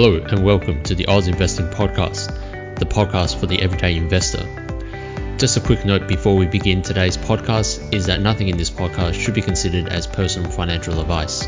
Hello 0.00 0.14
and 0.14 0.44
welcome 0.44 0.80
to 0.84 0.94
the 0.94 1.08
Oz 1.08 1.26
Investing 1.26 1.66
Podcast, 1.70 2.28
the 2.78 2.86
podcast 2.86 3.40
for 3.40 3.46
the 3.46 3.60
everyday 3.60 3.96
investor. 3.96 4.46
Just 5.38 5.56
a 5.56 5.60
quick 5.60 5.84
note 5.84 6.06
before 6.06 6.36
we 6.36 6.46
begin 6.46 6.82
today's 6.82 7.16
podcast 7.16 7.92
is 7.92 8.06
that 8.06 8.20
nothing 8.20 8.48
in 8.48 8.56
this 8.56 8.70
podcast 8.70 9.14
should 9.14 9.34
be 9.34 9.42
considered 9.42 9.88
as 9.88 10.06
personal 10.06 10.52
financial 10.52 11.00
advice. 11.00 11.44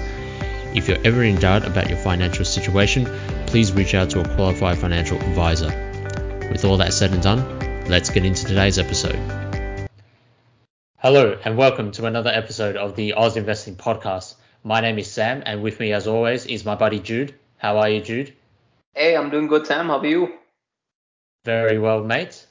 If 0.74 0.88
you're 0.88 0.99
ever 1.05 1.23
in 1.23 1.37
doubt 1.37 1.65
about 1.65 1.88
your 1.88 1.99
financial 1.99 2.45
situation, 2.45 3.06
please 3.47 3.71
reach 3.71 3.95
out 3.95 4.10
to 4.10 4.21
a 4.21 4.35
qualified 4.35 4.78
financial 4.78 5.19
advisor. 5.19 5.69
With 6.51 6.64
all 6.64 6.78
that 6.78 6.92
said 6.92 7.13
and 7.13 7.23
done, 7.23 7.85
let's 7.88 8.10
get 8.10 8.24
into 8.24 8.46
today's 8.46 8.81
episode. 8.81 9.21
Hello 10.96 11.38
and 11.45 11.56
welcome 11.56 11.92
to 11.92 12.06
another 12.06 12.31
episode 12.31 12.74
of 12.74 12.96
the 12.96 13.13
Oz 13.13 13.37
Investing 13.37 13.77
Podcast. 13.77 14.35
My 14.64 14.81
name 14.81 14.99
is 14.99 15.09
Sam, 15.09 15.41
and 15.46 15.63
with 15.63 15.78
me, 15.78 15.92
as 15.92 16.09
always, 16.09 16.46
is 16.46 16.64
my 16.64 16.74
buddy 16.74 16.98
Jude. 16.98 17.32
How 17.56 17.78
are 17.78 17.88
you, 17.88 18.01
Jude? 18.01 18.34
Hey, 19.00 19.16
I'm 19.16 19.30
doing 19.30 19.46
good, 19.46 19.66
Sam. 19.66 19.86
How 19.86 20.00
are 20.00 20.06
you? 20.06 20.34
Very 21.46 21.78
well, 21.78 22.04
mate. 22.04 22.46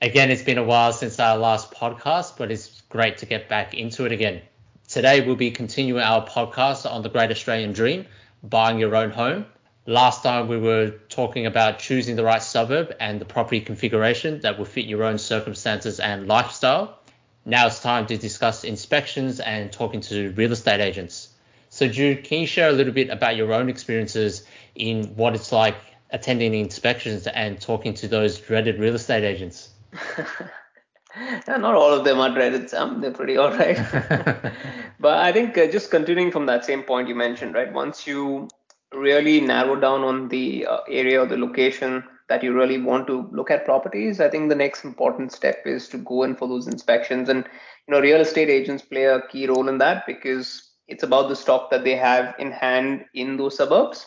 Again, 0.00 0.30
it's 0.30 0.42
been 0.42 0.56
a 0.56 0.64
while 0.64 0.94
since 0.94 1.20
our 1.20 1.36
last 1.36 1.72
podcast, 1.72 2.38
but 2.38 2.50
it's 2.50 2.80
great 2.88 3.18
to 3.18 3.26
get 3.26 3.50
back 3.50 3.74
into 3.74 4.06
it 4.06 4.12
again. 4.12 4.40
Today, 4.88 5.20
we'll 5.20 5.36
be 5.36 5.50
continuing 5.50 6.02
our 6.02 6.26
podcast 6.26 6.90
on 6.90 7.02
the 7.02 7.10
Great 7.10 7.30
Australian 7.30 7.74
Dream, 7.74 8.06
buying 8.42 8.78
your 8.78 8.96
own 8.96 9.10
home. 9.10 9.44
Last 9.84 10.22
time, 10.22 10.48
we 10.48 10.56
were 10.56 10.88
talking 11.10 11.44
about 11.44 11.80
choosing 11.80 12.16
the 12.16 12.24
right 12.24 12.42
suburb 12.42 12.96
and 12.98 13.20
the 13.20 13.26
property 13.26 13.60
configuration 13.60 14.40
that 14.40 14.56
will 14.56 14.64
fit 14.64 14.86
your 14.86 15.04
own 15.04 15.18
circumstances 15.18 16.00
and 16.00 16.26
lifestyle. 16.26 16.98
Now 17.44 17.66
it's 17.66 17.80
time 17.80 18.06
to 18.06 18.16
discuss 18.16 18.64
inspections 18.64 19.38
and 19.38 19.70
talking 19.70 20.00
to 20.00 20.30
real 20.30 20.52
estate 20.52 20.80
agents. 20.80 21.28
So, 21.68 21.88
Jude, 21.88 22.24
can 22.24 22.38
you 22.38 22.46
share 22.46 22.68
a 22.70 22.72
little 22.72 22.92
bit 22.92 23.10
about 23.10 23.36
your 23.36 23.52
own 23.52 23.68
experiences 23.68 24.46
in 24.74 25.04
what 25.16 25.34
it's 25.34 25.52
like 25.52 25.76
attending 26.10 26.54
inspections 26.54 27.26
and 27.26 27.60
talking 27.60 27.94
to 27.94 28.08
those 28.08 28.38
dreaded 28.38 28.78
real 28.78 28.94
estate 28.94 29.24
agents? 29.24 29.70
not 31.46 31.74
all 31.74 31.92
of 31.92 32.04
them 32.04 32.18
are 32.18 32.30
dreaded, 32.30 32.68
Some 32.70 33.00
They're 33.00 33.12
pretty 33.12 33.36
all 33.36 33.50
right. 33.50 33.76
but 35.00 35.18
I 35.18 35.32
think 35.32 35.56
uh, 35.56 35.66
just 35.66 35.90
continuing 35.90 36.30
from 36.30 36.46
that 36.46 36.64
same 36.64 36.82
point 36.82 37.08
you 37.08 37.14
mentioned, 37.14 37.54
right? 37.54 37.72
Once 37.72 38.06
you 38.06 38.48
really 38.92 39.40
narrow 39.40 39.76
down 39.76 40.02
on 40.02 40.28
the 40.28 40.66
uh, 40.66 40.78
area 40.88 41.20
or 41.20 41.26
the 41.26 41.36
location 41.36 42.04
that 42.28 42.42
you 42.42 42.54
really 42.54 42.78
want 42.78 43.06
to 43.06 43.28
look 43.32 43.50
at 43.50 43.64
properties, 43.64 44.20
I 44.20 44.28
think 44.28 44.48
the 44.48 44.54
next 44.54 44.84
important 44.84 45.32
step 45.32 45.58
is 45.66 45.88
to 45.88 45.98
go 45.98 46.22
in 46.22 46.36
for 46.36 46.48
those 46.48 46.66
inspections. 46.66 47.28
And 47.28 47.44
you 47.86 47.94
know, 47.94 48.00
real 48.00 48.20
estate 48.20 48.48
agents 48.48 48.82
play 48.82 49.04
a 49.04 49.20
key 49.28 49.46
role 49.46 49.68
in 49.68 49.78
that 49.78 50.06
because 50.06 50.70
it's 50.88 51.02
about 51.02 51.28
the 51.28 51.36
stock 51.36 51.70
that 51.70 51.84
they 51.84 51.96
have 51.96 52.34
in 52.38 52.50
hand 52.50 53.04
in 53.14 53.36
those 53.36 53.56
suburbs 53.56 54.06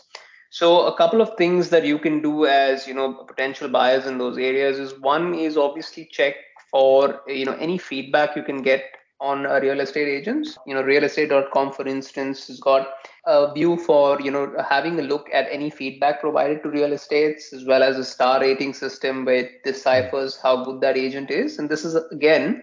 so 0.50 0.88
a 0.88 0.98
couple 0.98 1.22
of 1.22 1.36
things 1.38 1.70
that 1.70 1.86
you 1.86 2.00
can 2.00 2.22
do 2.22 2.46
as 2.46 2.88
you 2.88 2.94
know 2.94 3.14
potential 3.14 3.68
buyers 3.68 4.06
in 4.06 4.18
those 4.18 4.38
areas 4.38 4.80
is 4.80 5.00
one 5.00 5.34
is 5.34 5.58
obviously 5.58 6.08
check 6.12 6.36
for 6.72 7.22
you 7.28 7.46
know 7.46 7.54
any 7.54 7.78
feedback 7.78 8.36
you 8.36 8.44
can 8.44 8.62
get 8.62 8.84
on 9.20 9.46
a 9.48 9.60
real 9.60 9.80
estate 9.80 10.08
agents 10.08 10.58
you 10.68 10.76
know 10.76 10.84
realestate.com 10.84 11.72
for 11.72 11.88
instance 11.88 12.48
has 12.48 12.60
got 12.60 12.88
a 13.26 13.52
view 13.54 13.78
for 13.78 14.22
you 14.22 14.30
know 14.30 14.54
having 14.70 15.00
a 15.00 15.02
look 15.02 15.28
at 15.34 15.48
any 15.52 15.70
feedback 15.70 16.22
provided 16.22 16.62
to 16.62 16.70
real 16.70 16.94
estates 16.94 17.52
as 17.52 17.66
well 17.66 17.82
as 17.82 17.98
a 17.98 18.06
star 18.06 18.40
rating 18.40 18.74
system 18.74 19.26
where 19.26 19.46
it 19.46 19.64
deciphers 19.64 20.38
how 20.38 20.64
good 20.64 20.82
that 20.82 20.98
agent 20.98 21.32
is 21.32 21.58
and 21.58 21.68
this 21.68 21.84
is 21.84 21.96
again 22.12 22.62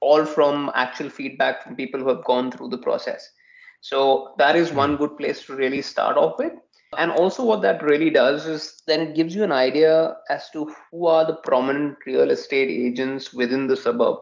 all 0.00 0.24
from 0.24 0.72
actual 0.74 1.08
feedback 1.08 1.62
from 1.62 1.76
people 1.76 2.00
who 2.00 2.08
have 2.08 2.24
gone 2.24 2.50
through 2.50 2.68
the 2.68 2.78
process 2.78 3.30
so 3.82 4.34
that 4.38 4.54
is 4.56 4.72
one 4.72 4.92
hmm. 4.92 4.96
good 4.96 5.18
place 5.18 5.44
to 5.46 5.54
really 5.54 5.82
start 5.82 6.16
off 6.16 6.38
with. 6.38 6.52
And 6.98 7.10
also, 7.10 7.44
what 7.44 7.62
that 7.62 7.82
really 7.82 8.10
does 8.10 8.46
is 8.46 8.82
then 8.86 9.00
it 9.00 9.14
gives 9.14 9.34
you 9.34 9.44
an 9.44 9.52
idea 9.52 10.16
as 10.28 10.50
to 10.50 10.74
who 10.90 11.06
are 11.06 11.24
the 11.24 11.36
prominent 11.36 11.96
real 12.06 12.30
estate 12.30 12.68
agents 12.68 13.32
within 13.32 13.66
the 13.66 13.76
suburb. 13.76 14.18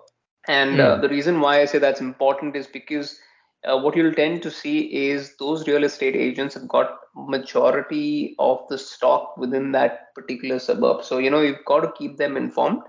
And 0.46 0.80
uh, 0.80 0.96
hmm. 0.96 1.02
the 1.02 1.08
reason 1.08 1.40
why 1.40 1.60
I 1.60 1.64
say 1.64 1.78
that's 1.78 2.00
important 2.00 2.56
is 2.56 2.66
because 2.66 3.18
uh, 3.64 3.78
what 3.78 3.96
you'll 3.96 4.14
tend 4.14 4.42
to 4.42 4.50
see 4.50 4.80
is 5.08 5.36
those 5.38 5.66
real 5.66 5.84
estate 5.84 6.16
agents 6.16 6.54
have 6.54 6.68
got 6.68 6.96
majority 7.14 8.34
of 8.38 8.60
the 8.68 8.78
stock 8.78 9.36
within 9.36 9.72
that 9.72 10.14
particular 10.14 10.58
suburb. 10.58 11.04
So 11.04 11.18
you 11.18 11.30
know 11.30 11.40
you've 11.40 11.64
got 11.66 11.80
to 11.80 11.92
keep 11.92 12.16
them 12.16 12.36
informed 12.36 12.82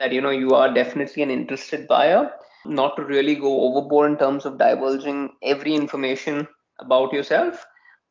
that 0.00 0.12
you 0.12 0.20
know 0.20 0.30
you 0.30 0.50
are 0.50 0.72
definitely 0.72 1.22
an 1.22 1.30
interested 1.30 1.88
buyer 1.88 2.30
not 2.66 2.96
to 2.96 3.04
really 3.04 3.34
go 3.34 3.62
overboard 3.62 4.10
in 4.10 4.18
terms 4.18 4.44
of 4.44 4.58
divulging 4.58 5.30
every 5.42 5.74
information 5.74 6.46
about 6.80 7.12
yourself 7.12 7.64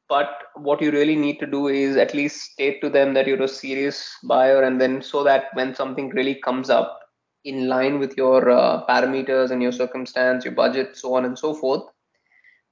but 0.09 0.43
what 0.55 0.81
you 0.81 0.91
really 0.91 1.15
need 1.15 1.39
to 1.39 1.45
do 1.45 1.67
is 1.67 1.97
at 1.97 2.13
least 2.13 2.51
state 2.51 2.81
to 2.81 2.89
them 2.89 3.13
that 3.13 3.27
you're 3.27 3.41
a 3.43 3.47
serious 3.47 4.09
buyer 4.23 4.63
and 4.63 4.79
then 4.79 5.01
so 5.01 5.23
that 5.23 5.45
when 5.53 5.75
something 5.75 6.09
really 6.09 6.35
comes 6.35 6.69
up 6.69 6.99
in 7.45 7.67
line 7.67 7.99
with 7.99 8.15
your 8.17 8.49
uh, 8.49 8.85
parameters 8.87 9.51
and 9.51 9.61
your 9.61 9.71
circumstance 9.71 10.45
your 10.45 10.53
budget 10.53 10.97
so 10.97 11.13
on 11.13 11.25
and 11.25 11.37
so 11.37 11.53
forth 11.53 11.83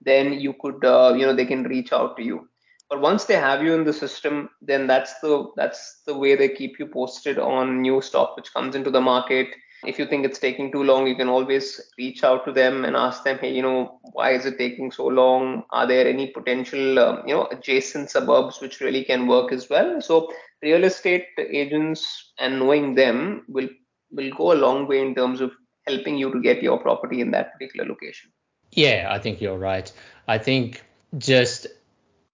then 0.02 0.34
you 0.34 0.54
could 0.62 0.84
uh, 0.86 1.14
you 1.18 1.26
know 1.26 1.34
they 1.36 1.46
can 1.46 1.64
reach 1.64 1.92
out 1.92 2.16
to 2.18 2.24
you. 2.24 2.48
But 2.90 3.02
once 3.02 3.26
they 3.26 3.34
have 3.34 3.64
you 3.64 3.74
in 3.74 3.84
the 3.84 3.94
system 3.94 4.50
then 4.62 4.88
that's 4.88 5.20
the 5.20 5.52
that's 5.56 6.02
the 6.06 6.16
way 6.18 6.36
they 6.36 6.50
keep 6.50 6.78
you 6.80 6.88
posted 6.88 7.40
on 7.40 7.82
new 7.82 8.02
stock 8.02 8.36
which 8.38 8.54
comes 8.54 8.76
into 8.76 8.92
the 8.92 9.02
market 9.02 9.48
if 9.88 10.00
you 10.00 10.06
think 10.06 10.26
it's 10.26 10.40
taking 10.40 10.72
too 10.72 10.84
long 10.84 11.08
you 11.08 11.16
can 11.16 11.30
always 11.30 11.80
reach 11.98 12.24
out 12.24 12.46
to 12.46 12.52
them 12.52 12.86
and 12.86 12.96
ask 12.96 13.24
them 13.24 13.38
hey 13.40 13.54
you 13.54 13.62
know 13.62 14.00
why 14.16 14.32
is 14.32 14.46
it 14.46 14.58
taking 14.58 14.92
so 14.92 15.06
long? 15.08 15.64
Are 15.72 15.86
there 15.86 16.08
any 16.08 16.28
potential 16.28 17.00
um, 17.00 17.28
you 17.28 17.36
know 17.36 17.48
adjacent 17.52 18.10
suburbs 18.10 18.62
which 18.62 18.80
really 18.80 19.04
can 19.04 19.28
work 19.28 19.52
as 19.52 19.70
well? 19.70 20.02
So 20.02 20.32
real 20.62 20.86
estate 20.86 21.28
agents 21.38 22.32
and 22.40 22.60
knowing 22.60 22.96
them 22.96 23.44
will 23.50 23.70
will 24.12 24.32
go 24.38 24.54
a 24.54 24.62
long 24.66 24.88
way 24.88 25.02
in 25.02 25.14
terms 25.16 25.42
of 25.42 25.52
helping 25.86 26.18
you 26.18 26.32
to 26.32 26.40
get 26.40 26.64
your 26.64 26.80
property 26.80 27.20
in 27.22 27.32
that 27.32 27.54
particular 27.54 27.88
location. 27.88 28.32
Yeah 28.72 29.08
i 29.12 29.20
think 29.20 29.42
you're 29.42 29.58
right. 29.58 29.92
I 30.28 30.38
think 30.38 30.84
just 31.18 31.68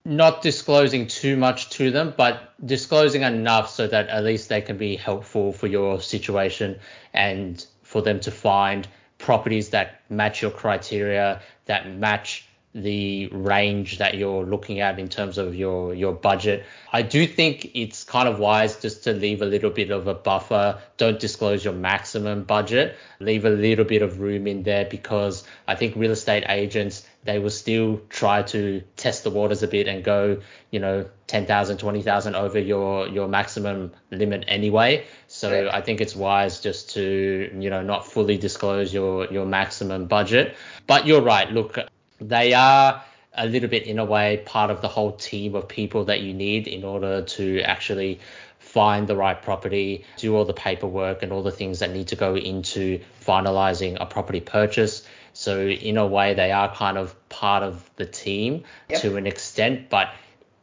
not 0.03 0.41
disclosing 0.41 1.07
too 1.07 1.38
much 1.38 1.69
to 1.72 1.91
them, 1.91 2.13
but 2.17 2.53
disclosing 2.66 3.22
enough 3.22 3.69
so 3.69 3.88
that 3.88 4.07
at 4.09 4.23
least 4.23 4.50
they 4.50 4.62
can 4.62 4.78
be 4.78 4.95
helpful 4.95 5.53
for 5.53 5.67
your 5.67 6.01
situation 6.01 6.79
and 7.13 7.66
for 7.84 8.01
them 8.01 8.19
to 8.22 8.31
find 8.31 8.88
properties 9.17 9.69
that 9.69 10.01
match 10.09 10.41
your 10.41 10.51
criteria, 10.51 11.41
that 11.66 11.89
match 11.89 12.45
the 12.73 13.28
range 13.28 13.97
that 13.97 14.16
you're 14.16 14.45
looking 14.45 14.79
at 14.79 14.97
in 14.97 15.09
terms 15.09 15.38
of 15.38 15.53
your 15.56 15.94
your 15.94 16.13
budget. 16.13 16.66
I 16.91 17.01
do 17.01 17.28
think 17.28 17.72
it's 17.73 18.06
kind 18.06 18.29
of 18.29 18.39
wise 18.39 18.79
just 18.79 19.03
to 19.03 19.13
leave 19.13 19.41
a 19.41 19.45
little 19.45 19.69
bit 19.69 19.91
of 19.91 20.07
a 20.07 20.13
buffer. 20.13 20.79
Don't 20.95 21.19
disclose 21.19 21.66
your 21.66 21.73
maximum 21.73 22.44
budget. 22.44 22.95
Leave 23.19 23.44
a 23.44 23.50
little 23.50 23.83
bit 23.83 24.01
of 24.01 24.22
room 24.22 24.47
in 24.47 24.63
there 24.63 24.85
because 24.85 25.44
I 25.68 25.75
think 25.75 25.95
real 25.97 26.12
estate 26.12 26.45
agents 26.47 27.06
they 27.23 27.37
will 27.39 27.51
still 27.51 28.01
try 28.09 28.41
to 28.41 28.81
test 28.97 29.23
the 29.23 29.29
waters 29.29 29.61
a 29.61 29.67
bit 29.67 29.87
and 29.87 30.03
go, 30.03 30.41
you 30.71 30.79
know, 30.79 31.05
10,000, 31.27 31.77
20,000 31.77 32.35
over 32.35 32.59
your 32.59 33.07
your 33.07 33.27
maximum 33.27 33.91
limit 34.09 34.45
anyway. 34.47 35.05
So 35.27 35.65
right. 35.65 35.73
I 35.73 35.81
think 35.81 36.01
it's 36.01 36.15
wise 36.15 36.61
just 36.61 36.91
to, 36.91 37.55
you 37.59 37.69
know, 37.69 37.83
not 37.83 38.07
fully 38.07 38.37
disclose 38.37 38.93
your 38.93 39.31
your 39.31 39.45
maximum 39.45 40.05
budget. 40.05 40.55
But 40.87 41.05
you're 41.05 41.21
right. 41.21 41.51
Look, 41.51 41.77
they 42.19 42.53
are 42.53 43.03
a 43.33 43.45
little 43.45 43.69
bit 43.69 43.83
in 43.83 43.99
a 43.99 44.05
way 44.05 44.41
part 44.45 44.71
of 44.71 44.81
the 44.81 44.88
whole 44.88 45.13
team 45.13 45.55
of 45.55 45.67
people 45.67 46.05
that 46.05 46.21
you 46.21 46.33
need 46.33 46.67
in 46.67 46.83
order 46.83 47.21
to 47.21 47.61
actually 47.61 48.19
find 48.59 49.07
the 49.07 49.15
right 49.15 49.41
property, 49.41 50.05
do 50.17 50.35
all 50.35 50.45
the 50.45 50.53
paperwork 50.53 51.23
and 51.23 51.31
all 51.31 51.43
the 51.43 51.51
things 51.51 51.79
that 51.79 51.91
need 51.91 52.07
to 52.07 52.15
go 52.15 52.35
into 52.35 52.99
finalizing 53.25 53.97
a 53.99 54.05
property 54.05 54.39
purchase. 54.39 55.05
So 55.34 55.68
in 55.68 55.97
a 55.97 56.06
way 56.06 56.34
they 56.34 56.52
are 56.52 56.74
kind 56.74 56.97
of 56.97 57.16
part 57.30 57.64
of 57.64 57.90
the 57.96 58.06
team 58.06 58.64
yep. 58.90 59.01
to 59.01 59.18
an 59.18 59.28
extent, 59.28 59.89
but 59.89 60.13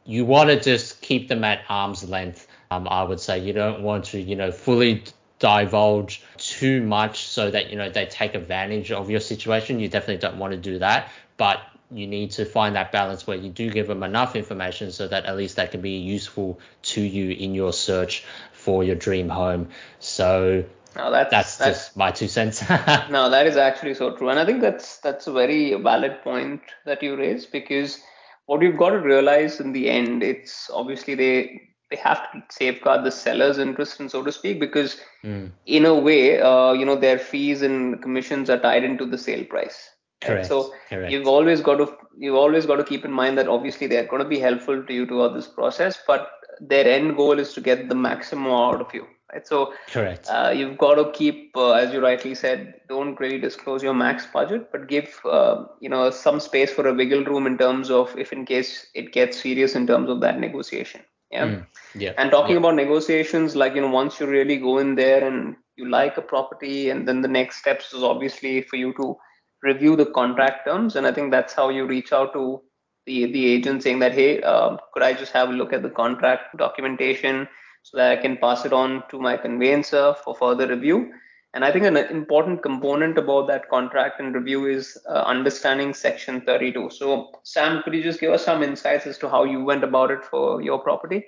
you 0.05 0.25
want 0.25 0.49
to 0.49 0.59
just 0.59 1.01
keep 1.01 1.27
them 1.27 1.43
at 1.43 1.61
arm's 1.69 2.07
length. 2.07 2.47
Um, 2.71 2.87
I 2.87 3.03
would 3.03 3.19
say 3.19 3.39
you 3.39 3.53
don't 3.53 3.81
want 3.81 4.05
to, 4.05 4.19
you 4.19 4.35
know, 4.35 4.51
fully 4.51 5.03
divulge 5.39 6.21
too 6.37 6.81
much 6.81 7.27
so 7.27 7.49
that 7.49 7.69
you 7.69 7.77
know 7.77 7.89
they 7.89 8.05
take 8.05 8.35
advantage 8.35 8.91
of 8.91 9.09
your 9.09 9.19
situation. 9.19 9.79
You 9.79 9.87
definitely 9.87 10.17
don't 10.17 10.37
want 10.37 10.51
to 10.51 10.57
do 10.57 10.79
that, 10.79 11.11
but 11.37 11.61
you 11.91 12.05
need 12.05 12.31
to 12.31 12.45
find 12.45 12.75
that 12.75 12.91
balance 12.91 13.25
where 13.25 13.37
you 13.37 13.49
do 13.49 13.69
give 13.71 13.87
them 13.87 14.03
enough 14.03 14.35
information 14.35 14.91
so 14.91 15.07
that 15.07 15.25
at 15.25 15.35
least 15.35 15.55
that 15.55 15.71
can 15.71 15.81
be 15.81 15.97
useful 15.97 16.59
to 16.83 17.01
you 17.01 17.31
in 17.31 17.55
your 17.55 17.73
search 17.73 18.23
for 18.51 18.83
your 18.83 18.95
dream 18.95 19.29
home. 19.29 19.69
So 19.99 20.65
no, 20.95 21.11
that's, 21.11 21.31
that's, 21.31 21.57
that's 21.57 21.77
just 21.77 21.97
my 21.97 22.11
two 22.11 22.27
cents. 22.27 22.67
no, 23.09 23.29
that 23.29 23.45
is 23.45 23.57
actually 23.57 23.93
so 23.93 24.15
true, 24.15 24.29
and 24.29 24.39
I 24.39 24.45
think 24.45 24.61
that's 24.61 24.97
that's 24.97 25.27
a 25.27 25.31
very 25.31 25.75
valid 25.75 26.21
point 26.23 26.61
that 26.85 27.03
you 27.03 27.15
raise 27.15 27.45
because 27.45 27.99
what 28.47 28.61
you've 28.61 28.77
got 28.77 28.89
to 28.89 28.99
realize 28.99 29.59
in 29.59 29.71
the 29.71 29.89
end, 29.89 30.23
it's 30.23 30.69
obviously 30.73 31.15
they 31.15 31.61
they 31.91 31.97
have 31.97 32.31
to 32.31 32.43
safeguard 32.49 33.03
the 33.03 33.11
seller's 33.11 33.59
interest, 33.59 33.99
and 33.99 34.09
so 34.09 34.23
to 34.23 34.31
speak, 34.31 34.59
because 34.59 34.99
mm. 35.23 35.51
in 35.65 35.85
a 35.85 35.93
way, 35.93 36.41
uh, 36.41 36.73
you 36.73 36.85
know, 36.85 36.95
their 36.95 37.19
fees 37.19 37.61
and 37.61 38.01
commissions 38.01 38.49
are 38.49 38.59
tied 38.59 38.83
into 38.83 39.05
the 39.05 39.17
sale 39.17 39.45
price. 39.45 39.89
Correct. 40.21 40.47
So 40.47 40.73
Correct. 40.89 41.11
you've 41.11 41.27
always 41.27 41.61
got 41.61 41.75
to 41.75 41.95
you've 42.17 42.35
always 42.35 42.65
got 42.65 42.77
to 42.77 42.83
keep 42.83 43.05
in 43.05 43.11
mind 43.11 43.37
that 43.37 43.47
obviously 43.47 43.87
they're 43.87 44.07
going 44.07 44.23
to 44.23 44.27
be 44.27 44.39
helpful 44.39 44.83
to 44.83 44.93
you 44.93 45.05
throughout 45.05 45.35
this 45.35 45.47
process, 45.47 45.99
but 46.07 46.31
their 46.59 46.85
end 46.85 47.15
goal 47.15 47.39
is 47.39 47.53
to 47.53 47.61
get 47.61 47.87
the 47.87 47.95
maximum 47.95 48.51
out 48.51 48.81
of 48.81 48.93
you 48.93 49.07
right? 49.31 49.47
So 49.47 49.73
correct. 49.91 50.27
uh, 50.29 50.51
you've 50.55 50.77
got 50.77 50.95
to 50.95 51.11
keep 51.11 51.55
uh, 51.55 51.71
as 51.71 51.93
you 51.93 52.01
rightly 52.01 52.35
said 52.35 52.75
don't 52.87 53.19
really 53.19 53.39
disclose 53.39 53.83
your 53.83 53.93
max 53.93 54.25
budget 54.25 54.71
but 54.71 54.87
give 54.87 55.19
uh, 55.25 55.65
you 55.79 55.89
know 55.89 56.09
some 56.09 56.39
space 56.39 56.71
for 56.71 56.87
a 56.87 56.93
wiggle 56.93 57.23
room 57.25 57.47
in 57.47 57.57
terms 57.57 57.89
of 57.89 58.15
if 58.17 58.33
in 58.33 58.45
case 58.45 58.87
it 58.93 59.11
gets 59.11 59.41
serious 59.41 59.75
in 59.75 59.87
terms 59.87 60.09
of 60.09 60.21
that 60.21 60.39
negotiation 60.39 61.01
yeah? 61.31 61.45
Mm, 61.45 61.65
yeah 61.95 62.13
and 62.17 62.31
talking 62.31 62.53
yeah. 62.53 62.59
about 62.59 62.75
negotiations 62.75 63.55
like 63.55 63.75
you 63.75 63.81
know 63.81 63.89
once 63.89 64.19
you 64.19 64.27
really 64.27 64.57
go 64.57 64.77
in 64.79 64.95
there 64.95 65.25
and 65.25 65.55
you 65.75 65.89
like 65.89 66.17
a 66.17 66.21
property 66.21 66.89
and 66.89 67.07
then 67.07 67.21
the 67.21 67.27
next 67.27 67.57
steps 67.57 67.93
is 67.93 68.03
obviously 68.03 68.61
for 68.63 68.75
you 68.75 68.93
to 68.93 69.15
review 69.61 69.95
the 69.95 70.05
contract 70.05 70.65
terms 70.65 70.95
and 70.95 71.05
i 71.05 71.11
think 71.11 71.31
that's 71.31 71.53
how 71.53 71.69
you 71.69 71.85
reach 71.85 72.11
out 72.13 72.33
to 72.33 72.61
the 73.05 73.31
the 73.31 73.45
agent 73.45 73.83
saying 73.83 73.99
that 73.99 74.13
hey 74.13 74.41
uh, 74.41 74.75
could 74.93 75.03
i 75.03 75.13
just 75.13 75.31
have 75.31 75.49
a 75.49 75.53
look 75.53 75.73
at 75.73 75.83
the 75.83 75.89
contract 75.89 76.57
documentation 76.57 77.47
so 77.89 77.97
that 77.97 78.11
i 78.11 78.21
can 78.21 78.37
pass 78.37 78.65
it 78.65 78.73
on 78.73 79.03
to 79.09 79.19
my 79.19 79.35
conveyancer 79.37 80.15
for 80.23 80.35
further 80.35 80.67
review. 80.67 81.11
And 81.55 81.65
i 81.65 81.71
think 81.71 81.85
an 81.85 81.97
important 81.97 82.61
component 82.61 83.17
about 83.17 83.47
that 83.47 83.69
contract 83.69 84.19
and 84.19 84.35
review 84.35 84.67
is 84.67 84.97
uh, 85.09 85.23
understanding 85.35 85.95
section 85.95 86.41
32 86.41 86.91
so 86.91 87.31
sam 87.43 87.81
could 87.81 87.95
you 87.95 88.03
just 88.03 88.19
give 88.19 88.31
us 88.31 88.45
some 88.45 88.61
insights 88.61 89.07
as 89.07 89.17
to 89.23 89.29
how 89.29 89.43
you 89.45 89.63
went 89.63 89.83
about 89.83 90.11
it 90.11 90.23
for 90.23 90.61
your 90.61 90.77
property? 90.77 91.25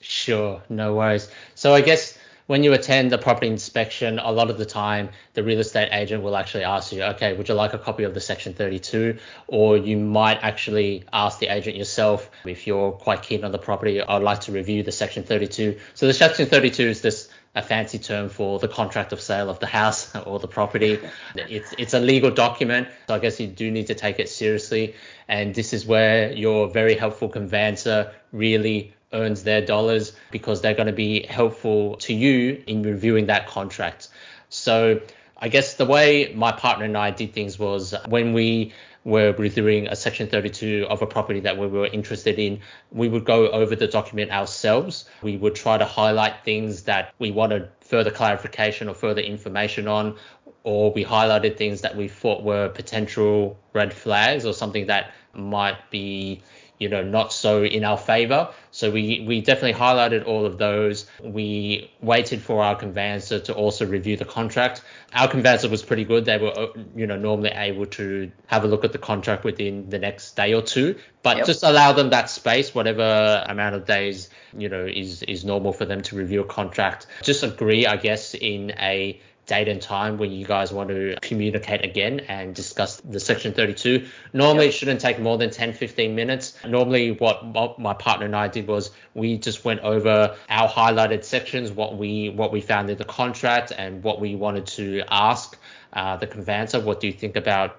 Sure. 0.00 0.60
No 0.68 0.94
worries. 0.96 1.30
So 1.54 1.72
i 1.74 1.80
guess 1.80 2.18
when 2.50 2.64
you 2.64 2.72
attend 2.72 3.12
the 3.12 3.16
property 3.16 3.46
inspection, 3.46 4.18
a 4.18 4.32
lot 4.32 4.50
of 4.50 4.58
the 4.58 4.66
time 4.66 5.08
the 5.34 5.44
real 5.44 5.60
estate 5.60 5.88
agent 5.92 6.24
will 6.24 6.36
actually 6.36 6.64
ask 6.64 6.92
you, 6.92 7.00
okay, 7.00 7.32
would 7.32 7.48
you 7.48 7.54
like 7.54 7.74
a 7.74 7.78
copy 7.78 8.02
of 8.02 8.12
the 8.12 8.20
Section 8.20 8.54
32? 8.54 9.18
Or 9.46 9.76
you 9.76 9.96
might 9.96 10.38
actually 10.42 11.04
ask 11.12 11.38
the 11.38 11.46
agent 11.46 11.76
yourself 11.76 12.28
if 12.44 12.66
you're 12.66 12.90
quite 12.90 13.22
keen 13.22 13.44
on 13.44 13.52
the 13.52 13.58
property, 13.58 14.02
I'd 14.02 14.24
like 14.24 14.40
to 14.40 14.50
review 14.50 14.82
the 14.82 14.90
Section 14.90 15.22
32. 15.22 15.78
So 15.94 16.08
the 16.08 16.12
Section 16.12 16.46
32 16.46 16.88
is 16.88 17.02
this 17.02 17.28
a 17.54 17.62
fancy 17.62 18.00
term 18.00 18.28
for 18.28 18.58
the 18.58 18.66
contract 18.66 19.12
of 19.12 19.20
sale 19.20 19.48
of 19.48 19.60
the 19.60 19.66
house 19.68 20.12
or 20.26 20.40
the 20.40 20.48
property. 20.48 20.98
It's 21.36 21.72
it's 21.78 21.94
a 21.94 22.00
legal 22.00 22.32
document, 22.32 22.88
so 23.06 23.14
I 23.14 23.20
guess 23.20 23.38
you 23.38 23.46
do 23.46 23.70
need 23.70 23.86
to 23.86 23.94
take 23.94 24.18
it 24.18 24.28
seriously. 24.28 24.96
And 25.28 25.54
this 25.54 25.72
is 25.72 25.86
where 25.86 26.32
your 26.32 26.68
very 26.68 26.96
helpful 26.96 27.28
conveyancer 27.28 28.12
really 28.32 28.92
earns 29.12 29.42
their 29.42 29.64
dollars 29.64 30.12
because 30.30 30.60
they're 30.60 30.74
going 30.74 30.86
to 30.86 30.92
be 30.92 31.24
helpful 31.26 31.96
to 31.96 32.14
you 32.14 32.62
in 32.66 32.82
reviewing 32.82 33.26
that 33.26 33.46
contract. 33.46 34.08
So 34.48 35.00
I 35.36 35.48
guess 35.48 35.74
the 35.74 35.86
way 35.86 36.32
my 36.34 36.52
partner 36.52 36.84
and 36.84 36.96
I 36.96 37.10
did 37.10 37.32
things 37.32 37.58
was 37.58 37.94
when 38.08 38.32
we 38.32 38.72
were 39.04 39.32
reviewing 39.32 39.88
a 39.88 39.96
section 39.96 40.28
32 40.28 40.86
of 40.88 41.00
a 41.00 41.06
property 41.06 41.40
that 41.40 41.56
we 41.56 41.66
were 41.66 41.86
interested 41.86 42.38
in, 42.38 42.60
we 42.92 43.08
would 43.08 43.24
go 43.24 43.48
over 43.48 43.74
the 43.74 43.86
document 43.86 44.30
ourselves. 44.30 45.08
We 45.22 45.36
would 45.38 45.54
try 45.54 45.78
to 45.78 45.86
highlight 45.86 46.44
things 46.44 46.82
that 46.82 47.14
we 47.18 47.30
wanted 47.30 47.70
further 47.80 48.10
clarification 48.10 48.88
or 48.88 48.94
further 48.94 49.22
information 49.22 49.88
on, 49.88 50.16
or 50.62 50.92
we 50.92 51.04
highlighted 51.04 51.56
things 51.56 51.80
that 51.80 51.96
we 51.96 52.08
thought 52.08 52.42
were 52.42 52.68
potential 52.68 53.58
red 53.72 53.94
flags 53.94 54.44
or 54.44 54.52
something 54.52 54.86
that 54.88 55.14
might 55.32 55.90
be 55.90 56.42
you 56.80 56.88
know 56.88 57.04
not 57.04 57.32
so 57.32 57.62
in 57.62 57.84
our 57.84 57.98
favor. 57.98 58.48
So 58.72 58.90
we 58.90 59.24
we 59.28 59.40
definitely 59.42 59.78
highlighted 59.78 60.26
all 60.26 60.46
of 60.46 60.58
those. 60.58 61.06
We 61.22 61.90
waited 62.00 62.40
for 62.42 62.62
our 62.64 62.74
conveyancer 62.74 63.38
to 63.40 63.54
also 63.54 63.86
review 63.86 64.16
the 64.16 64.24
contract. 64.24 64.82
Our 65.12 65.28
conveyancer 65.28 65.68
was 65.68 65.82
pretty 65.82 66.04
good. 66.04 66.24
They 66.24 66.38
were 66.38 66.58
uh, 66.58 66.68
you 66.96 67.06
know 67.06 67.16
normally 67.16 67.50
able 67.50 67.86
to 67.86 68.32
have 68.46 68.64
a 68.64 68.66
look 68.66 68.84
at 68.84 68.92
the 68.92 68.98
contract 68.98 69.44
within 69.44 69.90
the 69.90 69.98
next 69.98 70.34
day 70.34 70.54
or 70.54 70.62
two. 70.62 70.98
But 71.22 71.36
yep. 71.36 71.46
just 71.46 71.62
allow 71.62 71.92
them 71.92 72.10
that 72.10 72.30
space 72.30 72.74
whatever 72.74 73.44
amount 73.46 73.74
of 73.74 73.84
days 73.84 74.30
you 74.56 74.68
know 74.68 74.86
is 74.86 75.22
is 75.24 75.44
normal 75.44 75.72
for 75.72 75.84
them 75.84 76.00
to 76.02 76.16
review 76.16 76.40
a 76.40 76.46
contract. 76.46 77.06
Just 77.22 77.42
agree 77.42 77.86
i 77.86 77.96
guess 77.96 78.34
in 78.34 78.72
a 78.78 79.20
date 79.50 79.66
and 79.66 79.82
time 79.82 80.16
when 80.16 80.30
you 80.30 80.46
guys 80.46 80.72
want 80.72 80.90
to 80.90 81.16
communicate 81.20 81.84
again 81.84 82.20
and 82.20 82.54
discuss 82.54 83.00
the 83.00 83.18
section 83.18 83.52
32 83.52 84.06
normally 84.32 84.66
yep. 84.66 84.72
it 84.72 84.76
shouldn't 84.76 85.00
take 85.00 85.18
more 85.18 85.36
than 85.38 85.50
10 85.50 85.72
15 85.72 86.14
minutes. 86.14 86.56
Normally 86.64 87.10
what 87.10 87.80
my 87.80 87.94
partner 87.94 88.26
and 88.26 88.36
i 88.36 88.46
did 88.46 88.68
was 88.68 88.92
we 89.14 89.38
just 89.38 89.64
went 89.64 89.80
over 89.80 90.36
our 90.48 90.68
highlighted 90.68 91.24
sections 91.24 91.72
what 91.72 91.96
we 91.96 92.30
what 92.30 92.52
we 92.52 92.60
found 92.60 92.88
in 92.90 92.96
the 92.96 93.04
contract 93.04 93.72
and 93.76 94.04
what 94.04 94.20
we 94.20 94.36
wanted 94.36 94.66
to 94.66 95.02
ask 95.10 95.58
uh, 95.92 96.16
the 96.16 96.28
conveyancer. 96.28 96.78
What 96.78 97.00
do 97.00 97.08
you 97.08 97.12
think 97.12 97.34
about 97.34 97.76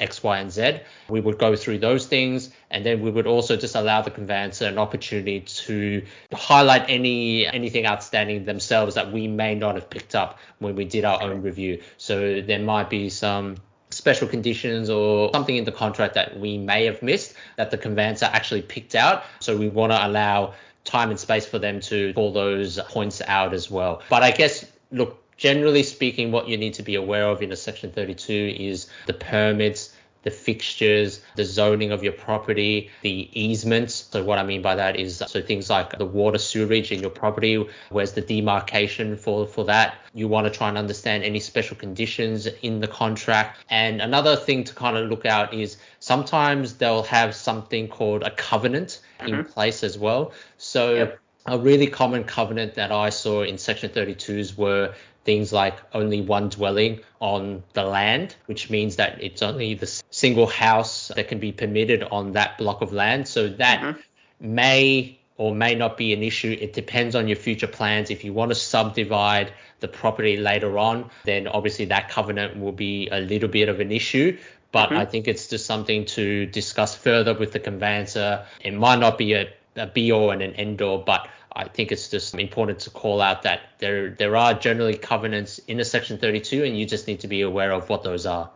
X, 0.00 0.22
Y, 0.22 0.38
and 0.38 0.50
Z. 0.50 0.80
We 1.08 1.20
would 1.20 1.38
go 1.38 1.54
through 1.56 1.78
those 1.78 2.06
things, 2.06 2.50
and 2.70 2.84
then 2.84 3.00
we 3.00 3.10
would 3.10 3.26
also 3.26 3.56
just 3.56 3.74
allow 3.74 4.02
the 4.02 4.10
conveyancer 4.10 4.66
an 4.66 4.78
opportunity 4.78 5.40
to 5.40 6.04
highlight 6.32 6.86
any 6.88 7.46
anything 7.46 7.86
outstanding 7.86 8.44
themselves 8.44 8.96
that 8.96 9.12
we 9.12 9.28
may 9.28 9.54
not 9.54 9.76
have 9.76 9.88
picked 9.88 10.14
up 10.14 10.38
when 10.58 10.74
we 10.74 10.84
did 10.84 11.04
our 11.04 11.22
own 11.22 11.42
review. 11.42 11.82
So 11.96 12.40
there 12.40 12.58
might 12.58 12.90
be 12.90 13.08
some 13.08 13.56
special 13.90 14.26
conditions 14.26 14.90
or 14.90 15.30
something 15.32 15.56
in 15.56 15.64
the 15.64 15.72
contract 15.72 16.14
that 16.14 16.38
we 16.38 16.58
may 16.58 16.86
have 16.86 17.02
missed 17.02 17.34
that 17.56 17.70
the 17.70 17.78
conveyancer 17.78 18.26
actually 18.26 18.62
picked 18.62 18.94
out. 18.94 19.22
So 19.40 19.56
we 19.56 19.68
want 19.68 19.92
to 19.92 20.06
allow 20.06 20.54
time 20.84 21.10
and 21.10 21.18
space 21.18 21.46
for 21.46 21.58
them 21.58 21.80
to 21.80 22.12
call 22.14 22.32
those 22.32 22.78
points 22.78 23.22
out 23.26 23.54
as 23.54 23.70
well. 23.70 24.02
But 24.10 24.22
I 24.22 24.32
guess 24.32 24.66
look 24.90 25.23
generally 25.36 25.82
speaking, 25.82 26.32
what 26.32 26.48
you 26.48 26.56
need 26.56 26.74
to 26.74 26.82
be 26.82 26.94
aware 26.94 27.26
of 27.26 27.42
in 27.42 27.52
a 27.52 27.56
Section 27.56 27.90
32 27.90 28.56
is 28.58 28.86
the 29.06 29.14
permits, 29.14 29.94
the 30.24 30.30
fixtures, 30.30 31.20
the 31.36 31.44
zoning 31.44 31.92
of 31.92 32.02
your 32.02 32.12
property, 32.12 32.90
the 33.02 33.28
easements. 33.32 34.08
So 34.10 34.24
what 34.24 34.38
I 34.38 34.42
mean 34.42 34.62
by 34.62 34.74
that 34.74 34.96
is 34.96 35.22
so 35.26 35.40
things 35.40 35.70
like 35.70 35.96
the 35.96 36.06
water 36.06 36.38
sewerage 36.38 36.90
in 36.90 37.00
your 37.00 37.10
property, 37.10 37.64
where's 37.90 38.12
the 38.12 38.22
demarcation 38.22 39.16
for, 39.16 39.46
for 39.46 39.64
that? 39.66 39.96
You 40.14 40.26
want 40.26 40.46
to 40.46 40.50
try 40.50 40.68
and 40.68 40.78
understand 40.78 41.24
any 41.24 41.40
special 41.40 41.76
conditions 41.76 42.46
in 42.62 42.80
the 42.80 42.88
contract. 42.88 43.58
And 43.68 44.00
another 44.00 44.34
thing 44.34 44.64
to 44.64 44.74
kind 44.74 44.96
of 44.96 45.08
look 45.08 45.26
out 45.26 45.52
is 45.52 45.76
sometimes 46.00 46.74
they'll 46.74 47.02
have 47.04 47.34
something 47.34 47.88
called 47.88 48.22
a 48.22 48.30
covenant 48.30 49.00
mm-hmm. 49.20 49.34
in 49.34 49.44
place 49.44 49.84
as 49.84 49.98
well. 49.98 50.32
So 50.56 50.94
yep. 50.94 51.20
a 51.44 51.58
really 51.58 51.86
common 51.86 52.24
covenant 52.24 52.74
that 52.74 52.90
I 52.92 53.10
saw 53.10 53.42
in 53.42 53.58
section 53.58 53.90
32s 53.90 54.56
were 54.56 54.94
things 55.24 55.52
like 55.52 55.74
only 55.92 56.20
one 56.20 56.48
dwelling 56.48 57.00
on 57.20 57.62
the 57.72 57.82
land, 57.82 58.36
which 58.46 58.70
means 58.70 58.96
that 58.96 59.22
it's 59.22 59.42
only 59.42 59.74
the 59.74 60.02
single 60.10 60.46
house 60.46 61.10
that 61.16 61.28
can 61.28 61.38
be 61.38 61.52
permitted 61.52 62.02
on 62.02 62.32
that 62.32 62.58
block 62.58 62.82
of 62.82 62.92
land. 62.92 63.26
So 63.26 63.48
that 63.48 63.80
mm-hmm. 63.80 64.54
may 64.54 65.18
or 65.36 65.54
may 65.54 65.74
not 65.74 65.96
be 65.96 66.12
an 66.12 66.22
issue. 66.22 66.56
It 66.60 66.72
depends 66.72 67.14
on 67.16 67.26
your 67.26 67.36
future 67.36 67.66
plans. 67.66 68.10
If 68.10 68.24
you 68.24 68.32
want 68.32 68.50
to 68.50 68.54
subdivide 68.54 69.52
the 69.80 69.88
property 69.88 70.36
later 70.36 70.78
on, 70.78 71.10
then 71.24 71.48
obviously 71.48 71.86
that 71.86 72.08
covenant 72.08 72.58
will 72.60 72.72
be 72.72 73.08
a 73.10 73.20
little 73.20 73.48
bit 73.48 73.68
of 73.68 73.80
an 73.80 73.90
issue. 73.90 74.38
But 74.70 74.90
mm-hmm. 74.90 74.98
I 74.98 75.04
think 75.06 75.26
it's 75.26 75.48
just 75.48 75.66
something 75.66 76.04
to 76.06 76.46
discuss 76.46 76.94
further 76.94 77.34
with 77.34 77.52
the 77.52 77.60
conveyancer. 77.60 78.46
It 78.60 78.74
might 78.74 78.98
not 78.98 79.18
be 79.18 79.34
a, 79.34 79.48
a 79.76 79.86
be 79.86 80.12
all 80.12 80.30
and 80.30 80.42
an 80.42 80.54
end 80.54 80.82
all, 80.82 80.98
but 80.98 81.28
I 81.56 81.68
think 81.68 81.92
it's 81.92 82.08
just 82.08 82.34
important 82.34 82.80
to 82.80 82.90
call 82.90 83.20
out 83.20 83.42
that 83.42 83.60
there 83.78 84.10
there 84.10 84.36
are 84.36 84.54
generally 84.54 84.96
covenants 84.96 85.58
in 85.60 85.78
a 85.80 85.84
section 85.84 86.18
32 86.18 86.64
and 86.64 86.78
you 86.78 86.84
just 86.84 87.06
need 87.06 87.20
to 87.20 87.28
be 87.28 87.42
aware 87.42 87.72
of 87.72 87.88
what 87.88 88.02
those 88.02 88.26
are. 88.26 88.50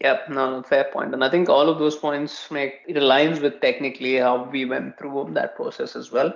Yep, 0.00 0.30
no, 0.30 0.62
fair 0.62 0.84
point. 0.84 1.12
And 1.12 1.22
I 1.22 1.28
think 1.28 1.48
all 1.48 1.68
of 1.68 1.78
those 1.78 1.96
points 1.96 2.50
make 2.50 2.80
it 2.88 2.96
aligns 2.96 3.42
with 3.42 3.60
technically 3.60 4.16
how 4.16 4.44
we 4.44 4.64
went 4.64 4.96
through 4.98 5.30
that 5.32 5.56
process 5.56 5.94
as 5.94 6.10
well. 6.10 6.32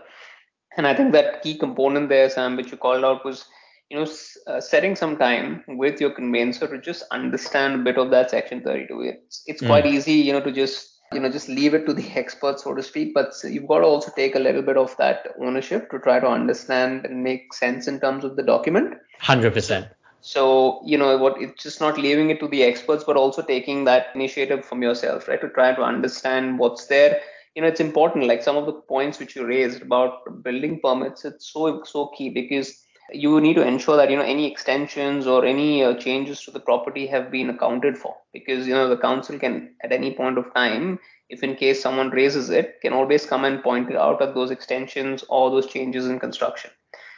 And 0.77 0.87
I 0.87 0.95
think 0.95 1.13
that 1.13 1.43
key 1.43 1.57
component 1.57 2.09
there, 2.09 2.29
Sam, 2.29 2.57
which 2.57 2.73
you 2.73 2.77
called 2.77 3.05
out 3.05 3.25
was, 3.25 3.47
you 3.89 3.99
know, 3.99 4.07
uh, 4.49 4.61
setting 4.61 4.97
some 4.97 5.17
time 5.17 5.65
with 5.69 6.01
your 6.01 6.11
conveyancer 6.11 6.67
to 6.67 6.79
just 6.79 7.05
understand 7.11 7.75
a 7.77 7.85
bit 7.85 7.97
of 7.97 8.11
that 8.11 8.31
section 8.31 8.61
32. 8.61 9.01
It's 9.01 9.43
it's 9.47 9.63
mm. 9.63 9.67
quite 9.69 9.87
easy, 9.87 10.15
you 10.15 10.33
know, 10.33 10.41
to 10.41 10.53
just 10.53 10.94
you 11.15 11.21
know 11.21 11.31
just 11.31 11.49
leave 11.49 11.75
it 11.75 11.87
to 11.87 11.95
the 11.95 12.09
experts 12.13 12.65
so 12.65 12.75
to 12.75 12.83
speak. 12.83 13.15
But 13.15 13.33
you've 13.45 13.69
got 13.69 13.79
to 13.79 13.87
also 13.87 14.13
take 14.15 14.35
a 14.35 14.41
little 14.41 14.63
bit 14.63 14.77
of 14.77 14.97
that 14.99 15.35
ownership 15.41 15.91
to 15.91 15.99
try 15.99 16.21
to 16.21 16.29
understand 16.29 17.07
and 17.07 17.23
make 17.23 17.55
sense 17.55 17.87
in 17.89 18.01
terms 18.01 18.25
of 18.25 18.37
the 18.37 18.43
document. 18.43 18.95
100% 19.23 19.89
so 20.27 20.81
you 20.87 20.97
know 20.97 21.19
what 21.19 21.35
it's 21.39 21.63
just 21.63 21.83
not 21.83 21.99
leaving 21.99 22.31
it 22.31 22.41
to 22.41 22.49
the 22.49 22.63
experts 22.63 23.05
but 23.05 23.15
also 23.15 23.43
taking 23.43 23.85
that 23.85 24.07
initiative 24.15 24.65
from 24.65 24.81
yourself 24.83 25.29
right 25.29 25.41
to 25.43 25.51
try 25.51 25.75
to 25.75 25.83
understand 25.83 26.59
what's 26.59 26.87
there. 26.87 27.21
You 27.55 27.61
know 27.61 27.69
it's 27.69 27.79
important 27.79 28.25
like 28.25 28.43
some 28.43 28.57
of 28.57 28.65
the 28.65 28.73
points 28.73 29.19
which 29.19 29.37
you 29.37 29.47
raised 29.47 29.83
about 29.83 30.43
building 30.43 30.81
permits 30.81 31.27
it's 31.27 31.53
so 31.53 31.83
so 31.85 32.07
key 32.17 32.31
because 32.31 32.84
you 33.13 33.41
need 33.41 33.55
to 33.55 33.67
ensure 33.67 33.97
that 33.97 34.11
you 34.11 34.17
know 34.17 34.23
any 34.23 34.51
extensions 34.51 35.27
or 35.27 35.45
any 35.45 35.85
uh, 35.85 35.95
changes 35.95 36.43
to 36.43 36.51
the 36.51 36.61
property 36.61 37.07
have 37.07 37.31
been 37.31 37.51
accounted 37.51 37.97
for 37.99 38.17
because 38.33 38.67
you 38.67 38.75
know 38.75 38.89
the 38.89 38.97
council 38.97 39.39
can 39.39 39.75
at 39.83 39.93
any 39.93 40.15
point 40.15 40.39
of 40.39 40.53
time 40.55 40.99
if 41.29 41.43
in 41.43 41.55
case 41.55 41.83
someone 41.83 42.11
raises 42.11 42.51
it 42.51 42.81
can 42.81 42.93
always 42.93 43.27
come 43.27 43.45
and 43.45 43.63
point 43.63 43.91
it 43.91 43.97
out 43.97 44.23
at 44.23 44.35
those 44.35 44.51
extensions 44.51 45.25
or 45.29 45.51
those 45.51 45.67
changes 45.67 46.07
in 46.07 46.19
construction 46.19 46.71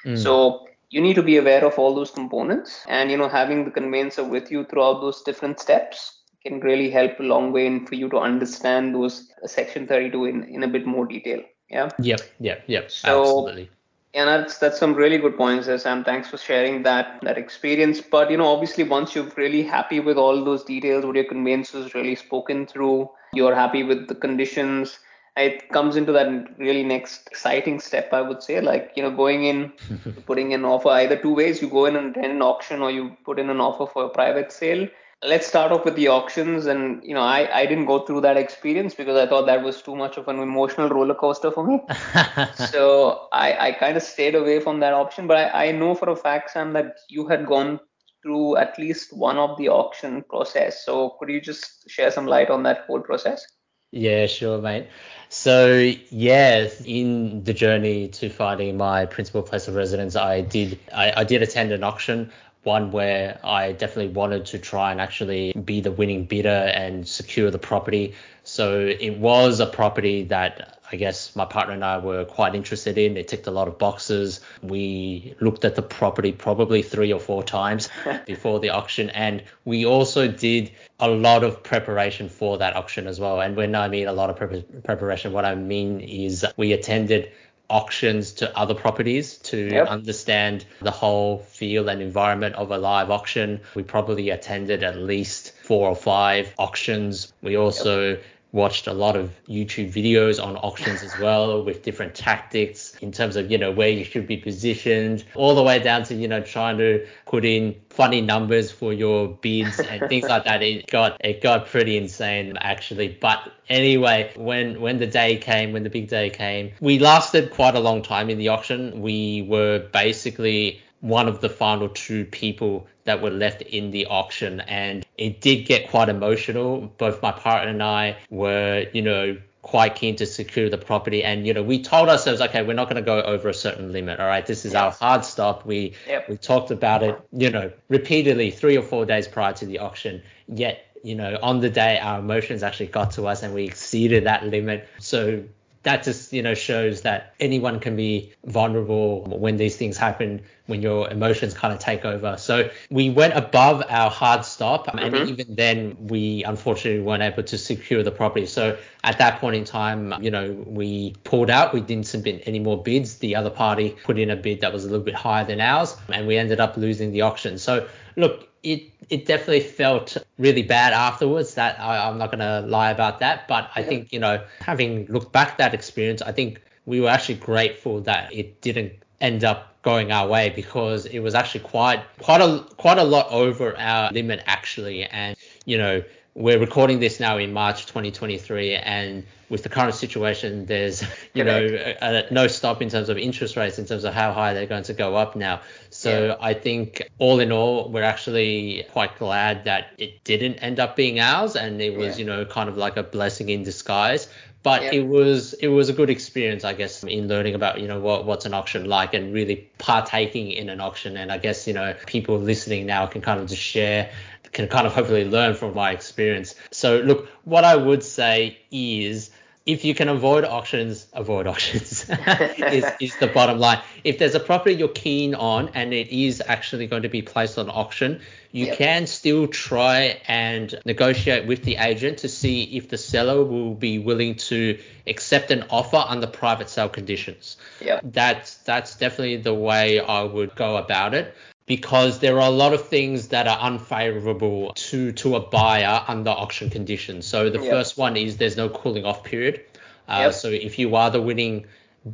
mm. 0.04 0.18
so 0.18 0.66
you 0.90 1.00
need 1.00 1.14
to 1.14 1.22
be 1.22 1.36
aware 1.36 1.64
of 1.64 1.78
all 1.78 1.94
those 1.94 2.10
components 2.10 2.84
and 2.88 3.10
you 3.10 3.16
know 3.16 3.28
having 3.28 3.64
the 3.64 3.70
conveyancer 3.70 4.24
with 4.24 4.50
you 4.50 4.64
throughout 4.64 5.00
those 5.00 5.22
different 5.22 5.60
steps 5.60 6.22
can 6.44 6.60
really 6.60 6.90
help 6.90 7.18
a 7.18 7.22
long 7.22 7.52
way 7.52 7.66
in 7.66 7.84
for 7.86 7.96
you 7.96 8.08
to 8.08 8.18
understand 8.18 8.94
those 8.94 9.32
uh, 9.42 9.46
section 9.46 9.86
32 9.86 10.24
in, 10.26 10.44
in 10.44 10.62
a 10.62 10.68
bit 10.68 10.86
more 10.86 11.06
detail 11.06 11.42
Yeah. 11.68 11.88
Yep. 11.98 12.20
Yep. 12.38 12.64
Yep. 12.66 12.90
So- 12.90 13.20
absolutely. 13.20 13.70
And 14.14 14.28
that's 14.28 14.58
that's 14.58 14.78
some 14.78 14.94
really 14.94 15.18
good 15.18 15.36
points 15.36 15.66
there, 15.66 15.78
Sam. 15.78 16.02
Thanks 16.02 16.28
for 16.28 16.38
sharing 16.38 16.82
that 16.84 17.20
that 17.22 17.36
experience. 17.36 18.00
But 18.00 18.30
you 18.30 18.38
know, 18.38 18.46
obviously, 18.46 18.84
once 18.84 19.14
you're 19.14 19.30
really 19.36 19.62
happy 19.62 20.00
with 20.00 20.16
all 20.16 20.42
those 20.44 20.64
details, 20.64 21.04
what 21.04 21.16
your 21.16 21.24
conveyance 21.24 21.74
is 21.74 21.94
really 21.94 22.14
spoken 22.14 22.66
through, 22.66 23.10
you're 23.34 23.54
happy 23.54 23.82
with 23.82 24.08
the 24.08 24.14
conditions. 24.14 24.98
It 25.36 25.68
comes 25.68 25.96
into 25.96 26.12
that 26.12 26.58
really 26.58 26.82
next 26.82 27.26
exciting 27.26 27.78
step, 27.78 28.10
I 28.14 28.22
would 28.22 28.42
say, 28.42 28.62
like 28.62 28.92
you 28.96 29.02
know, 29.02 29.10
going 29.10 29.44
in, 29.44 29.72
putting 30.26 30.54
an 30.54 30.64
offer 30.64 30.88
either 30.88 31.16
two 31.16 31.34
ways. 31.34 31.60
You 31.60 31.68
go 31.68 31.84
in 31.84 31.96
and 31.96 32.16
attend 32.16 32.32
an 32.32 32.42
auction, 32.42 32.80
or 32.80 32.90
you 32.90 33.16
put 33.24 33.38
in 33.38 33.50
an 33.50 33.60
offer 33.60 33.86
for 33.86 34.04
a 34.04 34.08
private 34.08 34.50
sale 34.50 34.88
let's 35.24 35.46
start 35.46 35.72
off 35.72 35.84
with 35.84 35.96
the 35.96 36.08
auctions. 36.08 36.66
And 36.66 37.02
you 37.04 37.14
know 37.14 37.22
I, 37.22 37.60
I 37.60 37.66
didn't 37.66 37.86
go 37.86 38.00
through 38.00 38.20
that 38.22 38.36
experience 38.36 38.94
because 38.94 39.16
i 39.16 39.26
thought 39.26 39.46
that 39.46 39.62
was 39.62 39.82
too 39.82 39.96
much 39.96 40.16
of 40.16 40.28
an 40.28 40.38
emotional 40.40 40.88
roller 40.88 41.14
coaster 41.14 41.50
for 41.50 41.66
me. 41.66 41.80
So 42.70 43.28
i, 43.32 43.68
I 43.68 43.72
kind 43.72 43.96
of 43.96 44.02
stayed 44.02 44.34
away 44.34 44.60
from 44.60 44.80
that 44.80 44.94
option. 44.94 45.26
But 45.26 45.36
I, 45.38 45.66
I 45.66 45.72
know 45.72 45.94
for 45.94 46.10
a 46.10 46.16
fact 46.16 46.50
sam 46.50 46.72
that 46.74 46.96
you 47.08 47.26
had 47.26 47.46
gone 47.46 47.80
through 48.22 48.56
at 48.56 48.78
least 48.78 49.16
one 49.16 49.38
of 49.38 49.56
the 49.56 49.68
auction 49.68 50.24
process. 50.28 50.84
So 50.84 51.16
could 51.18 51.28
you 51.28 51.40
just 51.40 51.88
share 51.88 52.10
some 52.10 52.26
light 52.26 52.50
on 52.50 52.64
that 52.64 52.84
whole 52.86 53.00
process? 53.00 53.46
Yeah, 53.92 54.26
sure, 54.26 54.60
mate. 54.60 54.88
So, 55.28 55.92
yeah, 56.10 56.68
in 56.84 57.44
the 57.44 57.54
journey 57.54 58.08
to 58.08 58.28
finding 58.28 58.76
my 58.76 59.06
principal 59.06 59.42
place 59.42 59.68
of 59.68 59.74
residence, 59.74 60.16
I 60.16 60.40
did 60.40 60.78
I, 60.92 61.20
I 61.20 61.24
did 61.24 61.42
attend 61.42 61.72
an 61.72 61.84
auction, 61.84 62.32
one 62.66 62.90
where 62.90 63.38
I 63.44 63.72
definitely 63.72 64.12
wanted 64.12 64.46
to 64.46 64.58
try 64.58 64.92
and 64.92 65.00
actually 65.00 65.52
be 65.52 65.80
the 65.80 65.92
winning 65.92 66.24
bidder 66.24 66.48
and 66.74 67.06
secure 67.06 67.50
the 67.50 67.58
property. 67.58 68.14
So 68.44 68.80
it 68.80 69.18
was 69.18 69.60
a 69.60 69.66
property 69.66 70.24
that 70.24 70.76
I 70.90 70.96
guess 70.96 71.34
my 71.34 71.44
partner 71.44 71.74
and 71.74 71.84
I 71.84 71.98
were 71.98 72.24
quite 72.24 72.54
interested 72.54 72.96
in. 72.96 73.16
It 73.16 73.28
ticked 73.28 73.46
a 73.46 73.50
lot 73.50 73.66
of 73.66 73.78
boxes. 73.78 74.40
We 74.62 75.34
looked 75.40 75.64
at 75.64 75.74
the 75.74 75.82
property 75.82 76.32
probably 76.32 76.82
three 76.82 77.12
or 77.12 77.18
four 77.18 77.42
times 77.42 77.88
before 78.26 78.60
the 78.60 78.70
auction, 78.70 79.10
and 79.10 79.42
we 79.64 79.84
also 79.84 80.28
did 80.28 80.70
a 81.00 81.08
lot 81.08 81.44
of 81.44 81.62
preparation 81.62 82.28
for 82.28 82.58
that 82.58 82.76
auction 82.76 83.06
as 83.06 83.18
well. 83.18 83.40
And 83.40 83.56
when 83.56 83.74
I 83.74 83.88
mean 83.88 84.06
a 84.06 84.12
lot 84.12 84.30
of 84.30 84.36
prep- 84.36 84.84
preparation, 84.84 85.32
what 85.32 85.44
I 85.44 85.54
mean 85.54 86.00
is 86.00 86.46
we 86.56 86.72
attended 86.72 87.32
auctions 87.68 88.32
to 88.32 88.56
other 88.56 88.74
properties 88.74 89.38
to 89.38 89.68
Yep. 89.72 89.88
understand 89.88 90.64
the 90.80 90.90
whole 90.90 91.38
feel 91.38 91.88
and 91.88 92.00
environment 92.00 92.54
of 92.54 92.70
a 92.70 92.78
live 92.78 93.10
auction. 93.10 93.60
We 93.74 93.82
probably 93.82 94.30
attended 94.30 94.82
at 94.82 94.96
least 94.96 95.52
four 95.62 95.88
or 95.88 95.96
five 95.96 96.52
auctions. 96.58 97.32
We 97.42 97.56
also 97.56 98.18
watched 98.56 98.86
a 98.86 98.92
lot 98.94 99.14
of 99.14 99.30
YouTube 99.46 99.92
videos 99.92 100.42
on 100.42 100.56
auctions 100.56 101.02
as 101.02 101.16
well 101.18 101.62
with 101.62 101.82
different 101.82 102.14
tactics 102.14 102.96
in 103.02 103.12
terms 103.12 103.36
of, 103.36 103.50
you 103.50 103.58
know, 103.58 103.70
where 103.70 103.90
you 103.90 104.02
should 104.02 104.26
be 104.26 104.38
positioned, 104.38 105.22
all 105.34 105.54
the 105.54 105.62
way 105.62 105.78
down 105.78 106.02
to, 106.04 106.14
you 106.14 106.26
know, 106.26 106.40
trying 106.40 106.78
to 106.78 107.06
put 107.26 107.44
in 107.44 107.76
funny 107.90 108.22
numbers 108.22 108.72
for 108.72 108.92
your 108.94 109.28
bids 109.28 109.78
and 109.78 110.08
things 110.08 110.24
like 110.24 110.44
that. 110.44 110.62
It 110.62 110.86
got 110.86 111.20
it 111.24 111.42
got 111.42 111.66
pretty 111.66 111.98
insane 111.98 112.56
actually. 112.60 113.08
But 113.20 113.52
anyway, 113.68 114.32
when 114.36 114.80
when 114.80 114.98
the 114.98 115.06
day 115.06 115.36
came, 115.36 115.72
when 115.74 115.82
the 115.82 115.90
big 115.90 116.08
day 116.08 116.30
came, 116.30 116.72
we 116.80 116.98
lasted 116.98 117.50
quite 117.50 117.74
a 117.74 117.80
long 117.80 118.02
time 118.02 118.30
in 118.30 118.38
the 118.38 118.48
auction. 118.48 119.02
We 119.02 119.42
were 119.42 119.86
basically 119.92 120.80
one 121.06 121.28
of 121.28 121.40
the 121.40 121.48
final 121.48 121.88
two 121.88 122.24
people 122.24 122.86
that 123.04 123.22
were 123.22 123.30
left 123.30 123.62
in 123.62 123.92
the 123.92 124.06
auction 124.06 124.60
and 124.60 125.06
it 125.16 125.40
did 125.40 125.64
get 125.64 125.88
quite 125.88 126.08
emotional. 126.08 126.92
Both 126.98 127.22
my 127.22 127.32
partner 127.32 127.70
and 127.70 127.82
i 127.82 128.16
were 128.30 128.86
you 128.92 129.02
know 129.02 129.36
quite 129.62 129.94
keen 129.96 130.14
to 130.16 130.26
secure 130.26 130.68
the 130.70 130.78
property 130.78 131.24
and 131.24 131.44
you 131.46 131.52
know 131.52 131.62
we 131.62 131.82
told 131.82 132.08
ourselves 132.08 132.40
okay 132.40 132.62
we're 132.62 132.72
not 132.72 132.84
going 132.88 132.96
to 132.96 133.02
go 133.02 133.20
over 133.22 133.48
a 133.48 133.54
certain 133.54 133.92
limit 133.92 134.20
all 134.20 134.26
right? 134.26 134.46
This 134.46 134.64
is 134.64 134.74
our 134.74 134.90
hard 134.90 135.24
stop. 135.24 135.64
We 135.64 135.94
Yep. 136.08 136.28
we 136.28 136.36
talked 136.36 136.70
about 136.70 137.02
it 137.02 137.16
you 137.32 137.50
know 137.50 137.70
repeatedly 137.88 138.50
three 138.50 138.76
or 138.76 138.82
four 138.82 139.06
days 139.06 139.28
prior 139.28 139.52
to 139.54 139.66
the 139.66 139.78
auction. 139.78 140.22
Yet 140.48 140.84
you 141.04 141.14
know 141.14 141.38
on 141.40 141.60
the 141.60 141.70
day 141.70 141.98
our 142.00 142.18
emotions 142.18 142.64
actually 142.64 142.86
got 142.86 143.12
to 143.12 143.26
us 143.28 143.44
and 143.44 143.54
we 143.54 143.64
exceeded 143.64 144.24
that 144.24 144.44
limit. 144.44 144.88
So 144.98 145.44
that 145.86 146.02
just 146.02 146.32
you 146.32 146.42
know 146.42 146.52
shows 146.52 147.02
that 147.02 147.32
anyone 147.38 147.78
can 147.78 147.94
be 147.94 148.32
vulnerable 148.44 149.22
when 149.38 149.56
these 149.56 149.76
things 149.76 149.96
happen 149.96 150.42
when 150.66 150.82
your 150.82 151.08
emotions 151.10 151.54
kind 151.54 151.72
of 151.72 151.78
take 151.78 152.04
over. 152.04 152.36
So 152.38 152.68
we 152.90 153.08
went 153.08 153.34
above 153.34 153.84
our 153.88 154.10
hard 154.10 154.44
stop 154.44 154.88
and 154.88 155.14
mm-hmm. 155.14 155.28
even 155.28 155.54
then 155.54 155.96
we 156.08 156.42
unfortunately 156.42 157.02
weren't 157.02 157.22
able 157.22 157.44
to 157.44 157.56
secure 157.56 158.02
the 158.02 158.10
property. 158.10 158.46
So 158.46 158.76
at 159.04 159.18
that 159.18 159.40
point 159.40 159.54
in 159.54 159.64
time 159.64 160.12
you 160.20 160.30
know 160.30 160.50
we 160.66 161.14
pulled 161.22 161.50
out. 161.50 161.72
We 161.72 161.82
didn't 161.82 162.08
submit 162.08 162.42
any 162.46 162.58
more 162.58 162.82
bids. 162.82 163.18
The 163.18 163.36
other 163.36 163.50
party 163.50 163.90
put 164.02 164.18
in 164.18 164.28
a 164.28 164.36
bid 164.36 164.62
that 164.62 164.72
was 164.72 164.84
a 164.84 164.88
little 164.88 165.04
bit 165.04 165.14
higher 165.14 165.44
than 165.44 165.60
ours 165.60 165.96
and 166.08 166.26
we 166.26 166.36
ended 166.36 166.58
up 166.58 166.76
losing 166.76 167.12
the 167.12 167.20
auction. 167.20 167.58
So 167.58 167.86
look 168.16 168.48
it 168.62 168.90
it 169.08 169.26
definitely 169.26 169.60
felt 169.60 170.16
really 170.38 170.62
bad 170.62 170.92
afterwards. 170.92 171.54
That 171.54 171.78
I, 171.80 172.08
I'm 172.08 172.18
not 172.18 172.30
gonna 172.30 172.62
lie 172.66 172.90
about 172.90 173.20
that, 173.20 173.46
but 173.46 173.70
I 173.74 173.82
think 173.82 174.12
you 174.12 174.18
know, 174.18 174.42
having 174.60 175.06
looked 175.06 175.32
back 175.32 175.50
at 175.52 175.58
that 175.58 175.74
experience, 175.74 176.22
I 176.22 176.32
think 176.32 176.60
we 176.86 177.00
were 177.00 177.08
actually 177.08 177.36
grateful 177.36 178.00
that 178.02 178.32
it 178.34 178.60
didn't 178.60 178.92
end 179.20 179.44
up 179.44 179.80
going 179.82 180.10
our 180.10 180.26
way 180.26 180.50
because 180.50 181.06
it 181.06 181.20
was 181.20 181.34
actually 181.34 181.60
quite 181.60 182.02
quite 182.18 182.40
a 182.40 182.64
quite 182.76 182.98
a 182.98 183.04
lot 183.04 183.30
over 183.30 183.76
our 183.78 184.10
limit 184.12 184.42
actually, 184.46 185.04
and 185.04 185.36
you 185.64 185.78
know. 185.78 186.02
We're 186.38 186.58
recording 186.58 187.00
this 187.00 187.18
now 187.18 187.38
in 187.38 187.54
March 187.54 187.86
2023, 187.86 188.74
and 188.74 189.24
with 189.48 189.62
the 189.62 189.68
current 189.68 189.94
situation, 189.94 190.66
there's 190.66 191.02
you 191.34 191.44
know 191.44 191.58
a, 191.58 191.74
a, 191.74 191.96
uh, 192.00 192.06
uh, 192.06 192.22
no 192.30 192.46
stop 192.46 192.82
in 192.82 192.88
terms 192.88 193.08
of 193.08 193.18
interest 193.18 193.56
rates, 193.56 193.78
in 193.78 193.86
terms 193.86 194.04
of 194.04 194.12
how 194.14 194.32
high 194.32 194.54
they're 194.54 194.66
going 194.66 194.84
to 194.84 194.94
go 194.94 195.16
up 195.16 195.36
now. 195.36 195.60
So 195.90 196.26
Yeah. 196.26 196.36
I 196.40 196.54
think 196.54 197.02
all 197.18 197.40
in 197.40 197.52
all, 197.52 197.88
we're 197.90 198.02
actually 198.02 198.86
quite 198.92 199.18
glad 199.18 199.64
that 199.64 199.88
it 199.98 200.24
didn't 200.24 200.54
end 200.56 200.80
up 200.80 200.96
being 200.96 201.20
ours, 201.20 201.56
and 201.56 201.80
it 201.80 201.96
was 201.96 202.18
Yeah. 202.18 202.24
you 202.24 202.24
know 202.24 202.44
kind 202.44 202.68
of 202.68 202.76
like 202.76 202.96
a 202.96 203.02
blessing 203.02 203.48
in 203.48 203.62
disguise. 203.62 204.28
But 204.62 204.82
Yeah. 204.82 204.94
it 204.94 205.06
was 205.06 205.52
it 205.52 205.68
was 205.68 205.88
a 205.88 205.92
good 205.92 206.10
experience, 206.10 206.64
I 206.64 206.72
guess, 206.72 207.04
in 207.04 207.28
learning 207.28 207.54
about 207.54 207.80
you 207.80 207.86
know 207.86 208.00
what 208.00 208.26
what's 208.26 208.46
an 208.46 208.54
auction 208.54 208.86
like 208.86 209.14
and 209.14 209.32
really 209.32 209.70
partaking 209.78 210.50
in 210.50 210.68
an 210.68 210.80
auction. 210.80 211.16
And 211.16 211.30
I 211.30 211.38
guess 211.38 211.68
you 211.68 211.72
know 211.72 211.94
people 212.06 212.36
listening 212.38 212.84
now 212.84 213.06
can 213.06 213.20
kind 213.20 213.38
of 213.38 213.48
just 213.48 213.62
share 213.62 214.10
can 214.56 214.68
kind 214.68 214.86
of 214.86 214.94
hopefully 214.94 215.26
learn 215.26 215.54
from 215.54 215.74
my 215.74 215.90
experience. 215.92 216.54
So 216.70 216.98
look, 217.00 217.28
what 217.44 217.64
I 217.64 217.76
would 217.76 218.02
say 218.02 218.58
is 218.70 219.30
if 219.66 219.84
you 219.84 219.94
can 219.94 220.08
avoid 220.08 220.44
auctions, 220.44 221.06
avoid 221.12 221.46
auctions 221.46 222.08
is, 222.58 222.86
is 222.98 223.16
the 223.16 223.26
bottom 223.26 223.58
line. 223.58 223.82
If 224.02 224.18
there's 224.18 224.34
a 224.34 224.40
property 224.40 224.76
you're 224.76 224.88
keen 224.88 225.34
on 225.34 225.70
and 225.74 225.92
it 225.92 226.08
is 226.08 226.42
actually 226.46 226.86
going 226.86 227.02
to 227.02 227.10
be 227.10 227.20
placed 227.20 227.58
on 227.58 227.68
auction, 227.68 228.22
you 228.50 228.66
Yep. 228.66 228.78
can 228.78 229.06
still 229.06 229.46
try 229.46 230.22
and 230.26 230.74
negotiate 230.86 231.46
with 231.46 231.62
the 231.64 231.76
agent 231.76 232.18
to 232.18 232.28
see 232.28 232.62
if 232.78 232.88
the 232.88 232.96
seller 232.96 233.44
will 233.44 233.74
be 233.74 233.98
willing 233.98 234.36
to 234.36 234.78
accept 235.06 235.50
an 235.50 235.64
offer 235.68 236.02
under 236.08 236.26
private 236.26 236.70
sale 236.70 236.88
conditions 236.88 237.58
Yep. 237.82 238.00
that's 238.04 238.54
that's 238.70 238.96
definitely 238.96 239.36
the 239.36 239.52
way 239.52 240.00
I 240.00 240.22
would 240.22 240.54
go 240.54 240.78
about 240.78 241.12
it 241.12 241.34
because 241.66 242.20
there 242.20 242.36
are 242.40 242.46
a 242.46 242.50
lot 242.50 242.72
of 242.72 242.88
things 242.88 243.28
that 243.28 243.46
are 243.48 243.58
unfavorable 243.58 244.72
to 244.74 245.12
to 245.12 245.36
a 245.36 245.40
buyer 245.40 246.02
under 246.08 246.30
auction 246.30 246.70
conditions. 246.70 247.26
So 247.26 247.50
the 247.50 247.58
Yep. 247.60 247.70
first 247.70 247.98
one 247.98 248.16
is 248.16 248.36
there's 248.36 248.56
no 248.56 248.68
cooling 248.68 249.04
off 249.04 249.24
period. 249.24 249.60
Uh, 250.08 250.26
Yep. 250.26 250.34
So 250.34 250.48
if 250.48 250.78
you 250.78 250.94
are 250.94 251.10
the 251.10 251.20
winning 251.20 251.66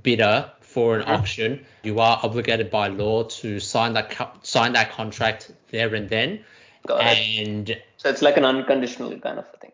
bidder 0.03 0.51
for 0.61 0.97
an 0.97 1.03
Mhm. 1.03 1.19
auction, 1.19 1.67
you 1.83 2.01
are 2.01 2.19
obligated 2.23 2.71
by 2.71 2.89
law 2.89 3.25
to 3.25 3.61
sign 3.61 3.93
that 3.93 4.11
co- 4.11 4.31
sign 4.43 4.73
that 4.73 4.91
contract 4.93 5.53
there 5.71 5.95
and 5.95 6.09
then. 6.09 6.45
Got 6.87 7.07
it. 7.07 7.19
and 7.47 7.77
So 7.99 8.09
it's 8.09 8.23
like 8.23 8.37
an 8.39 8.45
unconditional 8.45 9.11
kind 9.19 9.39
of 9.39 9.45
a 9.53 9.57
thing. 9.59 9.73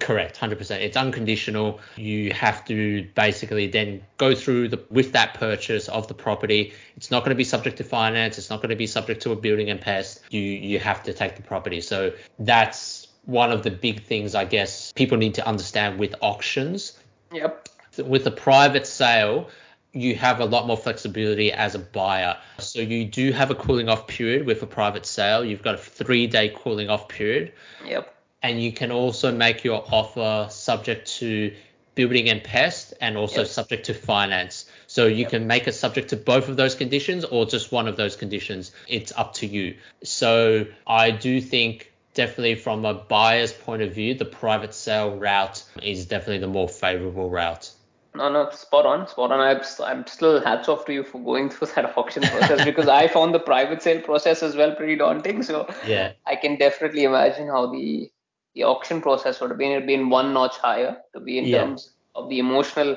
Correct, 0.00 0.36
hundred 0.36 0.58
percent. 0.58 0.82
It's 0.82 0.96
unconditional. 0.96 1.80
You 1.96 2.32
have 2.32 2.64
to 2.66 3.06
basically 3.14 3.66
then 3.66 4.02
go 4.16 4.34
through 4.34 4.68
the 4.68 4.82
with 4.90 5.12
that 5.12 5.34
purchase 5.34 5.88
of 5.88 6.08
the 6.08 6.14
property. 6.14 6.72
It's 6.96 7.10
not 7.10 7.20
going 7.20 7.30
to 7.30 7.36
be 7.36 7.44
subject 7.44 7.78
to 7.78 7.84
finance. 7.84 8.38
It's 8.38 8.48
not 8.48 8.60
going 8.60 8.70
to 8.70 8.76
be 8.76 8.86
subject 8.86 9.22
to 9.22 9.32
a 9.32 9.36
building 9.36 9.68
and 9.70 9.80
pest. 9.80 10.20
You 10.30 10.40
you 10.40 10.78
have 10.78 11.02
to 11.04 11.12
take 11.12 11.36
the 11.36 11.42
property. 11.42 11.80
So 11.80 12.12
that's 12.38 13.08
one 13.24 13.52
of 13.52 13.62
the 13.62 13.70
big 13.70 14.04
things 14.04 14.34
I 14.34 14.44
guess 14.44 14.92
people 14.92 15.18
need 15.18 15.34
to 15.34 15.46
understand 15.46 15.98
with 15.98 16.14
auctions. 16.20 16.98
Yep. 17.32 17.68
With 18.04 18.26
a 18.26 18.30
private 18.30 18.86
sale, 18.86 19.50
you 19.92 20.14
have 20.16 20.40
a 20.40 20.44
lot 20.44 20.66
more 20.66 20.76
flexibility 20.76 21.52
as 21.52 21.74
a 21.74 21.78
buyer. 21.78 22.36
So 22.58 22.80
you 22.80 23.04
do 23.06 23.32
have 23.32 23.50
a 23.50 23.54
cooling 23.54 23.88
off 23.88 24.06
period 24.06 24.46
with 24.46 24.62
a 24.62 24.66
private 24.66 25.06
sale. 25.06 25.44
You've 25.44 25.62
got 25.62 25.74
a 25.74 25.78
three 25.78 26.26
day 26.26 26.54
cooling 26.54 26.88
off 26.90 27.08
period 27.08 27.52
Yep. 27.84 28.12
And 28.42 28.62
you 28.62 28.72
can 28.72 28.92
also 28.92 29.32
make 29.32 29.64
your 29.64 29.84
offer 29.90 30.46
subject 30.50 31.06
to 31.18 31.54
building 31.94 32.28
and 32.28 32.44
pest 32.44 32.94
and 33.00 33.16
also 33.16 33.40
Yep. 33.40 33.46
subject 33.48 33.86
to 33.86 33.94
finance. 33.94 34.66
So 34.86 35.06
you 35.06 35.22
Yep. 35.22 35.30
can 35.30 35.46
make 35.46 35.66
it 35.66 35.72
subject 35.72 36.10
to 36.10 36.16
both 36.16 36.48
of 36.48 36.56
those 36.56 36.74
conditions 36.74 37.24
or 37.24 37.46
just 37.46 37.72
one 37.72 37.88
of 37.88 37.96
those 37.96 38.16
conditions. 38.16 38.70
It's 38.86 39.12
up 39.16 39.32
to 39.34 39.46
you. 39.46 39.76
So 40.04 40.66
I 40.86 41.10
do 41.10 41.40
think 41.40 41.92
definitely 42.14 42.54
from 42.54 42.84
a 42.84 42.94
buyer's 42.94 43.52
point 43.52 43.82
of 43.82 43.92
view, 43.92 44.14
the 44.14 44.24
private 44.26 44.74
sale 44.74 45.16
route 45.16 45.64
is 45.82 46.06
definitely 46.06 46.38
the 46.38 46.46
more 46.46 46.68
favorable 46.68 47.30
route. 47.30 47.70
No, 48.14 48.30
no, 48.30 48.48
spot 48.50 48.86
on, 48.86 49.06
spot 49.08 49.30
on. 49.30 49.40
I'm, 49.40 49.60
I'm 49.84 50.06
still 50.06 50.42
hats 50.42 50.68
off 50.68 50.86
to 50.86 50.92
you 50.92 51.04
for 51.04 51.20
going 51.20 51.50
through 51.50 51.68
that 51.76 51.96
auction 51.96 52.22
process 52.22 52.60
because 52.64 52.88
I 52.88 53.08
found 53.08 53.34
the 53.34 53.38
private 53.40 53.82
sale 53.82 54.00
process 54.02 54.42
as 54.42 54.54
well 54.56 54.74
pretty 54.74 54.96
daunting. 54.96 55.42
So 55.42 55.66
yeah, 55.86 56.12
I 56.26 56.36
can 56.36 56.56
definitely 56.56 57.04
imagine 57.04 57.48
how 57.48 57.70
the 57.70 58.10
the 58.56 58.64
auction 58.64 59.00
process 59.00 59.40
would 59.40 59.50
have 59.50 59.58
been 59.58 59.86
been 59.86 60.08
one 60.10 60.32
notch 60.34 60.56
higher 60.56 60.96
to 61.14 61.20
be 61.20 61.38
in 61.38 61.44
yeah. 61.44 61.58
terms 61.58 61.92
of 62.16 62.28
the 62.28 62.40
emotional 62.40 62.96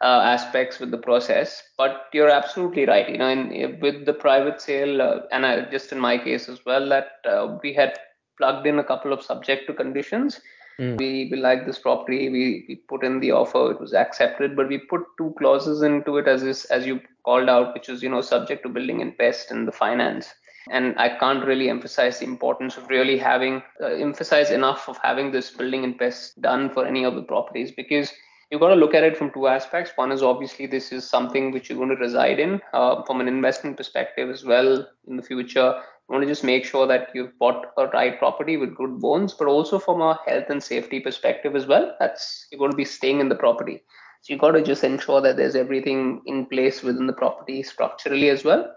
uh, 0.00 0.20
aspects 0.34 0.80
with 0.80 0.90
the 0.90 0.98
process. 0.98 1.62
But 1.78 2.06
you're 2.12 2.30
absolutely 2.30 2.86
right. 2.86 3.08
You 3.08 3.18
know, 3.18 3.28
in, 3.28 3.78
with 3.80 4.04
the 4.06 4.14
private 4.14 4.60
sale, 4.60 5.00
uh, 5.00 5.20
and 5.30 5.46
I, 5.46 5.62
just 5.70 5.92
in 5.92 6.00
my 6.00 6.18
case 6.18 6.48
as 6.48 6.64
well, 6.66 6.88
that 6.88 7.12
uh, 7.24 7.58
we 7.62 7.72
had 7.72 7.98
plugged 8.38 8.66
in 8.66 8.80
a 8.80 8.84
couple 8.84 9.12
of 9.12 9.22
subject 9.22 9.68
to 9.68 9.74
conditions 9.74 10.40
Mm. 10.78 10.98
We, 10.98 11.28
we 11.30 11.36
like 11.38 11.66
this 11.66 11.78
property. 11.78 12.28
We, 12.28 12.64
we 12.68 12.76
put 12.76 13.04
in 13.04 13.20
the 13.20 13.32
offer. 13.32 13.70
It 13.70 13.80
was 13.80 13.94
accepted, 13.94 14.56
but 14.56 14.68
we 14.68 14.78
put 14.78 15.02
two 15.18 15.34
clauses 15.38 15.82
into 15.82 16.16
it 16.16 16.26
as 16.26 16.42
is, 16.42 16.64
as 16.66 16.86
you 16.86 17.00
called 17.24 17.48
out, 17.48 17.74
which 17.74 17.88
is 17.88 18.02
you 18.02 18.08
know 18.08 18.20
subject 18.20 18.64
to 18.64 18.68
building 18.68 19.00
and 19.00 19.16
pest 19.16 19.50
and 19.50 19.68
the 19.68 19.72
finance. 19.72 20.34
And 20.70 20.94
I 20.98 21.10
can't 21.18 21.44
really 21.44 21.68
emphasize 21.68 22.18
the 22.18 22.24
importance 22.24 22.76
of 22.76 22.88
really 22.88 23.18
having 23.18 23.62
uh, 23.80 23.86
emphasize 23.86 24.50
enough 24.50 24.88
of 24.88 24.98
having 25.02 25.30
this 25.30 25.50
building 25.50 25.84
and 25.84 25.98
pest 25.98 26.40
done 26.40 26.70
for 26.70 26.86
any 26.86 27.04
of 27.04 27.14
the 27.14 27.22
properties 27.22 27.70
because 27.70 28.12
you've 28.50 28.60
got 28.60 28.68
to 28.68 28.74
look 28.74 28.94
at 28.94 29.04
it 29.04 29.16
from 29.16 29.30
two 29.32 29.46
aspects. 29.46 29.92
One 29.96 30.10
is 30.10 30.22
obviously 30.22 30.66
this 30.66 30.90
is 30.90 31.08
something 31.08 31.52
which 31.52 31.68
you're 31.68 31.78
going 31.78 31.90
to 31.90 31.96
reside 31.96 32.40
in 32.40 32.60
uh, 32.72 33.02
from 33.04 33.20
an 33.20 33.28
investment 33.28 33.76
perspective 33.76 34.30
as 34.30 34.44
well 34.44 34.86
in 35.06 35.16
the 35.16 35.22
future 35.22 35.82
you 36.08 36.12
want 36.12 36.22
to 36.22 36.30
just 36.30 36.44
make 36.44 36.66
sure 36.66 36.86
that 36.86 37.08
you've 37.14 37.38
bought 37.38 37.72
a 37.78 37.86
right 37.86 38.18
property 38.18 38.58
with 38.58 38.76
good 38.76 39.00
bones, 39.00 39.32
but 39.32 39.48
also 39.48 39.78
from 39.78 40.02
a 40.02 40.20
health 40.26 40.50
and 40.50 40.62
safety 40.62 41.00
perspective 41.00 41.56
as 41.56 41.66
well. 41.66 41.96
That's 41.98 42.46
you're 42.52 42.58
going 42.58 42.72
to 42.72 42.76
be 42.76 42.84
staying 42.84 43.20
in 43.20 43.30
the 43.30 43.34
property. 43.34 43.82
So 44.20 44.32
you've 44.32 44.40
got 44.40 44.50
to 44.50 44.62
just 44.62 44.84
ensure 44.84 45.22
that 45.22 45.38
there's 45.38 45.56
everything 45.56 46.20
in 46.26 46.44
place 46.44 46.82
within 46.82 47.06
the 47.06 47.14
property 47.14 47.62
structurally 47.62 48.28
as 48.28 48.44
well. 48.44 48.70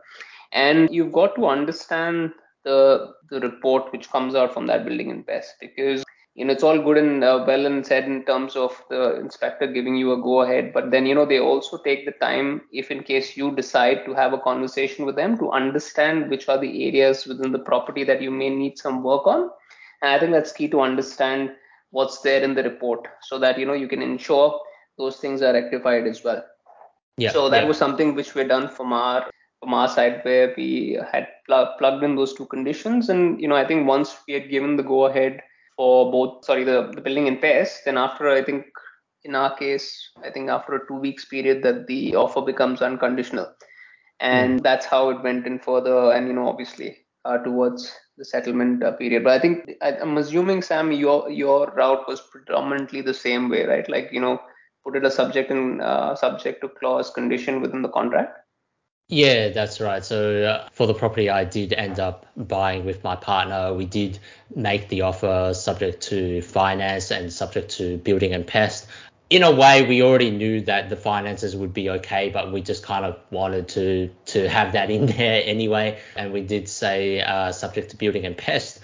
And 0.51 0.89
you've 0.91 1.11
got 1.11 1.35
to 1.35 1.47
understand 1.47 2.31
the 2.63 3.13
the 3.29 3.39
report 3.39 3.91
which 3.91 4.09
comes 4.09 4.35
out 4.35 4.53
from 4.53 4.67
that 4.67 4.85
building 4.85 5.11
and 5.11 5.25
pest 5.25 5.55
because 5.59 6.03
you 6.37 6.45
know 6.45 6.53
it's 6.53 6.63
all 6.63 6.79
good 6.87 6.97
and 6.97 7.23
uh, 7.23 7.43
well 7.47 7.65
and 7.65 7.85
said 7.85 8.05
in 8.05 8.23
terms 8.25 8.55
of 8.55 8.81
the 8.89 9.19
inspector 9.19 9.67
giving 9.67 9.95
you 9.95 10.11
a 10.13 10.21
go 10.21 10.41
ahead 10.41 10.71
but 10.73 10.91
then 10.91 11.05
you 11.05 11.15
know 11.15 11.25
they 11.25 11.39
also 11.39 11.77
take 11.77 12.05
the 12.05 12.15
time 12.23 12.61
if 12.71 12.91
in 12.91 13.03
case 13.03 13.35
you 13.35 13.51
decide 13.59 14.03
to 14.05 14.13
have 14.13 14.33
a 14.33 14.43
conversation 14.49 15.05
with 15.05 15.15
them 15.15 15.37
to 15.37 15.51
understand 15.51 16.29
which 16.29 16.47
are 16.47 16.59
the 16.59 16.73
areas 16.87 17.25
within 17.25 17.51
the 17.51 17.63
property 17.71 18.03
that 18.03 18.21
you 18.21 18.31
may 18.31 18.49
need 18.49 18.77
some 18.77 19.01
work 19.03 19.25
on 19.25 19.49
and 20.01 20.11
i 20.11 20.19
think 20.19 20.31
that's 20.31 20.51
key 20.59 20.69
to 20.75 20.81
understand 20.81 21.55
what's 21.91 22.19
there 22.27 22.43
in 22.43 22.53
the 22.53 22.63
report 22.63 23.07
so 23.21 23.39
that 23.39 23.57
you 23.57 23.65
know 23.65 23.79
you 23.85 23.87
can 23.87 24.01
ensure 24.01 24.59
those 24.97 25.17
things 25.17 25.41
are 25.41 25.53
rectified 25.53 26.05
as 26.05 26.23
well 26.23 26.43
yeah 27.17 27.31
so 27.31 27.49
that 27.49 27.63
yeah. 27.63 27.67
was 27.67 27.77
something 27.85 28.13
which 28.13 28.35
we 28.35 28.43
done 28.43 28.69
from 28.69 28.93
our 28.93 29.27
from 29.67 29.73
our 29.73 29.89
side 29.89 30.21
where 30.23 30.53
we 30.55 30.97
had 31.11 31.27
pl- 31.45 31.73
plugged 31.77 32.01
in 32.01 32.15
those 32.15 32.33
two 32.33 32.45
conditions. 32.45 33.09
And 33.09 33.41
you 33.41 33.49
know 33.49 33.55
i 33.55 33.67
think 33.67 33.85
once 33.85 34.15
we 34.25 34.33
had 34.33 34.49
given 34.49 34.77
the 34.77 34.83
go 34.83 35.05
ahead 35.07 35.41
for 35.75 36.09
both 36.09 36.45
sorry 36.45 36.63
the, 36.63 36.91
the 36.95 37.01
building 37.01 37.27
and 37.27 37.41
pest 37.41 37.81
then 37.85 37.97
after 37.97 38.29
i 38.29 38.41
think 38.43 38.65
in 39.23 39.35
our 39.35 39.53
case 39.55 39.87
i 40.23 40.29
think 40.31 40.49
after 40.49 40.75
a 40.75 40.87
two 40.87 40.99
weeks 41.07 41.25
period 41.25 41.61
that 41.63 41.85
the 41.87 42.15
offer 42.15 42.41
becomes 42.41 42.81
unconditional. 42.81 43.47
And 44.19 44.59
mm. 44.59 44.63
that's 44.63 44.85
how 44.85 45.09
it 45.09 45.21
went 45.21 45.45
in 45.45 45.59
further 45.59 46.13
and 46.13 46.27
you 46.27 46.33
know 46.33 46.47
obviously 46.47 46.97
uh, 47.25 47.37
towards 47.39 47.91
the 48.17 48.23
settlement 48.23 48.83
uh, 48.83 48.93
period. 48.93 49.25
But 49.25 49.33
i 49.33 49.39
think 49.39 49.69
I, 49.81 49.97
i'm 49.97 50.17
assuming 50.17 50.61
sam 50.61 50.93
your 50.93 51.29
your 51.29 51.73
route 51.75 52.07
was 52.07 52.21
predominantly 52.31 53.01
the 53.01 53.13
same 53.25 53.49
way 53.49 53.65
right? 53.65 53.89
Like 53.89 54.11
you 54.13 54.21
know 54.21 54.39
put 54.85 54.95
it 54.95 55.03
a 55.05 55.11
subject 55.11 55.51
and 55.51 55.81
uh, 55.81 56.15
subject 56.15 56.61
to 56.61 56.69
clause 56.79 57.09
condition 57.09 57.61
within 57.61 57.81
the 57.81 57.95
contract 57.99 58.46
yeah, 59.09 59.49
that's 59.49 59.79
right. 59.79 60.03
So 60.03 60.43
uh, 60.43 60.67
for 60.73 60.85
the 60.85 60.93
property, 60.93 61.29
I 61.29 61.45
did 61.45 61.71
end 61.71 61.99
up 61.99 62.25
buying 62.35 62.85
with 62.85 63.03
my 63.05 63.15
partner. 63.15 63.73
We 63.73 63.85
did 63.85 64.19
make 64.53 64.89
the 64.89 65.01
offer 65.01 65.53
subject 65.53 66.01
to 66.03 66.41
finance 66.41 67.09
and 67.09 67.31
subject 67.31 67.71
to 67.77 67.97
building 67.97 68.33
and 68.33 68.45
pest. 68.45 68.87
In 69.29 69.43
a 69.43 69.51
way, 69.51 69.85
we 69.87 70.01
already 70.01 70.29
knew 70.29 70.61
that 70.61 70.89
the 70.89 70.97
finances 70.97 71.55
would 71.55 71.73
be 71.73 71.89
okay, 71.89 72.29
but 72.29 72.51
we 72.51 72.61
just 72.61 72.83
kind 72.83 73.05
of 73.05 73.17
wanted 73.31 73.69
to 73.69 74.09
to 74.25 74.49
have 74.49 74.73
that 74.73 74.89
in 74.89 75.05
there 75.17 75.41
anyway. 75.45 75.99
And 76.17 76.33
we 76.33 76.41
did 76.41 76.67
say 76.67 77.21
uh, 77.21 77.53
subject 77.53 77.91
to 77.91 77.97
building 77.97 78.25
and 78.25 78.37
pest. 78.37 78.79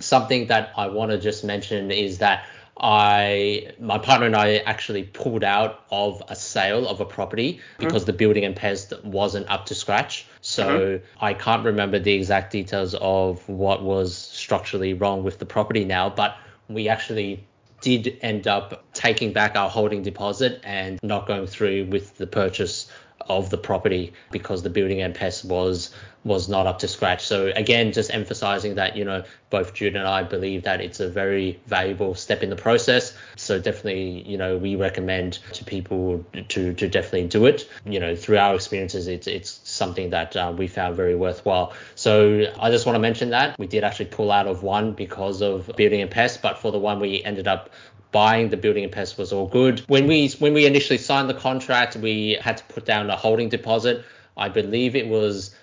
Something 0.00 0.48
that 0.48 0.72
I 0.76 0.88
want 0.88 1.12
to 1.12 1.18
just 1.18 1.44
mention 1.44 1.92
is 1.92 2.18
that 2.18 2.44
I 2.80 3.72
my 3.80 3.98
partner 3.98 4.26
and 4.26 4.36
I 4.36 4.58
actually 4.58 5.02
pulled 5.02 5.42
out 5.42 5.84
of 5.90 6.22
a 6.28 6.36
sale 6.36 6.86
of 6.86 7.00
a 7.00 7.04
property 7.04 7.54
mm-hmm. 7.54 7.84
because 7.84 8.02
mm-hmm. 8.02 8.12
the 8.12 8.16
building 8.16 8.44
and 8.44 8.54
pest 8.54 8.92
wasn't 9.04 9.48
up 9.50 9.66
to 9.66 9.74
scratch. 9.74 10.26
So 10.40 10.66
mm-hmm. 10.66 11.24
I 11.24 11.34
can't 11.34 11.64
remember 11.64 11.98
the 11.98 12.12
exact 12.12 12.52
details 12.52 12.94
of 12.94 13.46
what 13.48 13.82
was 13.82 14.16
structurally 14.16 14.94
wrong 14.94 15.24
with 15.24 15.38
the 15.38 15.46
property 15.46 15.84
now, 15.84 16.08
but 16.08 16.36
we 16.68 16.88
actually 16.88 17.44
did 17.80 18.18
end 18.22 18.46
up 18.46 18.84
taking 18.92 19.32
back 19.32 19.56
our 19.56 19.70
holding 19.70 20.02
deposit 20.02 20.60
and 20.64 20.98
not 21.02 21.26
going 21.26 21.46
through 21.46 21.86
with 21.86 22.16
the 22.16 22.26
purchase 22.26 22.90
of 23.28 23.50
the 23.50 23.58
property 23.58 24.12
because 24.30 24.62
the 24.62 24.70
building 24.70 25.00
and 25.00 25.14
pest 25.14 25.44
was 25.44 25.94
was 26.24 26.48
not 26.48 26.66
up 26.66 26.80
to 26.80 26.88
scratch. 26.88 27.26
So 27.26 27.52
again, 27.54 27.92
just 27.92 28.12
emphasizing 28.12 28.74
that 28.74 28.96
you 28.96 29.04
know 29.04 29.24
both 29.50 29.74
Jude 29.74 29.96
and 29.96 30.06
I 30.06 30.22
believe 30.22 30.64
that 30.64 30.80
it's 30.80 31.00
a 31.00 31.08
very 31.08 31.60
valuable 31.66 32.14
step 32.14 32.42
in 32.42 32.50
the 32.50 32.56
process. 32.56 33.16
So 33.36 33.58
definitely, 33.58 34.28
you 34.28 34.36
know, 34.36 34.58
we 34.58 34.76
recommend 34.76 35.34
to 35.52 35.64
people 35.64 36.24
to 36.48 36.74
to 36.74 36.88
definitely 36.88 37.28
do 37.28 37.46
it. 37.46 37.68
You 37.84 38.00
know, 38.00 38.14
through 38.16 38.38
our 38.38 38.54
experiences, 38.54 39.08
it's 39.08 39.26
it's 39.26 39.60
something 39.64 40.10
that 40.10 40.36
uh, 40.36 40.52
we 40.56 40.66
found 40.66 40.96
very 40.96 41.14
worthwhile. 41.14 41.72
So 41.94 42.52
I 42.60 42.70
just 42.70 42.86
want 42.86 42.96
to 42.96 43.00
mention 43.00 43.30
that 43.30 43.58
we 43.58 43.66
did 43.66 43.84
actually 43.84 44.06
pull 44.06 44.30
out 44.30 44.46
of 44.46 44.62
one 44.62 44.92
because 44.92 45.40
of 45.40 45.70
building 45.76 46.02
and 46.02 46.10
pest, 46.10 46.42
but 46.42 46.58
for 46.58 46.72
the 46.72 46.78
one 46.78 47.00
we 47.00 47.22
ended 47.24 47.48
up 47.48 47.70
buying 48.12 48.48
the 48.48 48.56
building 48.56 48.84
and 48.84 48.92
pest 48.92 49.18
was 49.18 49.32
all 49.32 49.46
good. 49.46 49.80
When 49.88 50.06
we 50.06 50.28
when 50.38 50.54
we 50.54 50.66
initially 50.66 50.98
signed 50.98 51.28
the 51.28 51.34
contract, 51.34 51.96
we 51.96 52.38
had 52.40 52.58
to 52.58 52.64
put 52.64 52.84
down 52.84 53.10
a 53.10 53.16
holding 53.16 53.48
deposit. 53.48 54.04
I 54.36 54.48
believe 54.48 54.94
it 54.96 55.08
was 55.08 55.54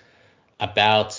about 0.60 1.12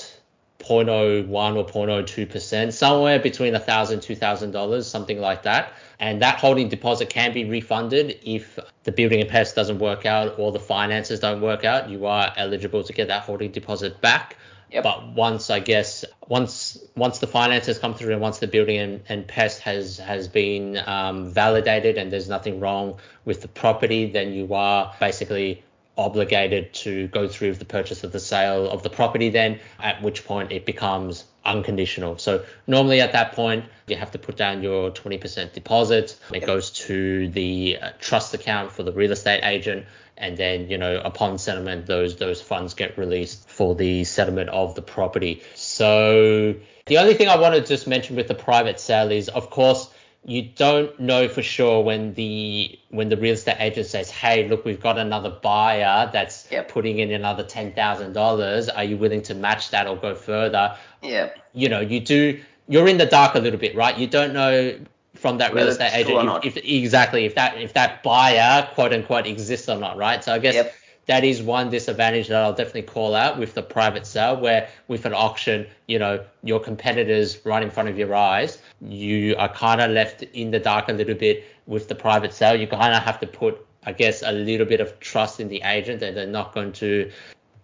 0.01 0.59 1.29
or 1.29 1.65
0.02 1.65 2.29
percent, 2.29 2.73
somewhere 2.73 3.19
between 3.19 3.55
a 3.55 3.59
thousand 3.59 4.01
two 4.01 4.15
thousand 4.15 4.51
dollars, 4.51 4.87
something 4.87 5.19
like 5.19 5.43
that. 5.43 5.73
And 5.99 6.21
that 6.21 6.39
holding 6.39 6.69
deposit 6.69 7.09
can 7.09 7.33
be 7.33 7.45
refunded 7.45 8.19
if 8.23 8.59
the 8.83 8.91
building 8.91 9.21
and 9.21 9.29
pest 9.29 9.55
doesn't 9.55 9.79
work 9.79 10.05
out 10.05 10.37
or 10.37 10.51
the 10.51 10.59
finances 10.59 11.19
don't 11.19 11.41
work 11.41 11.63
out. 11.63 11.89
You 11.89 12.05
are 12.05 12.33
eligible 12.37 12.83
to 12.83 12.93
get 12.93 13.07
that 13.07 13.23
holding 13.23 13.51
deposit 13.51 13.99
back. 14.01 14.37
Yep. 14.71 14.83
But 14.83 15.07
once 15.13 15.49
I 15.49 15.59
guess 15.59 16.03
once 16.27 16.77
once 16.95 17.19
the 17.19 17.27
finances 17.27 17.79
come 17.79 17.93
through 17.93 18.11
and 18.11 18.21
once 18.21 18.39
the 18.39 18.47
building 18.47 18.77
and, 18.77 19.03
and 19.07 19.27
pest 19.27 19.61
has 19.61 19.97
has 19.99 20.27
been 20.27 20.77
um, 20.85 21.31
validated 21.31 21.97
and 21.97 22.11
there's 22.11 22.27
nothing 22.27 22.59
wrong 22.59 22.97
with 23.23 23.41
the 23.41 23.47
property, 23.47 24.11
then 24.11 24.33
you 24.33 24.53
are 24.53 24.93
basically 24.99 25.63
obligated 25.97 26.73
to 26.73 27.07
go 27.07 27.27
through 27.27 27.55
the 27.55 27.65
purchase 27.65 28.03
of 28.03 28.11
the 28.11 28.19
sale 28.19 28.69
of 28.69 28.83
the 28.83 28.89
property 28.89 29.29
then 29.29 29.59
at 29.79 30.01
which 30.03 30.25
point 30.25 30.51
it 30.51 30.65
becomes 30.65 31.25
unconditional. 31.43 32.17
So 32.17 32.45
normally 32.67 33.01
at 33.01 33.13
that 33.13 33.31
point 33.33 33.65
you 33.87 33.95
have 33.95 34.11
to 34.11 34.19
put 34.19 34.37
down 34.37 34.61
your 34.61 34.91
20% 34.91 35.53
deposit. 35.53 36.17
It 36.31 36.45
goes 36.45 36.69
to 36.71 37.29
the 37.29 37.79
uh, 37.81 37.91
trust 37.99 38.33
account 38.33 38.71
for 38.71 38.83
the 38.83 38.91
real 38.91 39.11
estate 39.11 39.43
agent 39.43 39.85
and 40.17 40.37
then 40.37 40.69
you 40.69 40.77
know 40.77 40.99
upon 41.03 41.37
settlement 41.37 41.85
those 41.85 42.15
those 42.17 42.41
funds 42.41 42.73
get 42.73 42.97
released 42.97 43.49
for 43.49 43.75
the 43.75 44.03
settlement 44.03 44.49
of 44.49 44.75
the 44.75 44.81
property. 44.81 45.41
So 45.55 46.55
the 46.87 46.97
only 46.97 47.13
thing 47.13 47.27
i 47.27 47.35
want 47.35 47.53
to 47.53 47.61
just 47.61 47.87
mention 47.87 48.15
with 48.15 48.27
the 48.27 48.35
private 48.35 48.79
sale 48.79 49.11
is 49.11 49.29
of 49.29 49.49
course 49.49 49.89
you 50.25 50.41
don't 50.41 50.99
know 50.99 51.27
for 51.29 51.41
sure 51.41 51.83
when 51.83 52.13
the 52.15 52.77
when 52.89 53.09
the 53.09 53.17
real 53.17 53.33
estate 53.33 53.57
agent 53.59 53.87
says 53.87 54.09
hey 54.09 54.47
look 54.47 54.65
we've 54.65 54.81
got 54.81 54.97
another 54.97 55.29
buyer 55.29 56.09
that's 56.11 56.47
yep. 56.51 56.67
putting 56.69 56.99
in 56.99 57.11
another 57.11 57.43
$10000 57.43 58.69
are 58.75 58.83
you 58.83 58.97
willing 58.97 59.21
to 59.21 59.35
match 59.35 59.69
that 59.71 59.87
or 59.87 59.95
go 59.95 60.15
further? 60.15 60.75
Yeah 61.01 61.29
you 61.53 61.69
know 61.69 61.79
you 61.79 61.99
do 61.99 62.41
you're 62.67 62.87
in 62.87 62.97
the 62.97 63.05
dark 63.05 63.35
a 63.35 63.39
little 63.39 63.59
bit 63.59 63.75
right? 63.75 63.97
You 63.97 64.07
don't 64.07 64.33
know 64.33 64.77
from 65.17 65.37
that 65.39 65.53
real 65.53 65.67
estate 65.67 65.91
agent 65.93 66.45
if, 66.45 66.57
if, 66.57 66.63
exactly 66.63 67.25
if 67.25 67.35
that 67.35 67.57
if 67.57 67.73
that 67.73 68.03
buyer 68.03 68.67
quote 68.73 68.93
unquote 68.93 69.25
exists 69.27 69.67
or 69.67 69.77
not, 69.77 69.97
right? 69.97 70.23
So 70.23 70.33
I 70.33 70.39
guess 70.39 70.55
yep. 70.55 70.73
that 71.07 71.23
is 71.23 71.41
one 71.41 71.69
disadvantage 71.69 72.27
that 72.27 72.41
I'll 72.41 72.53
definitely 72.53 72.83
call 72.83 73.15
out 73.15 73.37
with 73.39 73.53
the 73.53 73.63
private 73.63 74.05
sale, 74.05 74.39
where 74.39 74.69
with 74.87 75.05
an 75.05 75.13
auction, 75.13 75.67
you 75.87 75.99
know, 75.99 76.23
your 76.43 76.59
competitors 76.59 77.43
right 77.45 77.63
in 77.63 77.71
front 77.71 77.89
of 77.89 77.97
your 77.97 78.13
eyes, 78.13 78.59
you 78.81 79.35
are 79.37 79.49
kind 79.49 79.81
of 79.81 79.91
left 79.91 80.23
in 80.23 80.51
the 80.51 80.59
dark 80.59 80.89
a 80.89 80.93
little 80.93 81.15
bit 81.15 81.45
with 81.65 81.87
the 81.87 81.95
private 81.95 82.33
sale. 82.33 82.55
You 82.59 82.67
kind 82.67 82.93
of 82.93 83.03
have 83.03 83.19
to 83.19 83.27
put, 83.27 83.65
I 83.85 83.93
guess, 83.93 84.21
a 84.21 84.31
little 84.31 84.65
bit 84.65 84.79
of 84.79 84.99
trust 84.99 85.39
in 85.39 85.47
the 85.47 85.61
agent 85.63 85.99
that 86.01 86.15
they're 86.15 86.27
not 86.27 86.53
going 86.53 86.71
to 86.73 87.11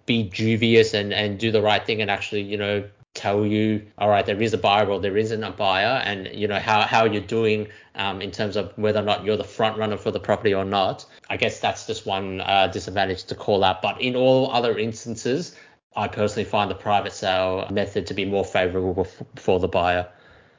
be 0.05 0.23
dubious 0.23 0.93
and, 0.93 1.13
and 1.13 1.39
do 1.39 1.51
the 1.51 1.61
right 1.61 1.85
thing 1.85 2.01
and 2.01 2.11
actually, 2.11 2.41
you 2.41 2.57
know, 2.57 2.83
tell 3.13 3.45
you, 3.45 3.85
all 3.97 4.09
right, 4.09 4.25
there 4.25 4.41
is 4.41 4.53
a 4.53 4.57
buyer 4.57 4.87
or 4.87 4.99
there 4.99 5.17
isn't 5.17 5.43
a 5.43 5.51
buyer, 5.51 6.01
and 6.03 6.27
you 6.33 6.47
know 6.47 6.59
how 6.59 6.81
how 6.81 7.05
you're 7.05 7.21
doing 7.21 7.67
um, 7.95 8.21
in 8.21 8.31
terms 8.31 8.55
of 8.55 8.73
whether 8.77 8.99
or 8.99 9.03
not 9.03 9.23
you're 9.23 9.37
the 9.37 9.43
front 9.43 9.77
runner 9.77 9.97
for 9.97 10.11
the 10.11 10.19
property 10.19 10.53
or 10.53 10.65
not. 10.65 11.05
I 11.29 11.37
guess 11.37 11.59
that's 11.59 11.85
just 11.85 12.05
one 12.05 12.41
uh, 12.41 12.67
disadvantage 12.67 13.25
to 13.25 13.35
call 13.35 13.63
out. 13.63 13.81
But 13.81 14.01
in 14.01 14.15
all 14.15 14.51
other 14.51 14.77
instances, 14.77 15.55
I 15.95 16.07
personally 16.07 16.49
find 16.49 16.71
the 16.71 16.75
private 16.75 17.13
sale 17.13 17.67
method 17.71 18.07
to 18.07 18.13
be 18.13 18.25
more 18.25 18.45
favorable 18.45 19.07
for 19.35 19.59
the 19.59 19.67
buyer. 19.67 20.07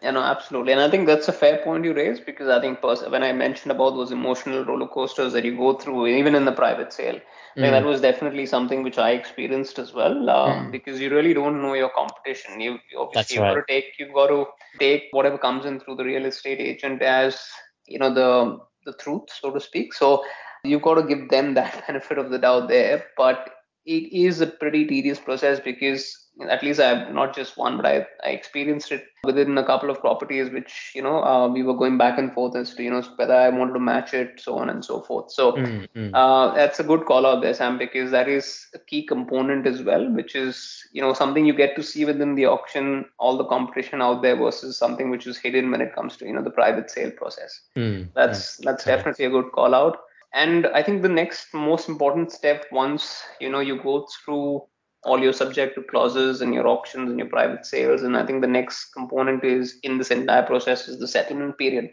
Yeah, 0.03 0.11
no, 0.11 0.21
absolutely. 0.21 0.73
And 0.73 0.83
I 0.83 0.91
think 0.91 1.07
that's 1.07 1.29
a 1.29 1.33
fair 1.33 1.65
point 1.65 1.85
you 1.85 1.95
raised 1.95 2.27
because 2.27 2.49
I 2.49 2.61
think 2.61 2.83
when 2.83 3.23
I 3.23 3.33
mentioned 3.33 3.73
about 3.73 3.95
those 3.95 4.13
emotional 4.13 4.63
roller 4.63 4.87
coasters 4.87 5.33
that 5.33 5.45
you 5.45 5.57
go 5.57 5.73
through, 5.73 6.09
even 6.09 6.35
in 6.35 6.45
the 6.45 6.53
private 6.53 6.93
sale, 6.93 7.21
mm. 7.57 7.71
that 7.71 7.85
was 7.85 8.01
definitely 8.01 8.47
something 8.47 8.83
which 8.83 8.99
I 8.99 9.11
experienced 9.11 9.79
as 9.79 9.93
well. 9.93 10.31
Um, 10.31 10.67
mm. 10.67 10.73
Because 10.73 11.01
you 11.01 11.11
really 11.11 11.35
don't 11.35 11.63
know 11.63 11.75
your 11.75 11.91
competition. 11.91 12.61
You, 12.61 12.79
you 12.91 13.01
obviously 13.01 13.39
right. 13.39 13.55
got 13.55 13.67
to 13.67 13.73
take 13.73 13.93
you've 13.99 14.15
got 14.15 14.29
to 14.29 14.47
take 14.79 15.05
whatever 15.13 15.39
comes 15.39 15.65
in 15.65 15.81
through 15.81 15.97
the 15.97 16.05
real 16.05 16.27
estate 16.27 16.61
agent 16.61 17.03
as 17.03 17.39
you 17.87 17.99
know 17.99 18.13
the 18.13 18.59
the 18.87 18.97
truth, 18.99 19.29
so 19.41 19.51
to 19.51 19.61
speak. 19.61 19.95
So 19.95 20.25
you've 20.65 20.83
got 20.83 20.95
to 20.95 21.03
give 21.03 21.29
them 21.29 21.55
that 21.61 21.85
benefit 21.87 22.19
of 22.19 22.31
the 22.31 22.39
doubt 22.39 22.69
there. 22.69 23.05
But 23.17 23.51
it 23.87 24.13
is 24.13 24.41
a 24.41 24.47
pretty 24.47 24.87
tedious 24.87 25.19
process 25.19 25.61
because 25.61 26.24
at 26.49 26.63
least 26.63 26.81
I 26.81 26.89
have 26.89 27.15
not 27.15 27.35
just 27.35 27.57
one, 27.57 27.77
but 27.77 27.87
I, 27.87 28.07
I 28.25 28.31
experienced 28.31 28.91
it 28.91 29.05
within 29.23 29.57
a 29.57 29.65
couple 29.65 29.89
of 29.89 30.01
properties, 30.01 30.51
which 30.51 30.93
you 30.95 31.03
know 31.03 31.23
uh, 31.23 31.49
we 31.49 31.63
were 31.63 31.77
going 31.77 31.97
back 31.97 32.19
and 32.19 32.33
forth 32.33 32.57
as 32.57 32.75
to 32.75 32.83
you 32.83 32.91
know 32.91 33.03
whether 33.17 33.35
I 33.35 33.49
wanted 33.51 33.75
to 33.75 33.81
match 33.81 34.15
it, 34.15 34.41
so 34.41 34.59
on 34.59 34.69
and 34.69 34.85
so 34.85 35.01
forth. 35.03 35.31
So 35.31 35.53
mm-hmm. 35.53 36.15
uh, 36.15 36.55
that's 36.55 36.81
a 36.81 36.85
good 36.85 37.07
call 37.07 37.25
out 37.25 37.41
there, 37.41 37.55
Sam, 37.55 37.79
because 37.79 38.11
that 38.11 38.29
is 38.29 38.67
a 38.75 38.79
key 38.79 39.07
component 39.07 39.67
as 39.67 39.83
well, 39.83 40.11
which 40.11 40.35
is 40.35 40.83
you 40.93 41.01
know 41.01 41.13
something 41.13 41.47
you 41.47 41.55
get 41.55 41.77
to 41.77 41.83
see 41.83 42.05
within 42.05 42.35
the 42.35 42.47
auction, 42.47 43.05
all 43.19 43.37
the 43.37 43.47
competition 43.47 44.03
out 44.03 44.23
there 44.23 44.37
versus 44.37 44.77
something 44.77 45.11
which 45.11 45.27
is 45.27 45.39
hidden 45.39 45.71
when 45.71 45.81
it 45.81 45.95
comes 45.95 46.17
to 46.17 46.27
you 46.27 46.33
know 46.33 46.43
the 46.43 46.51
private 46.51 46.91
sale 46.91 47.13
process. 47.13 47.61
Mm-hmm. 47.77 48.11
That's 48.15 48.57
that's 48.59 48.85
definitely 48.85 49.27
a 49.27 49.31
good 49.31 49.53
call 49.53 49.75
out 49.75 49.99
and 50.35 50.67
i 50.75 50.83
think 50.83 51.01
the 51.01 51.09
next 51.09 51.55
most 51.55 51.89
important 51.89 52.33
step 52.33 52.67
once 52.73 53.23
you 53.41 53.49
know 53.49 53.61
you 53.61 53.81
go 53.81 54.05
through 54.25 54.61
all 55.05 55.21
your 55.21 55.33
subject 55.33 55.75
to 55.75 55.83
clauses 55.83 56.41
and 56.41 56.55
your 56.55 56.67
auctions 56.67 57.11
and 57.11 57.19
your 57.19 57.29
private 57.29 57.67
sales. 57.67 58.03
And 58.03 58.17
i 58.17 58.25
think 58.25 58.41
the 58.41 58.47
next 58.49 58.87
component 58.93 59.45
is 59.45 59.79
in 59.83 59.99
this 59.99 60.11
entire 60.11 60.43
process 60.43 60.89
is 60.89 60.99
the 60.99 61.09
settlement 61.09 61.59
period 61.59 61.91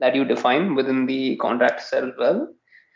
that 0.00 0.14
you 0.14 0.24
define 0.24 0.74
within 0.74 1.06
the 1.06 1.36
contract 1.36 1.82
as 1.92 2.12
well. 2.18 2.48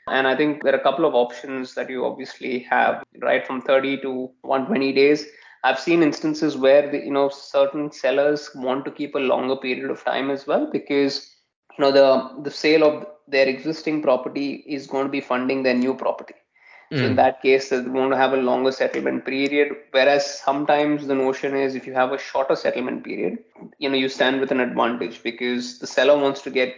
And 0.08 0.26
i 0.26 0.36
think 0.36 0.62
there 0.62 0.74
are 0.74 0.80
a 0.80 0.82
couple 0.82 1.04
of 1.04 1.14
options 1.14 1.74
that 1.74 1.90
you 1.90 2.04
obviously 2.04 2.60
have 2.60 3.02
right 3.20 3.46
from 3.46 3.62
30 3.62 4.00
to 4.02 4.30
120 4.42 4.92
days. 4.92 5.26
I've 5.64 5.78
seen 5.78 6.02
instances 6.02 6.56
where 6.56 6.90
the, 6.90 6.98
you 6.98 7.12
know 7.12 7.28
certain 7.28 7.92
sellers 7.92 8.50
want 8.54 8.84
to 8.84 8.90
keep 8.90 9.14
a 9.14 9.26
longer 9.32 9.56
period 9.56 9.90
of 9.90 10.04
time 10.04 10.30
as 10.30 10.46
well 10.46 10.68
because 10.72 11.30
you 11.78 11.84
know 11.84 11.92
the 11.92 12.42
the 12.42 12.50
sale 12.50 12.84
of 12.84 13.06
their 13.28 13.48
existing 13.48 14.02
property 14.02 14.64
is 14.66 14.86
going 14.86 15.06
to 15.06 15.10
be 15.10 15.20
funding 15.20 15.62
their 15.62 15.74
new 15.74 15.94
property. 15.94 16.34
So 16.94 16.98
in 17.04 17.10
hmm. 17.10 17.16
that 17.16 17.40
case, 17.40 17.70
they 17.70 17.80
want 17.80 18.12
to 18.12 18.18
have 18.18 18.34
a 18.34 18.36
longer 18.36 18.70
settlement 18.70 19.24
period. 19.24 19.74
Whereas 19.92 20.40
sometimes 20.40 21.06
the 21.06 21.14
notion 21.14 21.56
is 21.56 21.74
if 21.74 21.86
you 21.86 21.94
have 21.94 22.12
a 22.12 22.18
shorter 22.18 22.54
settlement 22.54 23.02
period, 23.02 23.38
you 23.78 23.88
know, 23.88 23.96
you 23.96 24.10
stand 24.10 24.40
with 24.40 24.50
an 24.50 24.60
advantage 24.60 25.22
because 25.22 25.78
the 25.78 25.86
seller 25.86 26.18
wants 26.20 26.42
to 26.42 26.50
get 26.50 26.74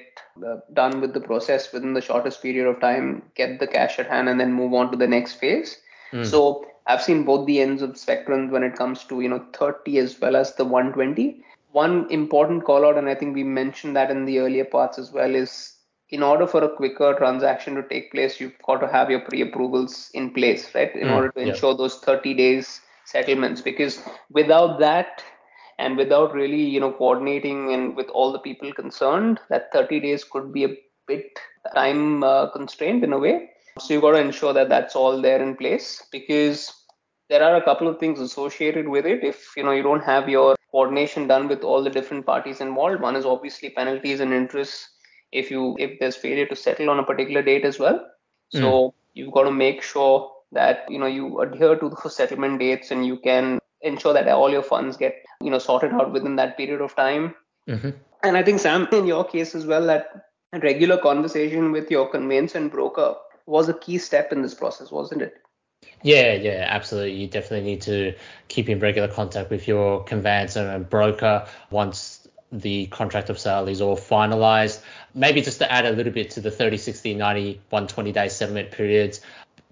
uh, 0.47 0.59
done 0.73 1.01
with 1.01 1.15
the 1.15 1.21
process 1.21 1.73
within 1.73 1.95
the 1.95 2.01
shortest 2.01 2.41
period 2.43 2.69
of 2.69 2.81
time, 2.81 3.23
get 3.35 3.59
the 3.59 3.67
cash 3.67 3.99
at 3.99 4.07
hand, 4.07 4.29
and 4.29 4.39
then 4.39 4.53
move 4.53 4.73
on 4.73 4.93
to 4.93 4.97
the 4.97 5.07
next 5.07 5.35
phase. 5.35 5.79
Mm. 6.13 6.25
So 6.25 6.65
I've 6.87 7.03
seen 7.03 7.25
both 7.25 7.47
the 7.47 7.61
ends 7.61 7.83
of 7.83 7.97
spectrum 7.99 8.51
when 8.51 8.63
it 8.63 8.77
comes 8.77 9.05
to 9.05 9.21
you 9.21 9.29
know 9.29 9.45
30 9.53 9.99
as 9.99 10.21
well 10.21 10.37
as 10.37 10.55
the 10.55 10.65
120. 10.65 11.43
One 11.73 12.07
important 12.11 12.65
call 12.65 12.85
out, 12.85 12.97
and 12.97 13.09
I 13.09 13.17
think 13.17 13.35
we 13.35 13.43
mentioned 13.43 13.97
that 13.97 14.13
in 14.13 14.27
the 14.27 14.39
earlier 14.39 14.65
parts 14.65 14.97
as 14.97 15.11
well, 15.11 15.35
is 15.35 15.74
in 16.15 16.23
order 16.23 16.47
for 16.47 16.63
a 16.63 16.69
quicker 16.69 17.13
transaction 17.15 17.75
to 17.75 17.83
take 17.83 18.13
place, 18.13 18.41
you've 18.41 18.57
got 18.65 18.81
to 18.81 18.87
have 18.87 19.11
your 19.11 19.21
pre-approvals 19.21 20.11
in 20.15 20.31
place, 20.31 20.73
right? 20.73 20.95
In 20.95 21.09
mm, 21.09 21.15
order 21.17 21.31
to 21.33 21.41
ensure 21.41 21.73
yeah. 21.73 21.79
those 21.79 21.97
30 21.99 22.35
days 22.35 22.81
settlements, 23.05 23.61
because 23.61 24.01
without 24.31 24.79
that 24.79 25.25
and 25.81 25.97
without 25.97 26.33
really, 26.33 26.63
you 26.63 26.79
know, 26.79 26.93
coordinating 26.93 27.75
and 27.75 27.97
with 27.97 28.09
all 28.11 28.31
the 28.31 28.39
people 28.39 28.73
concerned, 28.73 29.41
that 29.51 29.73
30 29.73 29.99
days 29.99 30.23
could 30.23 30.53
be 30.53 30.63
a 30.63 30.77
bit 31.09 31.37
time 31.75 32.23
uh, 32.23 32.49
constrained 32.51 33.03
in 33.03 33.13
a 33.13 33.19
way. 33.19 33.51
So 33.81 33.93
you've 33.93 34.03
got 34.03 34.13
to 34.13 34.19
ensure 34.19 34.53
that 34.53 34.69
that's 34.69 34.95
all 34.95 35.21
there 35.21 35.43
in 35.43 35.57
place 35.57 36.01
because 36.13 36.73
there 37.29 37.43
are 37.43 37.57
a 37.57 37.65
couple 37.65 37.89
of 37.89 37.99
things 37.99 38.21
associated 38.21 38.87
with 38.87 39.05
it. 39.05 39.25
If 39.25 39.57
you 39.57 39.65
know 39.65 39.73
you 39.73 39.83
don't 39.83 40.05
have 40.05 40.29
your 40.29 40.55
coordination 40.71 41.27
done 41.27 41.49
with 41.49 41.65
all 41.65 41.83
the 41.83 41.91
different 41.91 42.25
parties 42.25 42.61
involved, 42.61 43.01
one 43.01 43.17
is 43.17 43.25
obviously 43.25 43.71
penalties 43.71 44.21
and 44.21 44.33
interest 44.33 44.91
if 45.35 45.51
you 45.51 45.77
if 45.79 45.99
there's 45.99 46.17
failure 46.17 46.47
to 46.47 46.57
settle 46.57 46.91
on 46.91 46.99
a 46.99 47.05
particular 47.05 47.43
date 47.43 47.65
as 47.65 47.79
well. 47.79 48.07
So 48.51 48.61
mm. 48.61 48.93
you've 49.15 49.33
got 49.33 49.45
to 49.45 49.51
make 49.51 49.83
sure 49.83 50.31
that 50.53 50.87
you 50.89 50.99
know 50.99 51.07
you 51.07 51.41
adhere 51.41 51.77
to 51.77 51.89
the 51.89 52.09
settlement 52.09 52.61
dates 52.61 52.91
and 52.91 53.07
you 53.07 53.17
can 53.19 53.59
ensure 53.83 54.15
that 54.15 54.29
all 54.29 54.51
your 54.51 54.63
funds 54.63 54.97
get 54.97 55.17
you 55.41 55.51
know 55.51 55.59
sorted 55.59 55.93
out 55.93 56.13
within 56.13 56.37
that 56.37 56.57
period 56.57 56.81
of 56.81 56.97
time. 56.97 57.35
Mm-hmm. 57.69 57.91
And 58.23 58.37
I 58.37 58.43
think 58.43 58.61
Sam, 58.61 58.89
in 58.93 59.07
your 59.07 59.25
case 59.25 59.55
as 59.55 59.67
well, 59.67 59.87
that 59.87 60.31
regular 60.63 60.97
conversation 60.97 61.73
with 61.73 61.91
your 61.91 62.09
conveyancer 62.09 62.59
and 62.59 62.71
broker 62.71 63.17
was 63.47 63.69
a 63.69 63.75
key 63.75 63.99
step 63.99 64.33
in 64.33 64.43
this 64.43 64.55
process, 64.55 64.91
wasn't 64.91 65.23
it? 65.23 65.35
Yeah, 66.03 66.33
yeah, 66.35 66.67
absolutely. 66.69 67.15
You 67.15 67.27
definitely 67.27 67.71
need 67.71 67.83
to 67.83 68.15
keep 68.49 68.69
in 68.69 68.81
regular 68.81 69.09
contact 69.09 69.51
with 69.51 69.69
your 69.69 70.05
conveyancer 70.05 70.61
and 70.61 70.89
broker 70.89 71.47
once 71.71 72.24
the 72.61 72.87
contract 72.87 73.31
of 73.31 73.39
sale 73.39 73.69
is 73.69 73.81
all 73.81 73.97
finalized. 73.97 74.81
Maybe 75.13 75.43
just 75.43 75.59
to 75.59 75.71
add 75.71 75.87
a 75.87 75.91
little 75.91 76.13
bit 76.13 76.31
to 76.31 76.41
the 76.41 76.51
30, 76.51 76.77
60, 76.77 77.15
90, 77.15 77.61
120 77.71 78.13
day 78.13 78.29
settlement 78.29 78.71
periods. 78.71 79.21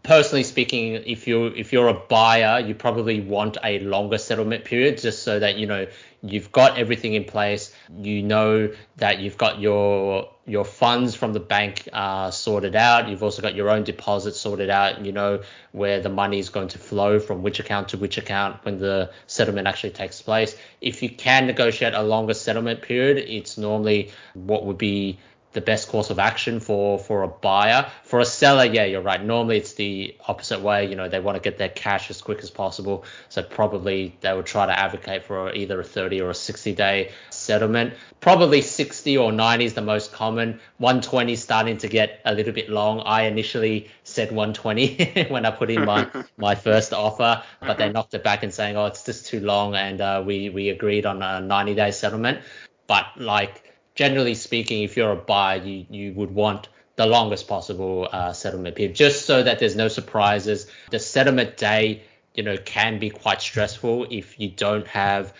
Personally 0.02 0.42
speaking, 0.42 0.94
if 0.94 1.28
you 1.28 1.46
if 1.46 1.72
you're 1.72 1.86
a 1.86 1.94
buyer, 1.94 2.58
you 2.58 2.74
probably 2.74 3.20
want 3.20 3.56
a 3.62 3.78
longer 3.78 4.18
settlement 4.18 4.64
period 4.64 4.98
just 4.98 5.22
so 5.22 5.38
that 5.38 5.58
you 5.58 5.66
know 5.66 5.86
you've 6.22 6.50
got 6.50 6.76
everything 6.76 7.14
in 7.14 7.22
place. 7.22 7.72
You 7.96 8.22
know 8.24 8.72
that 8.96 9.20
you've 9.20 9.38
got 9.38 9.60
your 9.60 10.28
your 10.44 10.64
funds 10.64 11.14
from 11.14 11.32
the 11.32 11.40
bank 11.40 11.88
uh, 11.92 12.32
sorted 12.32 12.74
out. 12.74 13.08
You've 13.08 13.22
also 13.22 13.42
got 13.42 13.54
your 13.54 13.70
own 13.70 13.84
deposits 13.84 14.40
sorted 14.40 14.70
out. 14.70 15.04
You 15.04 15.12
know 15.12 15.42
where 15.70 16.00
the 16.00 16.08
money 16.08 16.40
is 16.40 16.48
going 16.48 16.68
to 16.68 16.78
flow 16.78 17.20
from 17.20 17.44
which 17.44 17.60
account 17.60 17.90
to 17.90 17.96
which 17.96 18.18
account 18.18 18.64
when 18.64 18.78
the 18.78 19.12
settlement 19.28 19.68
actually 19.68 19.90
takes 19.90 20.20
place. 20.20 20.56
If 20.80 21.04
you 21.04 21.10
can 21.10 21.46
negotiate 21.46 21.94
a 21.94 22.02
longer 22.02 22.34
settlement 22.34 22.82
period, 22.82 23.18
it's 23.18 23.56
normally 23.56 24.10
what 24.34 24.66
would 24.66 24.78
be 24.78 25.20
the 25.52 25.60
best 25.60 25.88
course 25.88 26.10
of 26.10 26.18
action 26.18 26.60
for 26.60 26.98
for 26.98 27.22
a 27.22 27.28
buyer. 27.28 27.90
For 28.04 28.20
a 28.20 28.24
seller, 28.24 28.64
yeah, 28.64 28.84
you're 28.84 29.02
right. 29.02 29.22
Normally 29.22 29.58
it's 29.58 29.74
the 29.74 30.16
opposite 30.26 30.60
way. 30.60 30.88
You 30.88 30.96
know, 30.96 31.08
they 31.08 31.20
want 31.20 31.36
to 31.36 31.42
get 31.42 31.58
their 31.58 31.68
cash 31.68 32.10
as 32.10 32.20
quick 32.20 32.40
as 32.42 32.50
possible. 32.50 33.04
So 33.28 33.42
probably 33.42 34.16
they 34.20 34.32
would 34.32 34.46
try 34.46 34.66
to 34.66 34.78
advocate 34.78 35.24
for 35.24 35.52
either 35.52 35.80
a 35.80 35.84
30 35.84 36.20
or 36.20 36.30
a 36.30 36.34
60 36.34 36.74
day 36.74 37.12
settlement. 37.30 37.94
Probably 38.20 38.62
60 38.62 39.18
or 39.18 39.32
90 39.32 39.64
is 39.64 39.74
the 39.74 39.82
most 39.82 40.12
common. 40.12 40.60
120 40.78 41.36
starting 41.36 41.78
to 41.78 41.88
get 41.88 42.20
a 42.24 42.34
little 42.34 42.52
bit 42.52 42.70
long. 42.70 43.00
I 43.00 43.22
initially 43.22 43.90
said 44.04 44.30
120 44.30 45.26
when 45.28 45.44
I 45.44 45.50
put 45.50 45.70
in 45.70 45.84
my 45.84 46.08
my 46.36 46.54
first 46.54 46.92
offer, 46.92 47.42
but 47.60 47.78
they 47.78 47.90
knocked 47.90 48.14
it 48.14 48.24
back 48.24 48.42
and 48.42 48.52
saying, 48.52 48.76
oh, 48.76 48.86
it's 48.86 49.04
just 49.04 49.26
too 49.26 49.40
long, 49.40 49.74
and 49.74 50.00
uh, 50.00 50.22
we 50.24 50.50
we 50.50 50.70
agreed 50.70 51.06
on 51.06 51.22
a 51.22 51.40
90 51.40 51.74
day 51.74 51.90
settlement. 51.90 52.40
But 52.86 53.06
like 53.16 53.71
generally 53.94 54.34
speaking, 54.34 54.82
if 54.82 54.96
you're 54.96 55.12
a 55.12 55.16
buyer, 55.16 55.62
you, 55.62 55.86
you 55.90 56.12
would 56.14 56.30
want 56.30 56.68
the 56.96 57.06
longest 57.06 57.48
possible 57.48 58.08
uh, 58.12 58.32
settlement 58.32 58.76
period, 58.76 58.94
just 58.94 59.26
so 59.26 59.42
that 59.42 59.58
there's 59.58 59.76
no 59.76 59.88
surprises. 59.88 60.66
The 60.90 60.98
settlement 60.98 61.56
day, 61.56 62.02
you 62.34 62.42
know, 62.42 62.56
can 62.56 62.98
be 62.98 63.10
quite 63.10 63.40
stressful 63.40 64.06
if 64.10 64.38
you 64.38 64.50
don't 64.50 64.86
have 64.86 65.32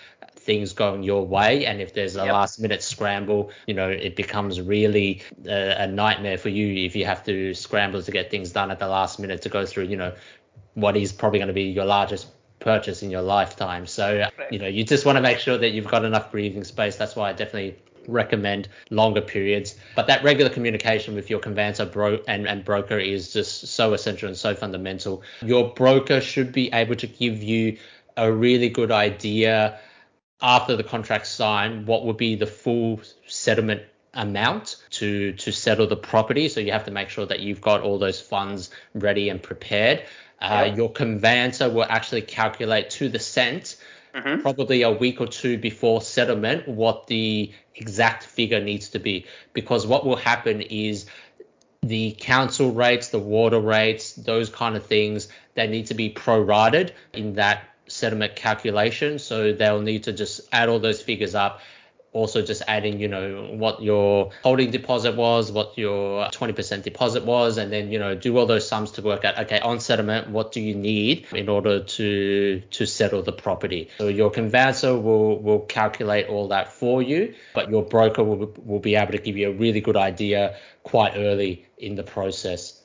things 0.43 0.73
going 0.73 1.03
your 1.05 1.25
way 1.25 1.67
and 1.67 1.81
if 1.81 1.95
there's 1.95 2.17
a 2.17 2.25
yep. 2.25 2.33
last 2.33 2.59
minute 2.59 2.83
scramble 2.83 3.53
you 3.69 3.75
know 3.75 3.89
it 3.89 4.17
becomes 4.17 4.61
really 4.61 5.23
a, 5.47 5.85
a, 5.85 5.87
nightmare 5.87 6.37
for 6.37 6.49
you 6.49 6.85
if 6.85 6.97
you 6.97 7.05
have 7.05 7.23
to 7.25 7.55
scramble 7.55 8.03
to 8.03 8.11
get 8.11 8.29
things 8.29 8.51
done 8.51 8.69
at 8.73 8.81
the 8.81 8.89
last 8.89 9.21
minute 9.21 9.43
to 9.43 9.49
go 9.49 9.65
through 9.65 9.85
you 9.85 9.97
know 9.97 10.13
what 10.75 10.97
is 10.97 11.13
probably 11.13 11.39
going 11.39 11.47
to 11.47 11.55
be 11.55 11.63
your 11.63 11.85
largest 11.85 12.27
purchase 12.59 13.05
in 13.05 13.11
your 13.11 13.23
lifetime 13.23 13.87
so 13.87 14.27
you 14.51 14.59
know 14.59 14.67
you 14.67 14.83
just 14.83 15.07
want 15.07 15.15
to 15.15 15.23
make 15.23 15.39
sure 15.39 15.57
that 15.57 15.71
you've 15.71 15.89
got 15.89 16.05
enough 16.05 16.33
breathing 16.33 16.65
space 16.65 16.97
that's 16.97 17.15
why 17.15 17.31
i 17.31 17.33
definitely 17.33 17.77
recommend 18.07 18.69
longer 18.91 19.21
periods. 19.21 19.77
But 19.97 20.07
that 20.07 20.23
regular 20.25 20.51
communication 20.51 21.15
with 21.15 21.31
your 21.31 21.41
conveyancer 21.41 21.87
bro- 21.87 22.23
and, 22.29 22.47
and 22.47 22.65
broker 22.65 22.99
is 22.99 23.33
just 23.33 23.67
so 23.69 23.95
essential 23.95 24.29
and 24.29 24.37
so 24.37 24.55
fundamental. 24.55 25.23
Your 25.43 25.73
broker 25.75 26.21
should 26.21 26.53
be 26.53 26.73
able 26.73 26.97
to 26.97 27.07
give 27.07 27.43
you 27.43 27.79
a 28.17 28.31
really 28.31 28.69
good 28.69 28.91
idea 28.91 29.79
after 30.41 30.77
the 30.77 30.85
contract 30.85 31.27
signed 31.27 31.87
what 31.87 32.05
would 32.05 32.17
be 32.17 32.35
the 32.35 32.47
full 32.47 33.01
settlement 33.27 33.83
amount 34.15 34.77
to 34.91 35.33
to 35.33 35.51
settle 35.51 35.87
the 35.87 35.97
property 35.97 36.49
so 36.49 36.61
you 36.61 36.73
have 36.73 36.85
to 36.85 36.91
make 36.91 37.09
sure 37.09 37.25
that 37.25 37.41
you've 37.41 37.63
got 37.63 37.81
all 37.81 37.99
those 37.99 38.21
funds 38.21 38.71
ready 38.93 39.31
and 39.31 39.43
prepared 39.43 40.03
uh, 40.43 40.71
your 40.75 40.91
conveyancer 40.91 41.71
will 41.71 41.87
actually 41.89 42.21
calculate 42.21 42.91
to 42.91 43.09
the 43.09 43.19
cent 43.19 43.77
mm-hmm. 44.15 44.41
probably 44.43 44.83
a 44.83 44.91
week 44.91 45.21
or 45.21 45.27
two 45.27 45.59
before 45.59 46.01
settlement 46.01 46.69
what 46.69 47.07
the 47.07 47.53
exact 47.75 48.25
figure 48.25 48.61
needs 48.61 48.91
to 48.91 48.99
be 48.99 49.27
because 49.53 49.87
what 49.87 50.05
will 50.05 50.17
happen 50.17 50.61
is 50.61 51.07
the 51.83 52.15
council 52.19 52.73
rates, 52.73 53.09
the 53.09 53.19
water 53.19 53.59
rates, 53.59 54.13
those 54.13 54.49
kind 54.49 54.77
of 54.77 54.87
things, 54.87 55.29
they 55.55 55.67
need 55.67 55.87
to 55.87 55.95
be 55.95 56.11
prorated 56.11 56.93
in 57.13 57.35
that 57.35 57.65
settlement 57.89 58.37
calculation. 58.37 59.19
So 59.19 59.53
they'll 59.53 59.83
need 59.83 60.05
to 60.05 60.13
just 60.13 60.43
add 60.53 60.69
all 60.69 60.79
those 60.79 61.03
figures 61.03 61.35
up 61.35 61.61
also 62.13 62.43
just 62.43 62.63
adding, 62.69 63.01
you 63.01 63.09
know, 63.09 63.49
what 63.53 63.83
your 63.83 64.31
holding 64.43 64.71
deposit 64.71 65.17
was, 65.17 65.51
what 65.51 65.77
your 65.79 66.27
20% 66.27 66.83
deposit 66.83 67.25
was, 67.25 67.57
and 67.57 67.73
then, 67.73 67.91
you 67.91 67.99
know, 67.99 68.15
do 68.15 68.37
all 68.37 68.47
those 68.47 68.69
sums 68.69 68.91
to 68.93 69.03
work 69.03 69.25
out, 69.25 69.39
okay, 69.39 69.61
on 69.61 69.81
settlement, 69.81 70.29
what 70.29 70.53
do 70.53 70.61
you 70.61 70.75
need 70.75 71.27
in 71.33 71.49
order 71.49 71.83
to 71.83 72.61
to 72.61 72.87
settle 72.87 73.23
the 73.23 73.33
property? 73.33 73.89
So 73.99 74.09
your 74.09 74.31
conveyancer 74.31 74.97
will 74.97 75.41
will 75.41 75.61
calculate 75.61 76.29
all 76.29 76.49
that 76.49 76.73
for 76.73 77.03
you, 77.03 77.35
but 77.55 77.71
your 77.71 77.83
broker 77.83 78.23
will, 78.23 78.53
will 78.65 78.81
be 78.81 78.95
able 78.97 79.13
to 79.13 79.19
give 79.19 79.37
you 79.37 79.51
a 79.51 79.55
really 79.55 79.81
good 79.81 79.97
idea 79.97 80.57
quite 80.83 81.15
early 81.17 81.67
in 81.79 81.95
the 81.97 82.03
process. 82.03 82.83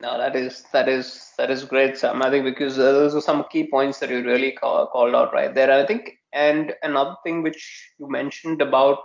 No, 0.00 0.18
that 0.18 0.36
is 0.36 0.62
that 0.72 0.88
is 0.88 1.32
that 1.38 1.50
is 1.50 1.64
great, 1.64 1.96
Sam. 1.96 2.22
I 2.22 2.30
think 2.30 2.44
because 2.44 2.76
those 2.76 3.14
are 3.14 3.20
some 3.20 3.44
key 3.50 3.66
points 3.66 4.00
that 4.00 4.10
you 4.10 4.22
really 4.22 4.52
call, 4.52 4.86
called 4.88 5.14
out 5.14 5.32
right 5.32 5.54
there. 5.54 5.70
I 5.70 5.86
think 5.86 6.15
and 6.36 6.74
another 6.82 7.16
thing 7.24 7.42
which 7.42 7.92
you 7.98 8.08
mentioned 8.10 8.60
about, 8.60 8.98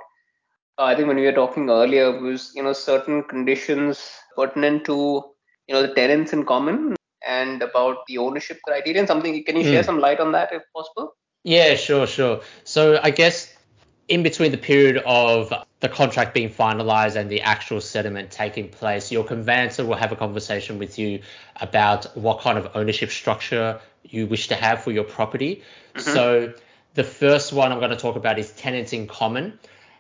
uh, 0.78 0.84
I 0.84 0.96
think 0.96 1.08
when 1.08 1.16
we 1.16 1.26
were 1.26 1.32
talking 1.32 1.70
earlier, 1.70 2.12
was 2.20 2.52
you 2.56 2.64
know 2.64 2.74
certain 2.74 3.24
conditions 3.24 4.04
pertinent 4.36 4.86
to 4.86 5.24
you 5.68 5.74
know 5.74 5.82
the 5.82 5.94
tenants 5.94 6.34
in 6.34 6.46
common 6.46 6.96
and 7.26 7.62
about 7.62 8.06
the 8.08 8.18
ownership 8.18 8.60
criterion. 8.68 9.08
Something 9.08 9.44
can 9.46 9.56
you 9.56 9.64
share 9.64 9.84
mm. 9.84 9.86
some 9.86 10.00
light 10.00 10.20
on 10.20 10.34
that 10.34 10.52
if 10.52 10.64
possible? 10.76 11.16
Yeah, 11.44 11.76
sure, 11.76 12.06
sure. 12.06 12.42
So 12.66 13.00
I 13.02 13.12
guess 13.12 13.56
in 14.08 14.24
between 14.24 14.52
the 14.52 14.58
period 14.58 15.02
of 15.06 15.54
the 15.80 15.90
contract 15.90 16.34
being 16.34 16.50
finalized 16.50 17.16
and 17.16 17.30
the 17.30 17.42
actual 17.42 17.80
settlement 17.80 18.30
taking 18.30 18.68
place, 18.68 19.12
your 19.12 19.24
conveyancer 19.24 19.86
will 19.86 19.96
have 19.96 20.12
a 20.12 20.18
conversation 20.18 20.78
with 20.78 21.00
you 21.00 21.22
about 21.62 22.06
what 22.18 22.42
kind 22.42 22.58
of 22.58 22.70
ownership 22.76 23.10
structure 23.10 23.80
you 24.04 24.28
wish 24.28 24.50
to 24.50 24.56
have 24.56 24.84
for 24.84 24.92
your 24.92 25.06
property. 25.06 25.64
Mm-hmm. 25.96 26.14
So 26.14 26.54
the 26.94 27.04
first 27.04 27.54
one 27.54 27.72
I'm 27.72 27.80
going 27.80 27.92
to 27.92 27.98
talk 27.98 28.16
about 28.16 28.40
is 28.40 28.52
tenants 28.52 28.94
in 28.94 29.08
common. 29.08 29.60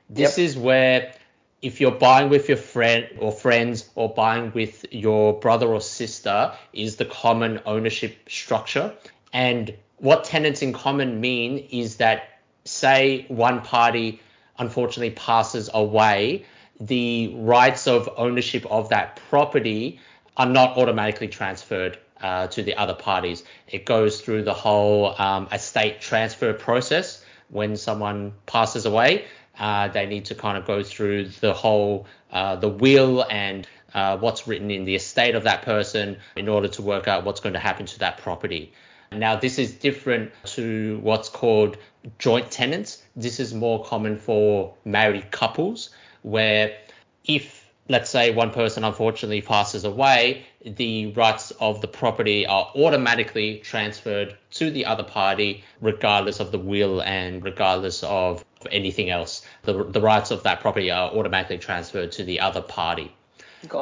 This 0.09 0.37
yep. 0.37 0.45
is 0.45 0.57
where 0.57 1.13
if 1.61 1.79
you're 1.79 1.91
buying 1.91 2.29
with 2.29 2.47
your 2.47 2.57
friend 2.57 3.07
or 3.19 3.31
friends 3.31 3.89
or 3.95 4.13
buying 4.13 4.51
with 4.53 4.85
your 4.91 5.39
brother 5.39 5.67
or 5.67 5.79
sister 5.79 6.53
is 6.73 6.95
the 6.95 7.05
common 7.05 7.61
ownership 7.65 8.17
structure. 8.27 8.93
And 9.31 9.73
what 9.97 10.23
tenants 10.23 10.61
in 10.61 10.73
common 10.73 11.21
mean 11.21 11.67
is 11.71 11.97
that 11.97 12.39
say 12.65 13.25
one 13.27 13.61
party 13.61 14.21
unfortunately 14.57 15.11
passes 15.11 15.69
away, 15.73 16.45
the 16.79 17.33
rights 17.35 17.87
of 17.87 18.09
ownership 18.17 18.65
of 18.69 18.89
that 18.89 19.19
property 19.29 19.99
are 20.37 20.45
not 20.47 20.77
automatically 20.77 21.27
transferred 21.27 21.97
uh, 22.21 22.47
to 22.47 22.63
the 22.63 22.75
other 22.75 22.93
parties. 22.93 23.43
It 23.67 23.85
goes 23.85 24.21
through 24.21 24.43
the 24.43 24.53
whole 24.53 25.19
um, 25.19 25.47
estate 25.51 26.01
transfer 26.01 26.53
process. 26.53 27.23
When 27.49 27.75
someone 27.75 28.33
passes 28.45 28.85
away, 28.85 29.25
uh, 29.59 29.89
they 29.89 30.05
need 30.05 30.25
to 30.25 30.35
kind 30.35 30.57
of 30.57 30.65
go 30.65 30.83
through 30.83 31.29
the 31.41 31.53
whole 31.53 32.07
uh, 32.31 32.55
the 32.55 32.69
will 32.69 33.25
and 33.29 33.67
uh, 33.93 34.17
what's 34.17 34.47
written 34.47 34.71
in 34.71 34.85
the 34.85 34.95
estate 34.95 35.35
of 35.35 35.43
that 35.43 35.63
person 35.63 36.17
in 36.35 36.47
order 36.47 36.69
to 36.69 36.81
work 36.81 37.07
out 37.07 37.25
what's 37.25 37.41
going 37.41 37.53
to 37.53 37.59
happen 37.59 37.85
to 37.85 37.99
that 37.99 38.17
property. 38.17 38.71
Now, 39.11 39.35
this 39.35 39.59
is 39.59 39.73
different 39.73 40.31
to 40.45 40.99
what's 41.03 41.27
called 41.27 41.77
joint 42.17 42.49
tenants. 42.49 43.03
This 43.15 43.41
is 43.41 43.53
more 43.53 43.83
common 43.83 44.17
for 44.17 44.73
married 44.85 45.31
couples, 45.31 45.89
where 46.21 46.77
if 47.25 47.60
let's 47.87 48.09
say 48.09 48.31
one 48.31 48.51
person 48.51 48.83
unfortunately 48.83 49.41
passes 49.41 49.83
away, 49.83 50.45
the 50.63 51.11
rights 51.13 51.51
of 51.51 51.81
the 51.81 51.87
property 51.87 52.45
are 52.45 52.71
automatically 52.75 53.59
transferred 53.59 54.37
to 54.51 54.69
the 54.71 54.85
other 54.85 55.03
party, 55.03 55.63
regardless 55.81 56.39
of 56.39 56.51
the 56.51 56.59
will 56.59 57.01
and 57.01 57.43
regardless 57.43 58.03
of 58.03 58.45
anything 58.71 59.09
else. 59.09 59.45
The, 59.63 59.83
the 59.83 60.01
rights 60.01 60.31
of 60.31 60.43
that 60.43 60.61
property 60.61 60.91
are 60.91 61.11
automatically 61.11 61.57
transferred 61.57 62.11
to 62.13 62.23
the 62.23 62.39
other 62.39 62.61
party. 62.61 63.13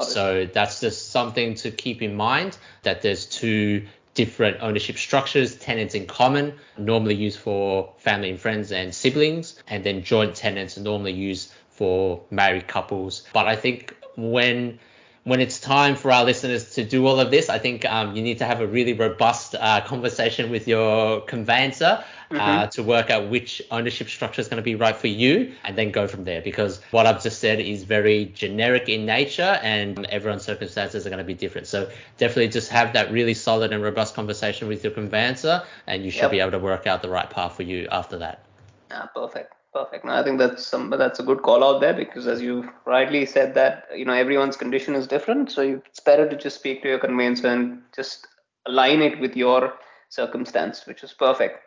So 0.02 0.46
that's 0.46 0.82
just 0.82 1.12
something 1.12 1.56
to 1.56 1.72
keep 1.72 2.02
in 2.02 2.16
mind 2.16 2.58
that 2.84 3.02
there's 3.02 3.26
two 3.26 3.86
different 4.14 4.58
ownership 4.60 4.98
structures, 4.98 5.56
tenants 5.56 5.96
in 5.96 6.06
common, 6.06 6.54
normally 6.78 7.16
used 7.16 7.40
for 7.40 7.94
family 8.00 8.30
and 8.30 8.40
friends 8.40 8.72
and 8.72 8.94
siblings, 8.94 9.62
and 9.68 9.84
then 9.84 10.04
joint 10.04 10.36
tenants 10.36 10.78
normally 10.78 11.14
used 11.14 11.54
for 11.80 12.22
married 12.30 12.68
couples. 12.68 13.26
But 13.32 13.48
I 13.48 13.56
think 13.56 13.96
when 14.18 14.80
when 15.24 15.40
it's 15.40 15.60
time 15.60 15.96
for 15.96 16.12
our 16.12 16.26
listeners 16.26 16.74
to 16.74 16.84
do 16.84 17.06
all 17.06 17.20
of 17.20 17.30
this, 17.32 17.50
I 17.50 17.60
think 17.60 17.86
um, 17.86 18.16
you 18.16 18.22
need 18.22 18.40
to 18.40 18.46
have 18.46 18.62
a 18.62 18.68
really 18.68 18.94
robust 18.94 19.56
uh, 19.56 19.82
conversation 19.82 20.50
with 20.50 20.68
your 20.68 21.22
conveyancer 21.22 22.04
uh, 22.32 22.34
mm-hmm. 22.34 22.70
to 22.70 22.84
work 22.84 23.10
out 23.10 23.30
which 23.30 23.62
ownership 23.70 24.10
structure 24.10 24.42
is 24.42 24.48
going 24.48 24.58
to 24.58 24.64
be 24.64 24.76
right 24.76 24.96
for 24.96 25.08
you, 25.08 25.54
and 25.64 25.78
then 25.78 25.92
go 25.92 26.08
from 26.08 26.24
there. 26.26 26.42
Because 26.42 26.82
what 26.92 27.06
I've 27.06 27.22
just 27.24 27.40
said 27.40 27.60
is 27.60 27.84
very 27.84 28.26
generic 28.26 28.90
in 28.90 29.06
nature, 29.06 29.60
and 29.62 30.06
everyone's 30.08 30.44
circumstances 30.44 31.06
are 31.06 31.10
going 31.10 31.20
to 31.20 31.32
be 31.34 31.34
different. 31.46 31.68
So 31.68 31.90
definitely 32.18 32.50
just 32.50 32.70
have 32.72 32.92
that 32.94 33.12
really 33.12 33.36
solid 33.36 33.72
and 33.72 33.82
robust 33.84 34.16
conversation 34.16 34.68
with 34.68 34.84
your 34.84 34.92
conveyancer, 34.92 35.64
and 35.88 36.04
you 36.04 36.12
should 36.12 36.24
yep. 36.24 36.32
be 36.32 36.40
able 36.42 36.52
to 36.52 36.60
work 36.60 36.88
out 36.88 37.02
the 37.02 37.10
right 37.10 37.30
path 37.30 37.56
for 37.56 37.64
you 37.64 37.88
after 37.90 38.18
that. 38.18 38.44
Ah, 38.92 39.10
perfect. 39.14 39.54
Perfect. 39.72 40.04
No, 40.04 40.14
I 40.14 40.24
think 40.24 40.40
that's 40.40 40.66
some 40.66 40.90
that's 40.90 41.20
a 41.20 41.24
good 41.24 41.44
call 41.44 41.64
out 41.64 41.80
there 41.80 41.94
because 41.94 42.26
as 42.26 42.42
you 42.42 42.68
rightly 42.86 43.26
said 43.26 43.54
that 43.54 43.86
you 43.96 44.04
know 44.04 44.14
everyone's 44.14 44.58
condition 44.58 44.96
is 44.96 45.06
different, 45.06 45.52
so 45.52 45.62
it's 45.62 46.00
better 46.00 46.28
to 46.28 46.36
just 46.36 46.58
speak 46.58 46.82
to 46.82 46.90
your 46.90 46.98
conveyancer 46.98 47.48
and 47.48 47.84
just 47.96 48.28
align 48.68 49.04
it 49.04 49.20
with 49.20 49.38
your 49.38 49.76
circumstance, 50.10 50.88
which 50.88 51.04
is 51.04 51.14
perfect. 51.14 51.60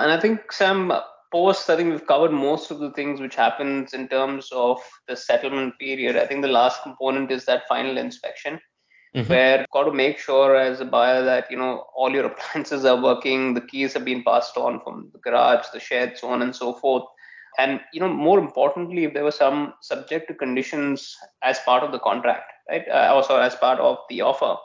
And 0.00 0.10
I 0.10 0.18
think 0.18 0.50
Sam, 0.50 0.92
post 1.30 1.70
I 1.70 1.76
think 1.76 1.90
we've 1.90 2.06
covered 2.08 2.32
most 2.32 2.72
of 2.72 2.80
the 2.80 2.90
things 2.90 3.20
which 3.20 3.36
happens 3.36 3.94
in 3.94 4.08
terms 4.08 4.48
of 4.50 4.80
the 5.06 5.14
settlement 5.14 5.78
period. 5.78 6.16
I 6.16 6.26
think 6.26 6.42
the 6.42 6.48
last 6.48 6.82
component 6.82 7.30
is 7.30 7.44
that 7.44 7.68
final 7.68 7.98
inspection. 7.98 8.60
Mm-hmm. 9.14 9.32
where 9.32 9.58
you've 9.60 9.70
got 9.70 9.84
to 9.84 9.92
make 9.92 10.18
sure 10.18 10.56
as 10.56 10.80
a 10.80 10.84
buyer 10.84 11.22
that 11.22 11.48
you 11.48 11.56
know 11.56 11.86
all 11.94 12.10
your 12.10 12.24
appliances 12.32 12.84
are 12.84 13.00
working, 13.00 13.54
the 13.54 13.60
keys 13.60 13.92
have 13.92 14.04
been 14.04 14.24
passed 14.24 14.56
on 14.56 14.80
from 14.80 15.10
the 15.12 15.20
garage, 15.20 15.66
the 15.72 15.78
shed, 15.78 16.18
so 16.18 16.30
on 16.30 16.42
and 16.42 16.56
so 16.56 16.72
forth 16.72 17.04
and 17.58 17.80
you 17.92 18.00
know 18.00 18.08
more 18.08 18.38
importantly 18.38 19.04
if 19.04 19.14
there 19.14 19.24
were 19.24 19.30
some 19.30 19.74
subject 19.80 20.28
to 20.28 20.34
conditions 20.34 21.16
as 21.42 21.58
part 21.60 21.82
of 21.82 21.92
the 21.92 21.98
contract 21.98 22.52
right 22.70 22.84
uh, 22.88 23.12
also 23.12 23.38
as 23.38 23.54
part 23.56 23.78
of 23.78 23.98
the 24.08 24.20
offer 24.20 24.56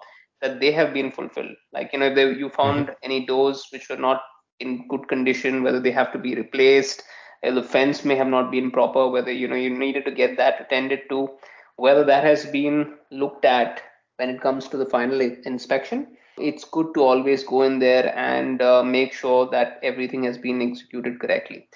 that 0.42 0.60
they 0.60 0.72
have 0.72 0.94
been 0.94 1.12
fulfilled 1.12 1.56
like 1.74 1.92
you 1.94 2.00
know 2.00 2.08
if 2.08 2.16
they, 2.16 2.32
you 2.32 2.50
found 2.50 2.88
mm-hmm. 2.88 3.04
any 3.04 3.26
doors 3.26 3.66
which 3.72 3.90
were 3.90 3.98
not 3.98 4.22
in 4.60 4.88
good 4.88 5.08
condition 5.08 5.64
whether 5.64 5.80
they 5.80 5.92
have 5.92 6.12
to 6.12 6.20
be 6.20 6.36
replaced 6.36 7.04
the 7.44 7.64
fence 7.64 8.04
may 8.04 8.16
have 8.16 8.28
not 8.28 8.52
been 8.52 8.70
proper 8.70 9.08
whether 9.08 9.32
you 9.32 9.48
know 9.48 9.56
you 9.56 9.70
needed 9.70 10.04
to 10.06 10.12
get 10.12 10.36
that 10.38 10.60
attended 10.60 11.02
to 11.10 11.30
whether 11.78 12.04
that 12.04 12.24
has 12.24 12.46
been 12.46 12.96
looked 13.12 13.46
at 13.46 13.82
when 14.18 14.30
it 14.30 14.42
comes 14.42 14.68
to 14.68 14.78
the 14.78 14.86
final 14.86 15.22
inspection 15.22 16.08
it's 16.38 16.64
good 16.64 16.94
to 16.94 17.02
always 17.02 17.44
go 17.44 17.64
in 17.64 17.80
there 17.80 18.18
and 18.18 18.62
uh, 18.62 18.84
make 18.84 19.14
sure 19.14 19.50
that 19.50 19.80
everything 19.84 20.24
has 20.24 20.38
been 20.38 20.62
executed 20.62 21.20
correctly 21.20 21.68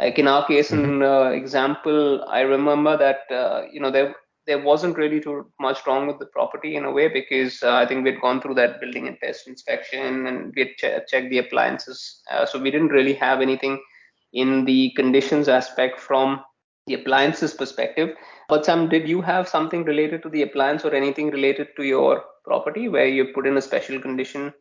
like 0.00 0.18
in 0.18 0.28
our 0.28 0.46
case, 0.46 0.70
mm-hmm. 0.70 0.84
in 0.84 1.02
uh, 1.02 1.30
example, 1.30 2.24
I 2.28 2.40
remember 2.40 2.96
that 2.96 3.34
uh, 3.34 3.66
you 3.70 3.80
know 3.80 3.90
there 3.90 4.14
there 4.46 4.62
wasn't 4.62 4.96
really 4.96 5.20
too 5.20 5.46
much 5.60 5.86
wrong 5.86 6.06
with 6.06 6.18
the 6.18 6.26
property 6.26 6.76
in 6.76 6.84
a 6.84 6.90
way 6.90 7.08
because 7.08 7.62
uh, 7.62 7.74
I 7.74 7.86
think 7.86 8.04
we'd 8.04 8.20
gone 8.20 8.40
through 8.40 8.54
that 8.54 8.80
building 8.80 9.06
and 9.06 9.20
pest 9.20 9.46
inspection 9.46 10.26
and 10.26 10.52
we'd 10.56 10.76
ch- 10.76 11.06
checked 11.08 11.30
the 11.30 11.38
appliances, 11.38 12.22
uh, 12.30 12.46
so 12.46 12.58
we 12.58 12.70
didn't 12.70 12.88
really 12.88 13.14
have 13.14 13.40
anything 13.40 13.80
in 14.32 14.64
the 14.64 14.92
conditions 14.96 15.48
aspect 15.48 16.00
from 16.00 16.42
the 16.86 16.94
appliances 16.94 17.52
perspective. 17.52 18.16
But 18.48 18.64
Sam, 18.64 18.88
did 18.88 19.08
you 19.08 19.20
have 19.20 19.48
something 19.48 19.84
related 19.84 20.22
to 20.22 20.28
the 20.28 20.42
appliance 20.42 20.84
or 20.84 20.94
anything 20.94 21.30
related 21.30 21.68
to 21.76 21.84
your 21.84 22.24
property 22.44 22.88
where 22.88 23.06
you 23.06 23.26
put 23.34 23.46
in 23.46 23.56
a 23.56 23.62
special 23.62 24.00
condition 24.00 24.52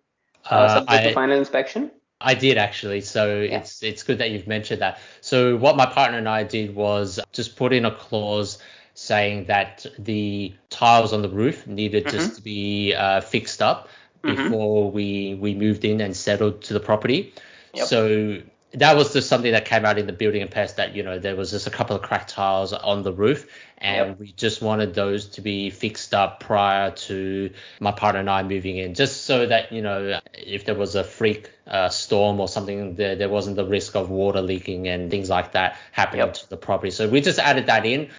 uh, 0.52 0.56
uh 0.56 0.67
subject 0.75 1.06
I, 1.06 1.08
to 1.08 1.13
final 1.13 1.38
inspection? 1.38 1.91
I 2.21 2.34
did 2.34 2.58
actually. 2.58 3.01
So 3.01 3.41
yeah. 3.41 3.60
it's 3.60 3.82
it's 3.84 4.03
good 4.03 4.17
that 4.17 4.32
you've 4.32 4.47
mentioned 4.47 4.82
that. 4.82 4.99
So 5.21 5.55
what 5.55 5.77
my 5.77 5.86
partner 5.86 6.17
and 6.17 6.27
I 6.27 6.43
did 6.43 6.75
was 6.75 7.19
just 7.32 7.55
put 7.55 7.73
in 7.73 7.86
a 7.86 7.91
clause 7.91 8.58
saying 8.93 9.45
that 9.45 9.86
the 9.97 10.53
tiles 10.69 11.13
on 11.13 11.21
the 11.21 11.29
roof 11.29 11.65
needed 11.65 12.05
mm-hmm. 12.05 12.17
just 12.17 12.36
to 12.36 12.41
be 12.41 12.93
uh, 12.93 13.21
fixed 13.21 13.62
up 13.62 13.88
mm-hmm. 14.23 14.43
before 14.43 14.91
we 14.91 15.36
we 15.36 15.55
moved 15.55 15.86
in 15.86 16.01
and 16.01 16.15
settled 16.15 16.62
to 16.63 16.73
the 16.73 16.79
property. 16.79 17.34
Yep. 17.73 17.88
So 17.88 18.41
that 18.73 18.95
was 18.95 19.13
just 19.13 19.27
something 19.27 19.51
that 19.51 19.65
came 19.65 19.84
out 19.84 19.97
in 19.97 20.05
the 20.05 20.13
building 20.13 20.41
and 20.41 20.51
pest 20.51 20.77
that 20.77 20.95
you 20.95 21.01
know 21.01 21.17
there 21.17 21.36
was 21.36 21.51
just 21.51 21.65
a 21.65 21.71
couple 21.71 21.95
of 21.95 22.01
cracked 22.01 22.29
tiles 22.29 22.71
on 22.71 23.01
the 23.01 23.12
roof 23.12 23.49
and 23.79 24.10
yep. 24.10 24.19
we 24.19 24.32
just 24.34 24.62
wanted 24.62 24.93
those 24.93 25.25
to 25.25 25.41
be 25.41 25.69
fixed 25.71 26.13
up 26.13 26.39
prior 26.39 26.91
to 26.91 27.49
my 27.79 27.91
partner 27.91 28.19
and 28.19 28.29
I 28.29 28.43
moving 28.43 28.77
in 28.77 28.93
just 28.93 29.23
so 29.23 29.47
that 29.47 29.71
you 29.71 29.82
know 29.82 30.19
if 30.34 30.65
there 30.65 30.75
was 30.75 30.95
a 30.95 31.03
freak 31.03 31.49
uh, 31.65 31.89
storm 31.89 32.39
or 32.39 32.47
something 32.47 32.95
there 32.95 33.15
there 33.15 33.29
wasn't 33.29 33.55
the 33.55 33.65
risk 33.65 33.95
of 33.95 34.10
water 34.10 34.41
leaking 34.41 34.88
and 34.88 35.10
things 35.10 35.29
like 35.29 35.53
that 35.53 35.77
happening 35.91 36.25
yep. 36.25 36.36
to 36.36 36.49
the 36.49 36.58
property 36.58 36.91
so 36.91 37.10
we 37.10 37.21
just 37.21 37.39
added 37.39 37.65
that 37.65 37.86
in 37.86 38.10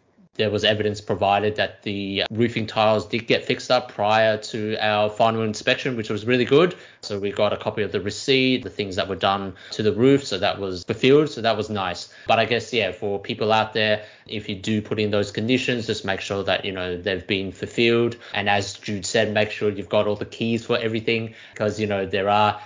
there 0.41 0.51
was 0.51 0.65
evidence 0.65 1.03
provided 1.03 1.57
that 1.57 1.83
the 1.83 2.23
roofing 2.31 2.67
tiles 2.67 3.07
did 3.07 3.27
get 3.27 3.45
fixed 3.45 3.71
up 3.71 3.93
prior 3.93 4.39
to 4.39 4.75
our 4.81 5.11
final 5.11 5.43
inspection, 5.43 5.99
which 5.99 6.09
was 6.09 6.25
really 6.25 6.47
good. 6.47 6.75
So 7.03 7.19
we 7.19 7.31
got 7.31 7.53
a 7.53 7.59
copy 7.59 7.83
of 7.83 7.93
the 7.93 8.01
receipt, 8.01 8.63
the 8.63 8.71
things 8.71 8.97
that 8.97 9.07
were 9.07 9.17
done 9.17 9.53
to 9.73 9.83
the 9.83 9.93
roof. 9.93 10.25
So 10.25 10.39
that 10.39 10.59
was 10.59 10.83
fulfilled. 10.85 11.29
So 11.29 11.43
that 11.43 11.59
was 11.59 11.69
nice. 11.69 12.09
But 12.27 12.39
I 12.39 12.47
guess, 12.47 12.73
yeah, 12.73 12.93
for 12.93 13.19
people 13.19 13.53
out 13.53 13.75
there, 13.75 14.07
if 14.27 14.49
you 14.49 14.55
do 14.55 14.81
put 14.81 14.99
in 14.99 15.11
those 15.11 15.31
conditions, 15.31 15.87
just 15.87 16.07
make 16.07 16.23
sure 16.23 16.43
that, 16.45 16.65
you 16.65 16.73
know, 16.73 16.97
they've 16.97 17.27
been 17.27 17.53
fulfilled. 17.53 18.17
And 18.33 18.49
as 18.49 18.73
Jude 18.73 19.05
said, 19.05 19.35
make 19.35 19.51
sure 19.51 19.69
you've 19.69 19.91
got 19.91 20.07
all 20.07 20.17
the 20.17 20.25
keys 20.25 20.65
for 20.65 20.79
everything 20.79 21.35
because, 21.53 21.79
you 21.79 21.87
know, 21.87 22.07
there 22.07 22.31
are 22.31 22.59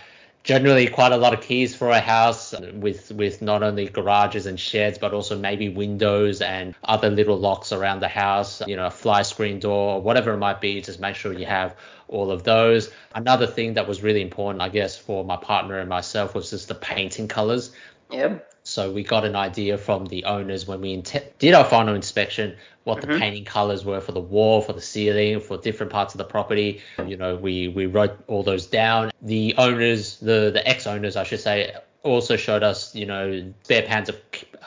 generally 0.45 0.87
quite 0.87 1.11
a 1.11 1.17
lot 1.17 1.33
of 1.33 1.41
keys 1.41 1.75
for 1.75 1.89
a 1.89 2.01
house 2.01 2.55
with 2.75 3.11
with 3.13 3.43
not 3.43 3.63
only 3.63 3.87
garages 3.89 4.47
and 4.47 4.61
sheds 4.61 4.99
but 4.99 5.13
also 5.13 5.37
maybe 5.39 5.69
windows 5.71 6.41
and 6.43 6.75
other 6.85 7.11
little 7.11 7.39
locks 7.39 7.73
around 7.73 8.01
the 8.01 8.09
house 8.09 8.63
you 8.67 8.77
know 8.77 8.87
a 8.87 8.91
fly 8.91 9.23
screen 9.23 9.59
door 9.59 10.01
whatever 10.01 10.33
it 10.33 10.37
might 10.37 10.61
be 10.61 10.81
just 10.81 11.01
make 11.01 11.17
sure 11.17 11.33
you 11.33 11.47
have 11.47 11.75
all 12.09 12.31
of 12.31 12.45
those 12.45 12.91
another 13.15 13.47
thing 13.47 13.75
that 13.75 13.89
was 13.89 14.03
really 14.03 14.21
important 14.21 14.63
i 14.63 14.69
guess 14.69 14.97
for 14.97 15.25
my 15.25 15.37
partner 15.37 15.79
and 15.79 15.89
myself 15.89 16.35
was 16.35 16.51
just 16.51 16.69
the 16.69 16.75
painting 16.75 17.27
colors 17.27 17.73
Yep. 18.11 18.54
So 18.65 18.91
we 18.91 19.03
got 19.03 19.25
an 19.25 19.37
idea 19.37 19.77
from 19.77 20.07
the 20.07 20.25
owners 20.25 20.67
when 20.67 20.81
we 20.81 20.95
int- 20.95 21.35
did 21.39 21.55
our 21.55 21.65
final 21.65 21.95
inspection 21.95 22.57
what 22.85 22.99
Mm-hmm. 22.99 23.13
the 23.13 23.19
painting 23.19 23.45
colors 23.47 23.83
were 23.85 24.01
for 24.01 24.13
the 24.13 24.21
wall, 24.21 24.61
for 24.61 24.75
the 24.75 24.81
ceiling, 24.81 25.41
for 25.41 25.57
different 25.57 25.91
parts 25.91 26.13
of 26.15 26.19
the 26.19 26.25
property. 26.25 26.83
You 27.07 27.17
know, 27.17 27.35
we 27.35 27.69
we 27.69 27.87
wrote 27.87 28.17
all 28.27 28.43
those 28.43 28.67
down. 28.67 29.11
The 29.23 29.55
owners, 29.57 30.19
the 30.21 30.51
the 30.53 30.67
ex 30.69 30.87
owners, 30.87 31.17
I 31.17 31.25
should 31.25 31.41
say, 31.41 31.75
also 32.03 32.37
showed 32.37 32.63
us, 32.63 32.95
you 32.95 33.07
know, 33.07 33.53
spare 33.63 33.83
pans 33.83 34.11
of, 34.11 34.21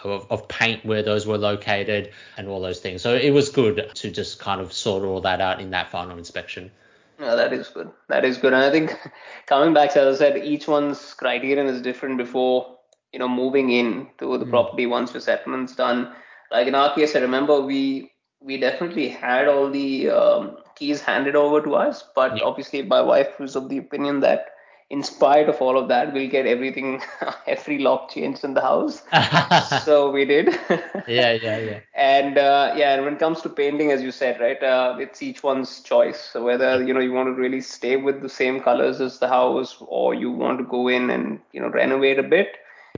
of 0.04 0.26
of 0.32 0.48
paint 0.48 0.84
where 0.84 1.04
those 1.04 1.28
were 1.28 1.38
located 1.38 2.12
and 2.38 2.48
all 2.48 2.60
those 2.60 2.80
things. 2.80 3.04
So 3.04 3.14
it 3.14 3.30
was 3.32 3.50
good 3.50 3.92
to 3.96 4.10
just 4.12 4.40
kind 4.40 4.62
of 4.62 4.74
sort 4.74 5.04
all 5.04 5.22
that 5.22 5.40
out 5.40 5.62
in 5.62 5.70
that 5.72 5.92
final 5.92 6.18
inspection. 6.18 6.72
No, 7.20 7.36
that 7.36 7.54
is 7.54 7.68
good. 7.70 7.92
That 8.10 8.26
is 8.26 8.38
good. 8.38 8.54
And 8.54 8.64
I 8.64 8.72
think 8.72 8.96
coming 9.46 9.74
back, 9.76 9.96
as 9.96 10.16
I 10.16 10.18
said, 10.18 10.44
each 10.44 10.68
one's 10.68 11.14
criterion 11.14 11.68
is 11.68 11.82
different 11.84 12.18
before, 12.18 12.77
you 13.14 13.20
know, 13.20 13.28
moving 13.30 13.70
in 13.72 14.08
to 14.20 14.38
the 14.38 14.46
Mm. 14.46 14.50
property 14.50 14.86
once 14.86 15.12
the 15.12 15.22
settlement's 15.22 15.76
done. 15.76 16.14
Like 16.52 16.68
in 16.68 16.76
our 16.76 16.94
case, 16.94 17.16
I 17.16 17.20
remember 17.20 17.62
we 17.62 18.12
we 18.42 18.58
definitely 18.58 19.10
had 19.10 19.48
all 19.48 19.70
the 19.70 20.10
um, 20.10 20.58
keys 20.76 21.02
handed 21.02 21.36
over 21.36 21.62
to 21.62 21.76
us, 21.76 22.04
but 22.16 22.38
Yeah. 22.38 22.42
obviously 22.42 22.82
my 22.84 23.02
wife 23.02 23.40
was 23.40 23.56
of 23.56 23.70
the 23.70 23.78
opinion 23.78 24.20
that 24.22 24.48
in 24.90 25.04
spite 25.04 25.50
of 25.50 25.62
all 25.62 25.78
of 25.78 25.88
that, 25.90 26.14
we'll 26.14 26.30
get 26.30 26.46
everything, 26.46 27.02
every 27.48 27.80
lock 27.80 28.10
changed 28.12 28.44
in 28.44 28.54
the 28.54 28.62
house. 28.62 29.04
so 29.84 30.12
we 30.12 30.26
did. 30.26 30.58
yeah, 31.06 31.32
yeah, 31.34 31.58
yeah. 31.58 31.80
And 31.96 32.38
uh, 32.38 32.74
yeah, 32.76 32.94
and 32.94 33.04
when 33.06 33.14
it 33.14 33.20
comes 33.20 33.42
to 33.42 33.50
painting, 33.50 33.92
as 33.92 34.02
you 34.02 34.12
said, 34.12 34.40
right, 34.40 34.62
uh, 34.64 34.96
it's 35.00 35.22
each 35.22 35.44
one's 35.44 35.82
choice. 35.82 36.20
So 36.20 36.44
whether 36.44 36.84
you 36.84 36.94
know 36.94 37.00
you 37.00 37.12
want 37.14 37.28
to 37.28 37.34
really 37.34 37.62
stay 37.62 37.96
with 37.98 38.22
the 38.22 38.30
same 38.30 38.60
colors 38.62 39.00
as 39.02 39.20
the 39.20 39.28
house, 39.28 39.78
or 39.88 40.14
you 40.14 40.32
want 40.32 40.60
to 40.60 40.66
go 40.66 40.88
in 40.88 41.10
and 41.10 41.40
you 41.52 41.62
know 41.62 41.70
renovate 41.70 42.20
a 42.20 42.24
bit. 42.24 42.48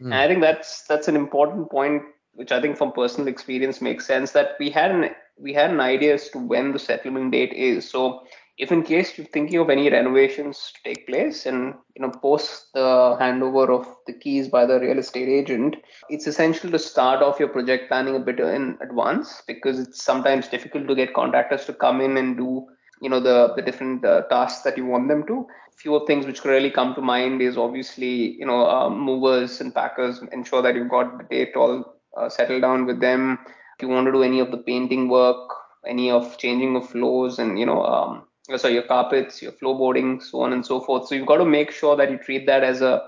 Mm. 0.02 0.14
I 0.14 0.28
think 0.28 0.42
that's 0.42 0.84
that's 0.84 1.08
an 1.08 1.16
important 1.16 1.70
point, 1.70 2.04
which 2.34 2.52
I 2.52 2.62
think 2.62 2.78
from 2.78 2.92
personal 2.92 3.28
experience 3.28 3.82
makes 3.82 4.06
sense. 4.06 4.32
That 4.32 4.56
we 4.60 4.70
had 4.70 4.92
an 4.92 5.10
we 5.38 5.54
had 5.54 5.72
an 5.72 5.80
idea 5.80 6.16
as 6.16 6.30
to 6.30 6.40
when 6.40 6.72
the 6.74 6.80
settlement 6.80 7.32
date 7.32 7.54
is. 7.54 7.90
So 7.90 8.24
if 8.60 8.74
in 8.74 8.84
case 8.84 9.18
you're 9.18 9.28
thinking 9.28 9.58
of 9.58 9.70
any 9.70 9.90
renovations 9.90 10.74
to 10.76 10.84
take 10.84 11.08
place 11.08 11.46
and 11.46 11.74
you 11.96 12.02
know 12.02 12.12
post 12.22 12.68
the 12.74 13.18
handover 13.20 13.70
of 13.70 13.88
the 14.06 14.14
keys 14.14 14.50
by 14.50 14.66
the 14.66 14.80
real 14.80 15.00
estate 15.00 15.30
agent 15.30 15.78
it's 16.10 16.28
essential 16.28 16.70
to 16.70 16.78
start 16.78 17.24
off 17.24 17.40
your 17.40 17.48
project 17.48 17.88
planning 17.88 18.18
a 18.18 18.20
bit 18.20 18.40
in 18.40 18.78
advance 18.82 19.42
because 19.48 19.80
it's 19.80 20.04
sometimes 20.04 20.50
difficult 20.50 20.88
to 20.88 20.94
get 20.94 21.14
contractors 21.14 21.66
to 21.66 21.74
come 21.74 22.02
in 22.02 22.18
and 22.18 22.36
do 22.36 22.68
you 23.02 23.10
know 23.10 23.20
the 23.20 23.54
the 23.56 23.62
different 23.62 24.06
uh, 24.06 24.22
tasks 24.30 24.62
that 24.64 24.78
you 24.78 24.86
want 24.86 25.08
them 25.08 25.26
to 25.28 25.46
few 25.76 25.96
of 25.96 26.06
things 26.08 26.26
which 26.26 26.42
could 26.42 26.50
really 26.50 26.70
come 26.70 26.94
to 26.94 27.02
mind 27.02 27.42
is 27.42 27.58
obviously 27.58 28.38
you 28.38 28.46
know 28.46 28.68
uh, 28.70 28.90
movers 28.90 29.62
and 29.62 29.74
packers 29.74 30.22
ensure 30.34 30.62
that 30.62 30.76
you've 30.76 30.90
got 30.90 31.18
the 31.18 31.24
date 31.36 31.56
all 31.56 31.96
uh, 32.18 32.28
settled 32.28 32.62
down 32.62 32.86
with 32.86 33.00
them 33.00 33.40
if 33.46 33.82
you 33.82 33.88
want 33.88 34.06
to 34.06 34.12
do 34.12 34.24
any 34.24 34.40
of 34.40 34.52
the 34.52 34.58
painting 34.58 35.08
work 35.08 35.50
any 35.88 36.12
of 36.12 36.38
changing 36.38 36.76
of 36.76 36.90
floors 36.90 37.40
and 37.40 37.58
you 37.58 37.66
know 37.66 37.84
um, 37.86 38.24
so 38.58 38.68
your 38.68 38.84
carpets, 38.84 39.42
your 39.42 39.52
floorboarding, 39.52 40.22
so 40.22 40.42
on 40.42 40.54
and 40.54 40.66
so 40.66 40.82
forth. 40.82 41.08
So 41.08 41.16
you've 41.16 41.28
got 41.28 41.38
to 41.38 41.46
make 41.46 41.72
sure 41.72 41.96
that 41.96 42.10
you 42.10 42.18
treat 42.18 42.46
that 42.48 42.64
as 42.64 42.82
a 42.82 43.08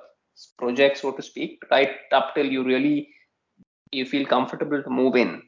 project, 0.58 1.00
so 1.00 1.12
to 1.12 1.22
speak, 1.22 1.62
right 1.72 1.92
up 2.12 2.36
till 2.36 2.46
you 2.46 2.64
really 2.64 3.10
you 3.92 4.06
feel 4.06 4.26
comfortable 4.26 4.82
to 4.82 4.90
move 4.90 5.16
in. 5.16 5.42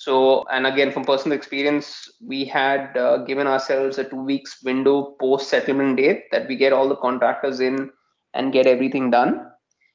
So, 0.00 0.44
and 0.50 0.66
again, 0.66 0.92
from 0.92 1.04
personal 1.04 1.36
experience, 1.36 2.10
we 2.26 2.46
had 2.46 2.96
uh, 2.96 3.18
given 3.18 3.46
ourselves 3.46 3.98
a 3.98 4.04
two 4.04 4.22
weeks 4.22 4.62
window 4.64 5.14
post 5.20 5.50
settlement 5.50 5.98
date 5.98 6.22
that 6.32 6.48
we 6.48 6.56
get 6.56 6.72
all 6.72 6.88
the 6.88 6.96
contractors 6.96 7.60
in 7.60 7.90
and 8.32 8.50
get 8.50 8.66
everything 8.66 9.10
done. 9.10 9.46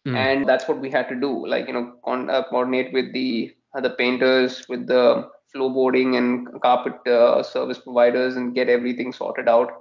Mm. 0.07 0.15
And 0.15 0.47
that's 0.47 0.67
what 0.67 0.79
we 0.79 0.91
had 0.91 1.09
to 1.09 1.15
do, 1.15 1.47
like 1.47 1.65
you 1.65 1.73
know, 1.73 1.93
con- 2.05 2.29
uh, 2.29 2.43
coordinate 2.43 2.93
with 2.93 3.13
the 3.13 3.55
uh, 3.75 3.81
the 3.81 3.89
painters, 4.01 4.69
with 4.69 4.85
the 4.85 5.27
floorboarding 5.55 6.19
and 6.19 6.61
carpet 6.61 7.11
uh, 7.11 7.41
service 7.41 7.79
providers, 7.79 8.35
and 8.35 8.53
get 8.53 8.69
everything 8.69 9.11
sorted 9.11 9.49
out. 9.49 9.71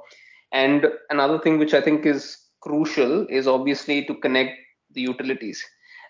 And 0.52 0.87
another 1.10 1.38
thing 1.38 1.58
which 1.58 1.74
I 1.74 1.82
think 1.82 2.06
is 2.06 2.38
crucial 2.62 3.26
is 3.26 3.46
obviously 3.46 4.06
to 4.06 4.14
connect 4.14 4.56
the 4.92 5.02
utilities. 5.02 5.62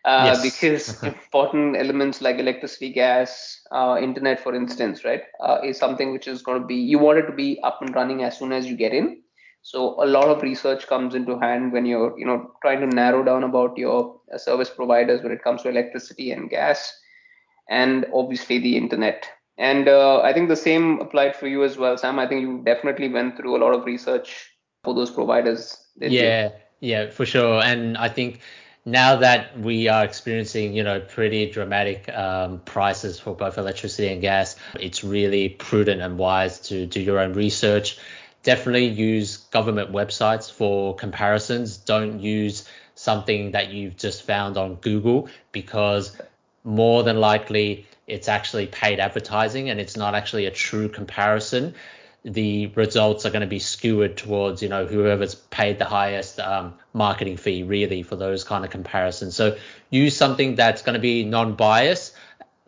Uh, 0.05 0.25
Yes. 0.27 0.43
because 0.43 1.03
important 1.03 1.77
elements 1.77 2.21
like 2.21 2.39
electricity, 2.39 2.93
gas, 2.93 3.61
uh, 3.73 3.97
internet, 4.01 4.39
for 4.39 4.55
instance, 4.55 5.05
right, 5.05 5.23
uh, 5.41 5.59
is 5.65 5.79
something 5.79 6.13
which 6.13 6.29
is 6.29 6.43
going 6.43 6.61
to 6.61 6.67
be 6.67 6.75
you 6.75 6.99
want 6.99 7.19
it 7.19 7.27
to 7.27 7.33
be 7.33 7.59
up 7.63 7.81
and 7.81 7.95
running 7.95 8.23
as 8.23 8.39
soon 8.39 8.53
as 8.53 8.67
you 8.67 8.77
get 8.77 8.93
in. 8.93 9.23
So 9.63 10.03
a 10.03 10.05
lot 10.05 10.29
of 10.29 10.43
research 10.43 10.87
comes 10.87 11.15
into 11.15 11.39
hand 11.39 11.73
when 11.73 11.87
you're 11.87 12.19
you 12.19 12.27
know 12.27 12.53
trying 12.61 12.81
to 12.81 12.87
narrow 12.87 13.25
down 13.25 13.45
about 13.45 13.79
your 13.79 14.21
uh, 14.33 14.37
service 14.37 14.69
providers 14.69 15.23
when 15.23 15.33
it 15.33 15.43
comes 15.43 15.63
to 15.63 15.71
electricity 15.71 16.33
and 16.33 16.51
gas, 16.51 16.93
and 17.71 18.05
obviously 18.13 18.59
the 18.59 18.77
internet. 18.77 19.27
And 19.57 19.89
uh, 19.89 20.21
I 20.21 20.35
think 20.35 20.49
the 20.49 20.57
same 20.57 21.01
applied 21.01 21.35
for 21.35 21.47
you 21.47 21.65
as 21.65 21.79
well, 21.79 21.97
Sam. 21.97 22.19
I 22.19 22.27
think 22.27 22.43
you 22.43 22.63
definitely 22.65 23.09
went 23.09 23.37
through 23.37 23.57
a 23.57 23.63
lot 23.65 23.73
of 23.73 23.87
research 23.87 24.51
for 24.83 24.95
those 24.95 25.11
providers. 25.11 25.79
didn't 25.99 26.13
you? 26.13 26.21
Yeah, 26.21 26.51
yeah, 26.81 27.11
for 27.11 27.25
sure. 27.25 27.63
And 27.63 27.97
I 27.97 28.09
think 28.09 28.41
now 28.85 29.17
that 29.17 29.59
we 29.59 29.89
are 29.89 30.05
experiencing, 30.05 30.75
you 30.75 30.83
know, 30.83 31.01
pretty 31.01 31.51
dramatic 31.51 32.09
um, 32.11 32.61
prices 32.61 33.19
for 33.19 33.35
both 33.35 33.57
electricity 33.57 34.09
and 34.09 34.21
gas, 34.21 34.57
it's 34.79 35.03
really 35.03 35.49
prudent 35.49 36.03
and 36.03 36.19
wise 36.19 36.61
to 36.61 36.87
do 36.87 37.01
your 37.01 37.19
own 37.19 37.33
research. 37.33 37.99
Definitely 38.43 38.87
use 38.87 39.39
government 39.39 39.91
websites 39.91 40.53
for 40.53 40.95
comparisons. 40.95 41.79
Don't 41.79 42.21
use 42.21 42.69
something 42.95 43.53
that 43.53 43.71
you've 43.73 43.97
just 43.97 44.23
found 44.23 44.59
on 44.59 44.75
Google 44.77 45.31
because 45.51 46.17
more 46.63 47.03
than 47.03 47.19
likely 47.19 47.87
it's 48.07 48.29
actually 48.29 48.67
paid 48.67 49.01
advertising 49.01 49.71
and 49.71 49.81
it's 49.81 49.97
not 49.97 50.15
actually 50.15 50.45
a 50.45 50.51
true 50.51 50.91
comparison 50.91 51.75
the 52.25 52.69
results 52.69 53.27
are 53.27 53.31
going 53.31 53.43
to 53.43 53.47
be 53.47 53.59
skewered 53.59 54.17
towards 54.17 54.63
you 54.63 54.69
know 54.69 54.87
whoever's 54.87 55.35
paid 55.35 55.79
the 55.79 55.85
highest 55.85 56.41
um, 56.41 56.75
marketing 56.93 57.37
fee 57.37 57.63
really 57.63 58.03
for 58.03 58.17
those 58.17 58.45
kind 58.45 58.65
of 58.65 58.71
comparisons. 58.71 59.37
So 59.37 59.57
use 59.91 60.17
something 60.17 60.55
that's 60.55 60.83
going 60.83 60.95
to 60.95 61.01
be 61.01 61.25
non-biased 61.25 62.15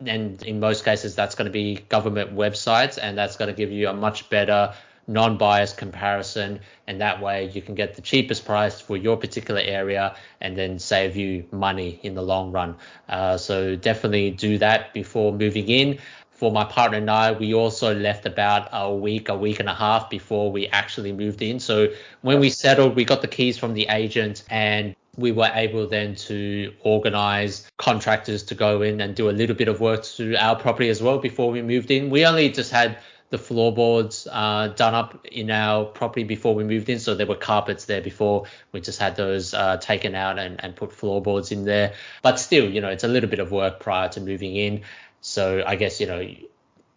and 0.05 0.41
in 0.43 0.59
most 0.59 0.85
cases 0.85 1.15
that's 1.15 1.33
going 1.33 1.47
to 1.47 1.51
be 1.51 1.77
government 1.89 2.35
websites 2.35 2.99
and 3.01 3.17
that's 3.17 3.35
going 3.37 3.49
to 3.49 3.55
give 3.55 3.71
you 3.71 3.89
a 3.89 3.93
much 3.93 4.29
better 4.29 4.73
non-biased 5.07 5.77
comparison. 5.77 6.59
And 6.85 7.01
that 7.01 7.21
way 7.21 7.49
you 7.49 7.61
can 7.61 7.75
get 7.75 7.95
the 7.95 8.01
cheapest 8.01 8.45
price 8.45 8.79
for 8.79 8.97
your 8.97 9.17
particular 9.17 9.61
area 9.61 10.15
and 10.41 10.57
then 10.57 10.79
save 10.79 11.15
you 11.15 11.45
money 11.51 11.99
in 12.03 12.13
the 12.13 12.21
long 12.21 12.51
run. 12.51 12.75
Uh, 13.07 13.37
so 13.37 13.75
definitely 13.75 14.31
do 14.31 14.57
that 14.57 14.93
before 14.93 15.31
moving 15.31 15.69
in 15.69 15.99
for 16.37 16.51
my 16.51 16.63
partner 16.63 16.99
and 16.99 17.09
I, 17.09 17.31
we 17.31 17.55
also 17.55 17.95
left 17.95 18.27
about 18.27 18.69
a 18.71 18.93
week, 18.93 19.27
a 19.27 19.35
week 19.35 19.59
and 19.59 19.67
a 19.67 19.73
half 19.73 20.07
before 20.07 20.51
we 20.51 20.67
actually 20.67 21.11
moved 21.11 21.41
in. 21.41 21.59
So 21.59 21.87
when 22.21 22.39
we 22.39 22.51
settled, 22.51 22.95
we 22.95 23.05
got 23.05 23.23
the 23.23 23.27
keys 23.27 23.57
from 23.57 23.73
the 23.73 23.87
agent 23.89 24.43
and 24.51 24.95
we 25.15 25.31
were 25.31 25.49
able 25.51 25.87
then 25.87 26.13
to 26.15 26.71
organize 26.81 27.67
contractors 27.77 28.43
to 28.43 28.55
go 28.55 28.83
in 28.83 29.01
and 29.01 29.15
do 29.15 29.31
a 29.31 29.31
little 29.31 29.55
bit 29.55 29.67
of 29.67 29.81
work 29.81 30.03
to 30.03 30.35
our 30.35 30.55
property 30.55 30.89
as 30.89 31.01
well 31.01 31.17
before 31.17 31.49
we 31.49 31.63
moved 31.63 31.89
in. 31.89 32.11
We 32.11 32.23
only 32.23 32.49
just 32.49 32.69
had 32.71 32.99
the 33.29 33.37
floorboards 33.37 34.25
uh, 34.31 34.69
done 34.69 34.93
up 34.93 35.25
in 35.25 35.51
our 35.51 35.83
property 35.83 36.23
before 36.23 36.55
we 36.55 36.63
moved 36.63 36.87
in. 36.87 36.99
So 36.99 37.13
there 37.13 37.25
were 37.25 37.35
carpets 37.35 37.85
there 37.85 37.99
before. 37.99 38.45
We 38.71 38.79
just 38.79 38.99
had 38.99 39.17
those 39.17 39.53
uh, 39.53 39.77
taken 39.77 40.15
out 40.15 40.39
and, 40.39 40.63
and 40.63 40.75
put 40.75 40.93
floorboards 40.93 41.51
in 41.51 41.65
there. 41.65 41.93
But 42.21 42.39
still, 42.39 42.69
you 42.69 42.79
know, 42.79 42.89
it's 42.89 43.03
a 43.03 43.07
little 43.09 43.29
bit 43.29 43.39
of 43.39 43.51
work 43.51 43.79
prior 43.79 44.07
to 44.09 44.21
moving 44.21 44.55
in. 44.55 44.83
So 45.27 45.63
I 45.65 45.75
guess, 45.75 45.99
you 45.99 46.07
know, 46.07 46.25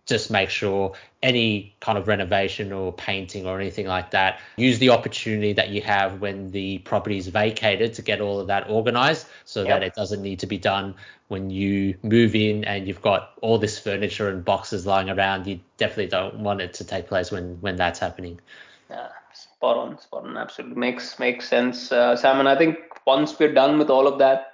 just 0.06 0.30
make 0.30 0.50
sure 0.50 0.92
any 1.22 1.74
kind 1.80 1.98
of 1.98 2.08
renovation 2.08 2.72
or 2.72 2.92
painting 2.92 3.46
or 3.46 3.60
anything 3.60 3.86
like 3.86 4.12
that, 4.12 4.40
use 4.56 4.78
the 4.78 4.90
opportunity 4.90 5.52
that 5.52 5.68
you 5.68 5.82
have 5.82 6.20
when 6.20 6.50
the 6.50 6.78
property 6.78 7.18
is 7.18 7.28
vacated 7.28 7.94
to 7.94 8.02
get 8.02 8.20
all 8.20 8.40
of 8.40 8.46
that 8.46 8.70
organized 8.70 9.26
so 9.44 9.60
yep. 9.60 9.68
that 9.68 9.82
it 9.82 9.94
doesn't 9.94 10.22
need 10.22 10.38
to 10.38 10.46
be 10.46 10.58
done 10.58 10.94
when 11.28 11.50
you 11.50 11.96
move 12.02 12.34
in 12.34 12.64
and 12.64 12.86
you've 12.86 13.02
got 13.02 13.32
all 13.40 13.58
this 13.58 13.78
furniture 13.78 14.28
and 14.28 14.44
boxes 14.44 14.86
lying 14.86 15.10
around. 15.10 15.46
You 15.46 15.60
definitely 15.76 16.08
don't 16.08 16.40
want 16.40 16.60
it 16.60 16.74
to 16.74 16.84
take 16.84 17.08
place 17.08 17.30
when 17.30 17.60
when 17.60 17.76
that's 17.76 17.98
happening. 17.98 18.40
Yeah, 18.88 19.08
spot 19.32 19.76
on, 19.76 20.00
spot 20.00 20.24
on. 20.24 20.36
Absolutely 20.36 20.76
makes 20.76 21.18
makes 21.18 21.48
sense, 21.48 21.92
uh, 21.92 22.16
Sam. 22.16 22.40
And 22.40 22.48
I 22.48 22.56
think 22.56 22.78
once 23.06 23.38
we're 23.38 23.54
done 23.54 23.78
with 23.78 23.90
all 23.90 24.06
of 24.06 24.18
that, 24.18 24.49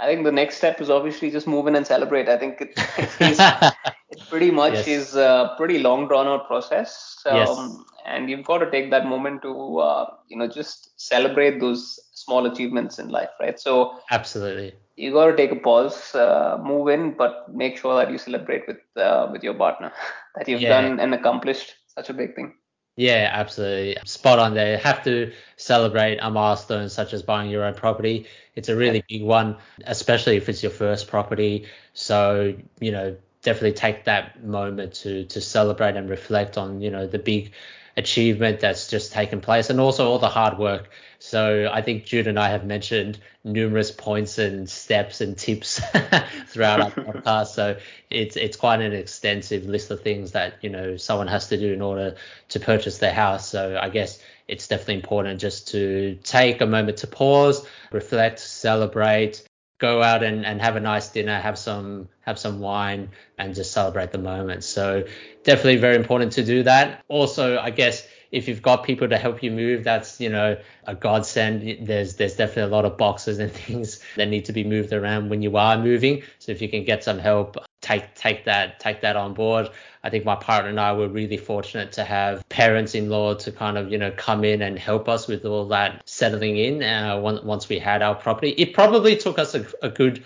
I 0.00 0.06
think 0.06 0.24
the 0.24 0.32
next 0.32 0.56
step 0.56 0.80
is 0.80 0.90
obviously 0.90 1.30
just 1.30 1.46
move 1.46 1.66
in 1.66 1.74
and 1.74 1.86
celebrate. 1.86 2.28
I 2.28 2.38
think 2.38 2.60
it, 2.60 2.72
it 2.98 3.74
pretty 4.28 4.50
much 4.50 4.74
yes. 4.74 4.88
is 4.88 5.16
a 5.16 5.54
pretty 5.56 5.80
long 5.80 6.06
drawn 6.06 6.26
out 6.26 6.46
process. 6.46 7.20
Um, 7.26 7.36
yes. 7.36 7.76
And 8.06 8.30
you've 8.30 8.44
got 8.44 8.58
to 8.58 8.70
take 8.70 8.90
that 8.90 9.06
moment 9.06 9.42
to, 9.42 9.78
uh, 9.78 10.10
you 10.28 10.36
know, 10.36 10.46
just 10.48 10.92
celebrate 10.96 11.60
those 11.60 12.00
small 12.12 12.46
achievements 12.46 12.98
in 12.98 13.08
life, 13.08 13.28
right? 13.40 13.58
So 13.58 13.98
absolutely, 14.10 14.74
you 14.96 15.12
got 15.12 15.26
to 15.26 15.36
take 15.36 15.52
a 15.52 15.56
pause, 15.56 16.14
uh, 16.14 16.58
move 16.62 16.88
in, 16.88 17.16
but 17.16 17.52
make 17.54 17.76
sure 17.76 17.96
that 17.96 18.10
you 18.10 18.18
celebrate 18.18 18.66
with 18.66 18.78
uh, 18.96 19.28
with 19.30 19.42
your 19.42 19.54
partner 19.54 19.92
that 20.36 20.48
you've 20.48 20.62
yeah. 20.62 20.80
done 20.80 21.00
and 21.00 21.12
accomplished 21.12 21.74
such 21.86 22.08
a 22.08 22.14
big 22.14 22.34
thing. 22.34 22.54
Yeah, 22.98 23.30
absolutely. 23.32 23.96
Spot 24.06 24.40
on 24.40 24.54
there. 24.54 24.76
Have 24.76 25.04
to 25.04 25.32
celebrate 25.56 26.18
a 26.20 26.30
milestone 26.32 26.88
such 26.88 27.12
as 27.12 27.22
buying 27.22 27.48
your 27.48 27.62
own 27.64 27.74
property. 27.74 28.26
It's 28.56 28.68
a 28.68 28.74
really 28.74 29.04
big 29.08 29.22
one, 29.22 29.58
especially 29.86 30.36
if 30.36 30.48
it's 30.48 30.64
your 30.64 30.72
first 30.72 31.06
property. 31.06 31.68
So, 31.94 32.56
you 32.80 32.90
know, 32.90 33.16
definitely 33.42 33.74
take 33.74 34.06
that 34.06 34.42
moment 34.42 34.94
to 34.94 35.24
to 35.26 35.40
celebrate 35.40 35.94
and 35.94 36.10
reflect 36.10 36.58
on, 36.58 36.80
you 36.80 36.90
know, 36.90 37.06
the 37.06 37.20
big 37.20 37.52
achievement 37.98 38.60
that's 38.60 38.88
just 38.88 39.12
taken 39.12 39.40
place 39.40 39.68
and 39.70 39.80
also 39.80 40.08
all 40.08 40.18
the 40.18 40.28
hard 40.28 40.58
work 40.58 40.88
so 41.18 41.68
I 41.72 41.82
think 41.82 42.04
Jude 42.04 42.28
and 42.28 42.38
I 42.38 42.48
have 42.50 42.64
mentioned 42.64 43.18
numerous 43.42 43.90
points 43.90 44.38
and 44.38 44.70
steps 44.70 45.20
and 45.20 45.36
tips 45.36 45.80
throughout 46.46 46.80
our 46.80 46.90
podcast. 46.90 47.48
So 47.48 47.76
it's 48.08 48.36
it's 48.36 48.56
quite 48.56 48.80
an 48.80 48.92
extensive 48.92 49.64
list 49.64 49.90
of 49.90 50.00
things 50.02 50.32
that 50.32 50.54
you 50.62 50.70
know 50.70 50.96
someone 50.96 51.26
has 51.26 51.48
to 51.48 51.58
do 51.58 51.72
in 51.72 51.82
order 51.82 52.14
to 52.50 52.60
purchase 52.60 52.98
their 52.98 53.12
house. 53.12 53.48
So 53.48 53.78
I 53.80 53.88
guess 53.88 54.22
it's 54.46 54.68
definitely 54.68 54.94
important 54.94 55.40
just 55.40 55.68
to 55.68 56.18
take 56.22 56.60
a 56.60 56.66
moment 56.66 56.98
to 56.98 57.06
pause, 57.06 57.66
reflect, 57.90 58.38
celebrate, 58.38 59.47
go 59.78 60.02
out 60.02 60.22
and, 60.22 60.44
and 60.44 60.60
have 60.60 60.76
a 60.76 60.80
nice 60.80 61.08
dinner, 61.08 61.38
have 61.40 61.56
some 61.58 62.08
have 62.20 62.38
some 62.38 62.60
wine, 62.60 63.10
and 63.38 63.54
just 63.54 63.72
celebrate 63.72 64.12
the 64.12 64.18
moment. 64.18 64.64
So 64.64 65.04
definitely 65.44 65.76
very 65.76 65.96
important 65.96 66.32
to 66.32 66.44
do 66.44 66.64
that. 66.64 67.04
Also, 67.08 67.58
I 67.58 67.70
guess 67.70 68.06
if 68.30 68.46
you've 68.48 68.62
got 68.62 68.84
people 68.84 69.08
to 69.08 69.16
help 69.16 69.42
you 69.42 69.50
move, 69.50 69.84
that's 69.84 70.20
you 70.20 70.28
know 70.28 70.58
a 70.86 70.94
godsend. 70.94 71.86
There's 71.86 72.16
there's 72.16 72.36
definitely 72.36 72.70
a 72.70 72.74
lot 72.76 72.84
of 72.84 72.96
boxes 72.96 73.38
and 73.38 73.50
things 73.66 74.00
that 74.16 74.28
need 74.28 74.44
to 74.46 74.52
be 74.52 74.64
moved 74.64 74.92
around 74.92 75.30
when 75.30 75.42
you 75.42 75.56
are 75.56 75.78
moving. 75.78 76.22
So 76.38 76.52
if 76.52 76.60
you 76.60 76.68
can 76.68 76.84
get 76.84 77.04
some 77.04 77.18
help, 77.18 77.56
take 77.80 78.14
take 78.14 78.44
that 78.44 78.80
take 78.80 79.00
that 79.00 79.16
on 79.16 79.34
board. 79.34 79.70
I 80.02 80.10
think 80.10 80.24
my 80.24 80.36
partner 80.36 80.70
and 80.70 80.78
I 80.78 80.92
were 80.92 81.08
really 81.08 81.36
fortunate 81.36 81.92
to 81.92 82.04
have 82.04 82.46
parents-in-law 82.48 83.34
to 83.34 83.52
kind 83.52 83.78
of 83.78 83.90
you 83.90 83.98
know 83.98 84.10
come 84.10 84.44
in 84.44 84.62
and 84.62 84.78
help 84.78 85.08
us 85.08 85.26
with 85.26 85.44
all 85.44 85.68
that 85.68 86.02
settling 86.08 86.56
in. 86.56 86.82
Uh, 86.82 87.18
once 87.20 87.68
we 87.68 87.78
had 87.78 88.02
our 88.02 88.14
property, 88.14 88.50
it 88.50 88.74
probably 88.74 89.16
took 89.16 89.38
us 89.38 89.54
a, 89.54 89.66
a 89.82 89.88
good 89.88 90.22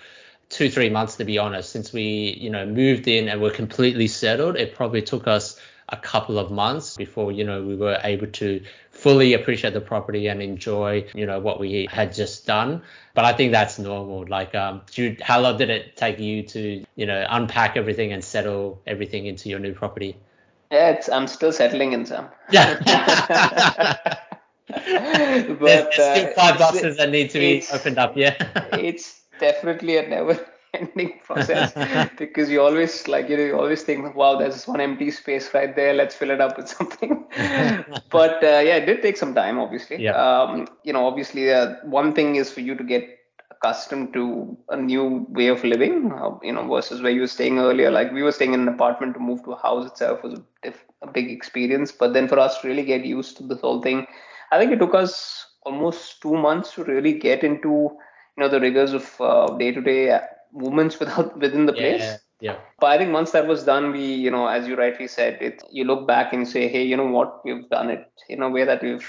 two 0.48 0.68
three 0.68 0.90
months 0.90 1.16
to 1.16 1.24
be 1.24 1.38
honest 1.38 1.70
since 1.70 1.94
we 1.94 2.36
you 2.38 2.50
know 2.50 2.66
moved 2.66 3.08
in 3.08 3.26
and 3.30 3.40
were 3.40 3.50
completely 3.50 4.06
settled 4.06 4.54
it 4.54 4.74
probably 4.74 5.00
took 5.00 5.26
us 5.26 5.58
a 5.88 5.96
couple 5.96 6.38
of 6.38 6.50
months 6.50 6.96
before 6.96 7.32
you 7.32 7.44
know 7.44 7.62
we 7.62 7.76
were 7.76 7.98
able 8.02 8.26
to 8.26 8.62
fully 8.90 9.34
appreciate 9.34 9.74
the 9.74 9.80
property 9.80 10.26
and 10.28 10.40
enjoy 10.42 11.06
you 11.14 11.26
know 11.26 11.40
what 11.40 11.60
we 11.60 11.88
had 11.90 12.12
just 12.14 12.46
done. 12.46 12.82
But 13.14 13.24
i 13.24 13.32
think 13.32 13.52
that's 13.52 13.78
normal. 13.78 14.26
Like 14.26 14.54
um 14.54 14.82
Jude, 14.90 15.20
how 15.20 15.40
long 15.40 15.58
did 15.58 15.70
it 15.70 15.96
take 15.96 16.18
you 16.18 16.42
to 16.44 16.84
you 16.96 17.06
know 17.06 17.26
unpack 17.28 17.76
everything 17.76 18.12
and 18.12 18.24
settle 18.24 18.80
everything 18.86 19.26
into 19.26 19.48
your 19.48 19.58
new 19.58 19.74
property? 19.74 20.16
Yeah 20.70 20.90
it's 20.90 21.08
i'm 21.08 21.26
still 21.26 21.52
settling 21.52 21.92
in 21.92 22.06
some. 22.06 22.28
Yeah 22.50 22.78
but 24.68 24.78
there's, 24.86 25.58
there's 25.58 25.92
still 25.92 26.28
uh, 26.28 26.32
five 26.34 26.58
boxes 26.58 26.96
that 26.96 27.10
need 27.10 27.30
to 27.30 27.38
be 27.38 27.64
opened 27.72 27.98
up 27.98 28.16
yeah. 28.16 28.34
it's 28.72 29.20
definitely 29.38 29.96
a 29.98 30.08
never 30.08 30.38
ending 30.74 31.20
process 31.24 31.74
because 32.16 32.50
you 32.50 32.60
always 32.60 33.08
like 33.08 33.28
you 33.28 33.36
know 33.36 33.44
you 33.44 33.56
always 33.56 33.82
think 33.82 34.14
wow 34.14 34.36
there's 34.36 34.66
one 34.66 34.80
empty 34.80 35.10
space 35.10 35.52
right 35.54 35.74
there. 35.76 35.92
Let's 35.94 36.14
fill 36.14 36.30
it 36.30 36.40
up 36.40 36.56
with 36.56 36.68
something. 36.76 37.24
But 38.10 38.42
uh, 38.42 38.60
yeah 38.68 38.76
it 38.76 38.86
did 38.86 39.02
take 39.02 39.16
some 39.16 39.34
time 39.34 39.58
obviously. 39.58 40.02
Yeah. 40.02 40.12
um, 40.12 40.66
you 40.84 40.92
know 40.92 41.06
obviously 41.06 41.50
uh, 41.52 41.74
one 41.84 42.14
thing 42.14 42.36
is 42.36 42.50
for 42.52 42.60
you 42.60 42.74
to 42.76 42.84
get 42.84 43.08
accustomed 43.50 44.12
to 44.14 44.56
a 44.70 44.76
new 44.76 45.26
way 45.30 45.48
of 45.48 45.62
living 45.64 46.12
uh, 46.12 46.30
you 46.42 46.52
know 46.52 46.66
versus 46.68 47.00
where 47.02 47.12
you 47.12 47.20
were 47.20 47.26
staying 47.38 47.58
earlier. 47.58 47.90
Like 47.90 48.12
we 48.12 48.22
were 48.22 48.32
staying 48.32 48.54
in 48.54 48.60
an 48.62 48.68
apartment 48.68 49.14
to 49.14 49.20
move 49.20 49.42
to 49.44 49.52
a 49.52 49.60
house 49.62 49.86
itself 49.86 50.22
was 50.22 50.38
a, 50.64 50.72
a 51.02 51.10
big 51.10 51.30
experience. 51.30 51.92
But 51.92 52.12
then 52.14 52.28
for 52.28 52.38
us 52.38 52.60
to 52.60 52.68
really 52.68 52.84
get 52.84 53.04
used 53.04 53.36
to 53.38 53.42
this 53.44 53.60
whole 53.60 53.80
thing 53.82 54.06
i 54.52 54.58
think 54.58 54.72
it 54.72 54.78
took 54.78 54.94
us 54.94 55.54
almost 55.62 56.20
two 56.22 56.34
months 56.36 56.74
to 56.74 56.84
really 56.84 57.12
get 57.18 57.42
into 57.42 57.70
you 58.36 58.38
know 58.38 58.48
the 58.48 58.60
rigors 58.60 58.92
of 58.92 59.58
day 59.58 59.70
to 59.72 59.80
day 59.80 60.18
movements 60.52 60.98
without 60.98 61.38
within 61.38 61.66
the 61.66 61.72
place. 61.72 62.02
Yeah, 62.02 62.16
yeah. 62.40 62.56
But 62.80 62.90
I 62.92 62.98
think 62.98 63.12
once 63.12 63.30
that 63.32 63.46
was 63.46 63.64
done, 63.64 63.92
we, 63.92 64.04
you 64.04 64.30
know, 64.30 64.46
as 64.46 64.66
you 64.66 64.76
rightly 64.76 65.08
said, 65.08 65.40
it 65.40 65.62
you 65.70 65.84
look 65.84 66.06
back 66.06 66.32
and 66.32 66.46
say, 66.46 66.68
hey, 66.68 66.82
you 66.84 66.96
know 66.96 67.06
what, 67.06 67.44
we've 67.44 67.68
done 67.70 67.90
it 67.90 68.10
in 68.28 68.42
a 68.42 68.50
way 68.50 68.64
that 68.64 68.82
we've 68.82 69.08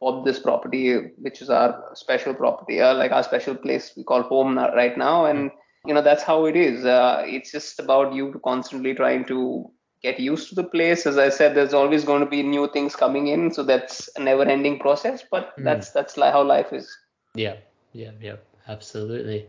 bought 0.00 0.24
this 0.24 0.38
property, 0.38 0.96
which 1.18 1.40
is 1.40 1.50
our 1.50 1.82
special 1.94 2.34
property, 2.34 2.80
uh, 2.80 2.94
like 2.94 3.12
our 3.12 3.22
special 3.22 3.54
place 3.54 3.92
we 3.96 4.04
call 4.04 4.22
home 4.22 4.58
right 4.58 4.98
now, 4.98 5.24
and 5.26 5.50
you 5.86 5.94
know 5.94 6.02
that's 6.02 6.22
how 6.22 6.44
it 6.46 6.56
is. 6.56 6.84
Uh, 6.84 7.22
it's 7.26 7.52
just 7.52 7.78
about 7.78 8.14
you 8.14 8.40
constantly 8.44 8.94
trying 8.94 9.24
to 9.26 9.70
get 10.02 10.20
used 10.20 10.50
to 10.50 10.54
the 10.54 10.64
place. 10.64 11.06
As 11.06 11.16
I 11.16 11.30
said, 11.30 11.54
there's 11.54 11.72
always 11.72 12.04
going 12.04 12.20
to 12.20 12.28
be 12.28 12.42
new 12.42 12.68
things 12.72 12.94
coming 12.94 13.28
in, 13.28 13.50
so 13.52 13.62
that's 13.62 14.10
a 14.16 14.20
never-ending 14.20 14.78
process. 14.78 15.24
But 15.30 15.56
mm. 15.58 15.64
that's 15.64 15.90
that's 15.90 16.16
how 16.16 16.42
life 16.42 16.72
is. 16.72 16.88
Yeah, 17.34 17.56
yeah, 17.92 18.10
yeah, 18.20 18.36
absolutely. 18.68 19.46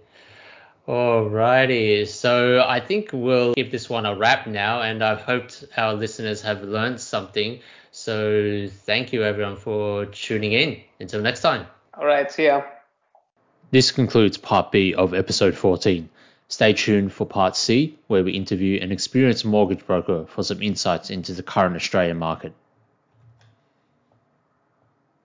Alrighty, 0.87 2.07
so 2.07 2.63
I 2.63 2.79
think 2.79 3.09
we'll 3.11 3.55
give 3.55 3.71
this 3.71 3.89
one 3.89 4.05
a 4.05 4.15
wrap 4.15 4.45
now, 4.45 4.83
and 4.83 5.03
I've 5.03 5.21
hoped 5.21 5.65
our 5.75 5.95
listeners 5.95 6.43
have 6.43 6.61
learned 6.61 7.01
something. 7.01 7.61
So 7.91 8.67
thank 8.69 9.11
you 9.11 9.23
everyone 9.23 9.55
for 9.55 10.05
tuning 10.05 10.51
in. 10.51 10.81
Until 10.99 11.21
next 11.21 11.41
time. 11.41 11.65
All 11.95 12.05
right, 12.05 12.31
see 12.31 12.45
ya. 12.45 12.61
This 13.71 13.91
concludes 13.91 14.37
part 14.37 14.71
B 14.71 14.93
of 14.93 15.15
episode 15.15 15.55
14. 15.55 16.07
Stay 16.49 16.73
tuned 16.73 17.11
for 17.11 17.25
part 17.25 17.55
C, 17.55 17.97
where 18.05 18.23
we 18.23 18.33
interview 18.33 18.79
an 18.79 18.91
experienced 18.91 19.43
mortgage 19.43 19.87
broker 19.87 20.25
for 20.27 20.43
some 20.43 20.61
insights 20.61 21.09
into 21.09 21.33
the 21.33 21.41
current 21.41 21.75
Australian 21.75 22.17
market. 22.17 22.53